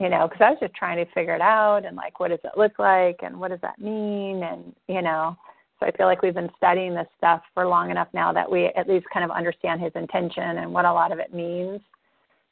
[0.00, 2.40] you know, because I was just trying to figure it out and like, what does
[2.44, 4.42] it look like and what does that mean?
[4.42, 5.36] And, you know,
[5.80, 8.66] so I feel like we've been studying this stuff for long enough now that we
[8.76, 11.80] at least kind of understand his intention and what a lot of it means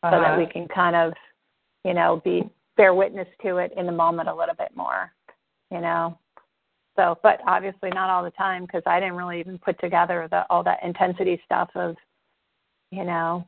[0.02, 0.38] so that Uh-huh.
[0.38, 1.12] we can kind of,
[1.84, 5.12] you know, be bear witness to it in the moment a little bit more,
[5.72, 6.18] you know.
[6.96, 10.44] So, but obviously not all the time because I didn't really even put together the
[10.50, 11.96] all that intensity stuff of,
[12.90, 13.46] you know,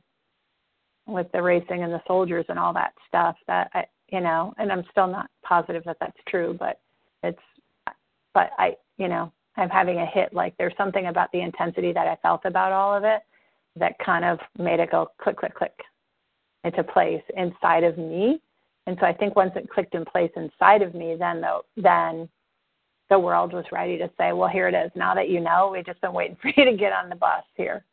[1.06, 4.72] with the racing and the soldiers and all that stuff that I, you know, and
[4.72, 6.80] I'm still not positive that that's true, but
[7.22, 7.38] it's,
[8.32, 10.32] but I, you know, I'm having a hit.
[10.32, 13.20] Like there's something about the intensity that I felt about all of it
[13.76, 15.74] that kind of made it go click, click, click
[16.64, 18.40] into place inside of me.
[18.86, 22.28] And so I think once it clicked in place inside of me, then the then
[23.10, 24.90] the world was ready to say, well, here it is.
[24.94, 27.44] Now that you know, we've just been waiting for you to get on the bus
[27.54, 27.84] here,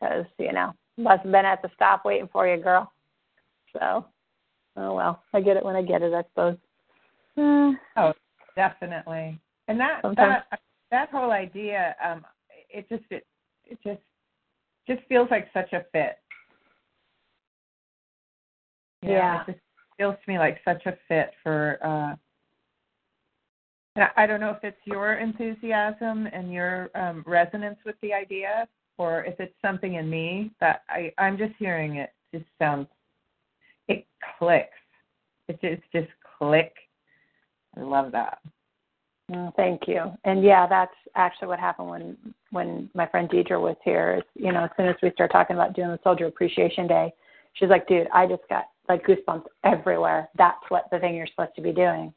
[0.00, 2.92] because you know, bus been at the stop waiting for you, girl.
[3.72, 4.06] So,
[4.76, 6.56] oh well, I get it when I get it, I suppose.
[7.36, 8.12] Uh, Oh,
[8.54, 9.38] definitely.
[9.68, 10.60] And that Sometimes- that
[10.92, 12.24] that whole idea, um,
[12.70, 13.26] it just it
[13.64, 14.00] it just
[14.86, 16.18] just feels like such a fit.
[19.02, 19.44] You Yeah.
[19.44, 19.58] Just
[19.98, 21.78] feels to me like such a fit for.
[21.82, 22.16] uh
[24.16, 28.68] I don't know if it's your enthusiasm and your um, resonance with the idea,
[28.98, 32.10] or if it's something in me that I I'm just hearing it.
[32.32, 32.88] Just sounds,
[33.88, 34.06] it
[34.38, 34.68] clicks.
[35.48, 36.74] It just just click.
[37.76, 38.38] I love that.
[39.56, 40.12] thank you.
[40.24, 42.16] And yeah, that's actually what happened when
[42.50, 44.22] when my friend Deidre was here.
[44.34, 47.12] You know, as soon as we started talking about doing the Soldier Appreciation Day,
[47.54, 50.28] she's like, "Dude, I just got like goosebumps everywhere.
[50.36, 52.12] That's what the thing you're supposed to be doing."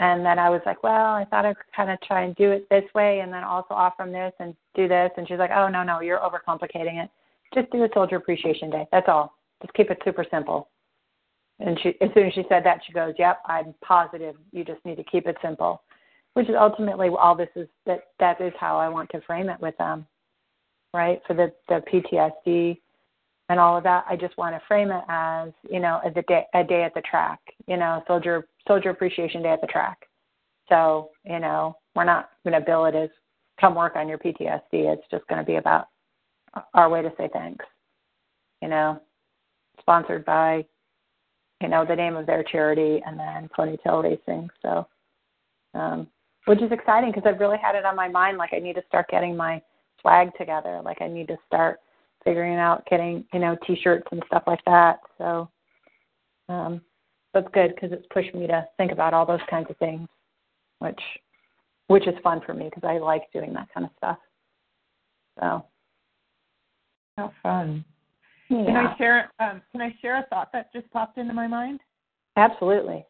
[0.00, 2.52] And then I was like, well, I thought I could kind of try and do
[2.52, 5.10] it this way and then also off from this and do this.
[5.16, 7.10] And she's like, oh, no, no, you're overcomplicating it.
[7.52, 8.86] Just do a Soldier Appreciation Day.
[8.92, 9.34] That's all.
[9.60, 10.68] Just keep it super simple.
[11.60, 14.36] And she, as soon as she said that, she goes, "Yep, I'm positive.
[14.52, 15.82] You just need to keep it simple,"
[16.34, 17.66] which is ultimately all this is.
[17.84, 20.06] That that is how I want to frame it with them,
[20.94, 21.20] right?
[21.26, 22.80] For the the PTSD
[23.48, 26.44] and all of that, I just want to frame it as you know, a day
[26.54, 27.40] a day at the track.
[27.66, 29.98] You know, soldier soldier appreciation day at the track.
[30.68, 33.10] So you know, we're not going to bill it as
[33.60, 34.60] come work on your PTSD.
[34.72, 35.88] It's just going to be about
[36.74, 37.64] our way to say thanks.
[38.62, 39.00] You know,
[39.80, 40.64] sponsored by
[41.60, 44.48] you know, the name of their charity and then Ponytail Racing.
[44.62, 44.86] So,
[45.74, 46.06] um,
[46.44, 48.38] which is exciting because I've really had it on my mind.
[48.38, 49.60] Like I need to start getting my
[50.00, 50.80] swag together.
[50.84, 51.80] Like I need to start
[52.24, 54.98] figuring out getting, you know, t-shirts and stuff like that.
[55.18, 55.48] So,
[56.48, 56.80] um,
[57.34, 60.08] that's good because it's pushed me to think about all those kinds of things,
[60.78, 61.00] which,
[61.88, 64.18] which is fun for me because I like doing that kind of stuff.
[65.38, 65.64] So,
[67.16, 67.84] how fun!
[68.48, 68.64] Yeah.
[68.64, 69.32] Can I share?
[69.40, 71.80] Um, can I share a thought that just popped into my mind?
[72.36, 73.04] Absolutely.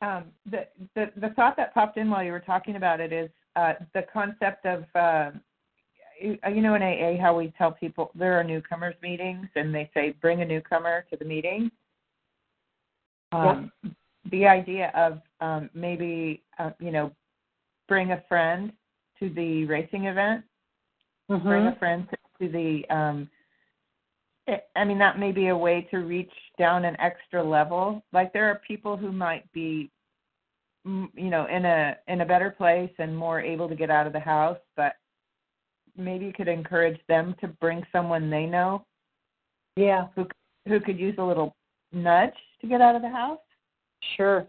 [0.00, 3.28] Um, the, the the thought that popped in while you were talking about it is
[3.56, 5.30] uh, the concept of uh,
[6.20, 10.14] you know in AA how we tell people there are newcomers meetings and they say
[10.20, 11.70] bring a newcomer to the meeting.
[13.32, 13.92] Um, yep.
[14.30, 17.12] The idea of um, maybe uh, you know
[17.88, 18.72] bring a friend
[19.20, 20.44] to the racing event,
[21.30, 21.46] mm-hmm.
[21.46, 22.06] bring a friend
[22.40, 23.28] to the um,
[24.76, 28.02] I mean, that may be a way to reach down an extra level.
[28.12, 29.90] Like there are people who might be,
[30.84, 34.12] you know, in a in a better place and more able to get out of
[34.12, 34.94] the house, but
[35.98, 38.84] maybe you could encourage them to bring someone they know.
[39.76, 40.06] Yeah.
[40.14, 40.26] Who
[40.66, 41.54] who could use a little
[41.92, 43.38] nudge to get out of the house?
[44.16, 44.46] Sure.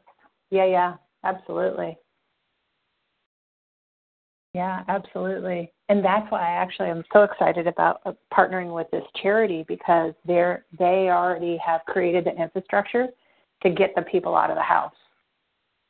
[0.51, 0.93] Yeah, yeah,
[1.23, 1.97] absolutely.
[4.53, 5.71] Yeah, absolutely.
[5.89, 10.13] And that's why I actually am so excited about uh, partnering with this charity because
[10.25, 13.07] they're they already have created the infrastructure
[13.61, 14.93] to get the people out of the house.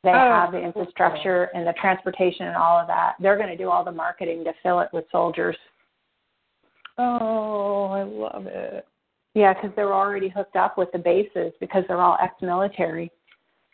[0.02, 3.14] They oh, have the infrastructure and the transportation and all of that.
[3.20, 5.56] They're going to do all the marketing to fill it with soldiers.
[6.96, 8.86] Oh, I love it.
[9.34, 13.12] Yeah, because they're already hooked up with the bases because they're all ex-military,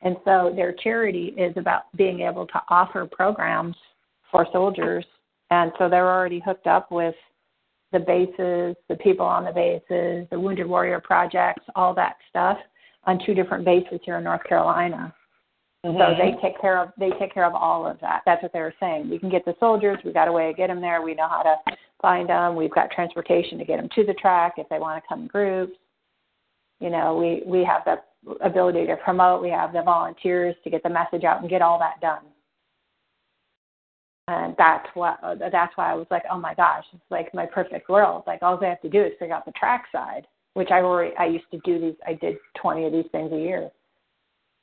[0.03, 3.77] and so their charity is about being able to offer programs
[4.31, 5.05] for soldiers.
[5.51, 7.15] And so they're already hooked up with
[7.93, 12.59] the bases, the people on the bases, the Wounded Warrior projects, all that stuff
[13.05, 15.15] on two different bases here in North Carolina.
[15.87, 15.99] Mm-hmm.
[15.99, 18.23] So they take care of they take care of all of that.
[18.27, 19.09] That's what they were saying.
[19.09, 19.99] We can get the soldiers.
[20.05, 21.01] We got a way to get them there.
[21.03, 22.57] We know how to find them.
[22.57, 25.27] We've got transportation to get them to the track if they want to come in
[25.29, 25.75] groups.
[26.81, 29.43] You know, we we have the ability to promote.
[29.43, 32.25] We have the volunteers to get the message out and get all that done
[34.29, 37.89] and that's what that's why I was like, oh my gosh, it's like my perfect
[37.89, 38.25] world.
[38.27, 41.15] Like all I have to do is figure out the track side, which I already
[41.17, 41.95] I used to do these.
[42.07, 43.71] I did 20 of these things a year,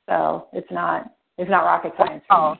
[0.08, 2.22] so it's not it's not rocket science.
[2.28, 2.40] For me.
[2.40, 2.54] Oh.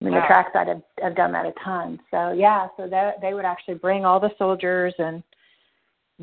[0.00, 0.20] I mean, wow.
[0.20, 2.00] the track side, I've, I've done that a ton.
[2.10, 5.22] So yeah, so that they would actually bring all the soldiers and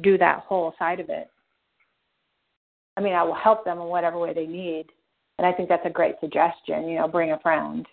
[0.02, 1.30] do that whole side of it.
[2.98, 4.88] I mean, I will help them in whatever way they need,
[5.38, 6.90] and I think that's a great suggestion.
[6.90, 7.86] You know, bring a friend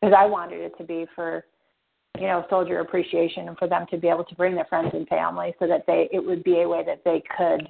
[0.00, 1.44] because I wanted it to be for
[2.18, 5.08] you know soldier appreciation and for them to be able to bring their friends and
[5.08, 7.68] family so that they it would be a way that they could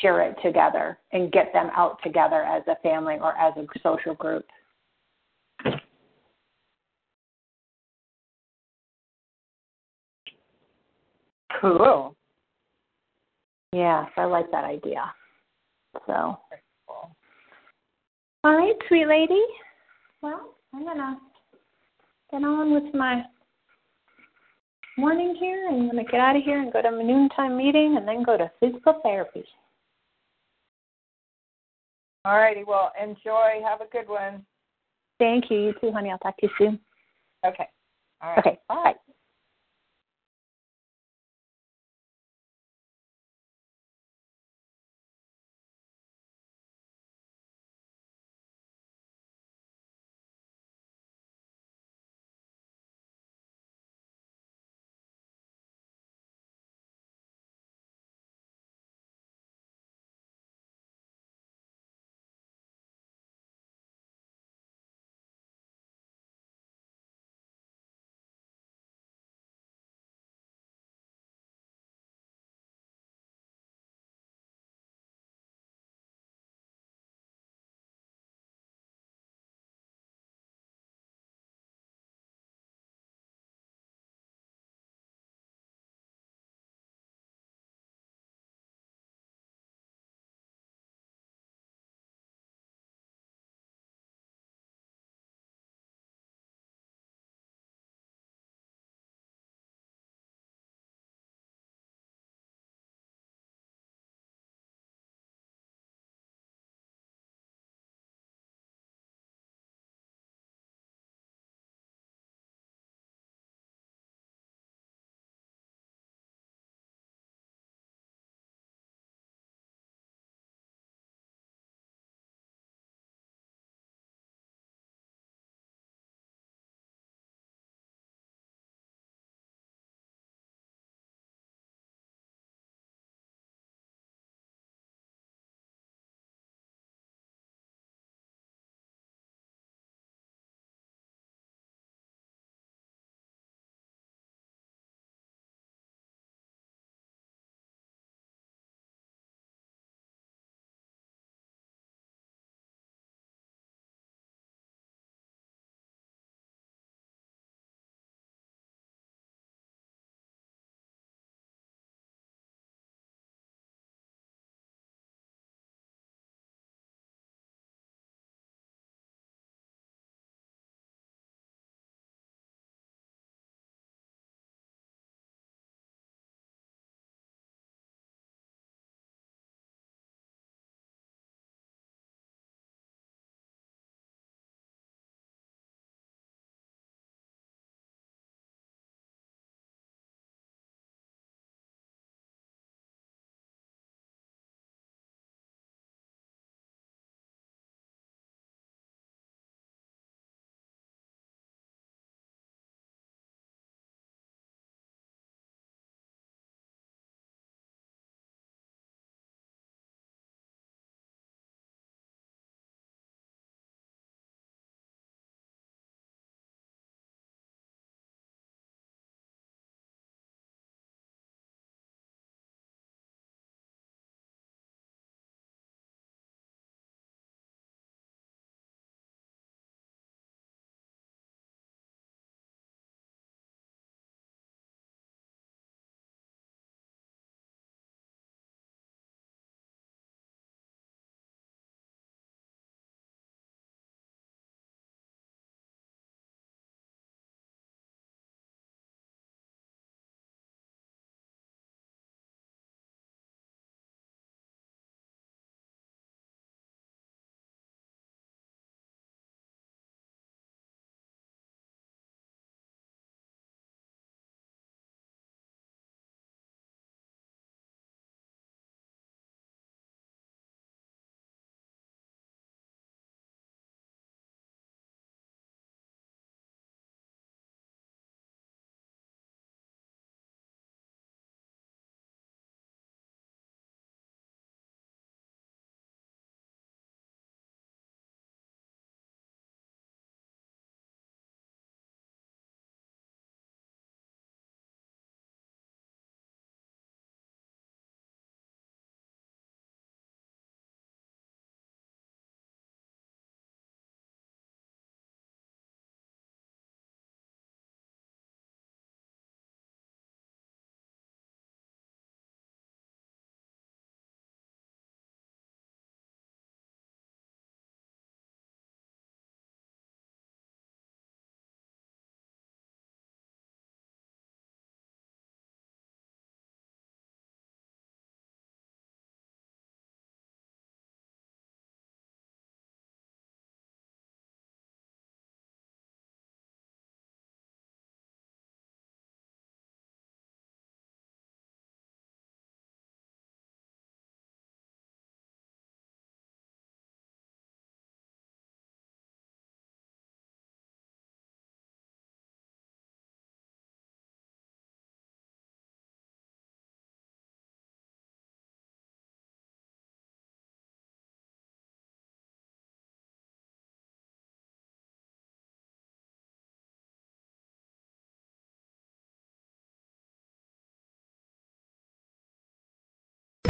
[0.00, 4.14] share it together and get them out together as a family or as a social
[4.14, 4.44] group.
[11.60, 12.16] Cool.
[13.72, 15.04] Yeah, I like that idea.
[16.06, 16.38] So.
[18.44, 19.40] All right, sweet lady.
[20.22, 21.20] Well, I'm gonna
[22.30, 23.22] get on with my
[24.98, 27.56] morning here and I'm going to get out of here and go to my noontime
[27.56, 29.44] meeting and then go to physical therapy.
[32.24, 32.64] All righty.
[32.64, 33.60] Well, enjoy.
[33.64, 34.44] Have a good one.
[35.18, 35.58] Thank you.
[35.58, 36.10] You too, honey.
[36.10, 36.80] I'll talk to you soon.
[37.44, 37.68] Okay.
[38.22, 38.38] All right.
[38.38, 38.58] Okay.
[38.68, 38.94] Bye.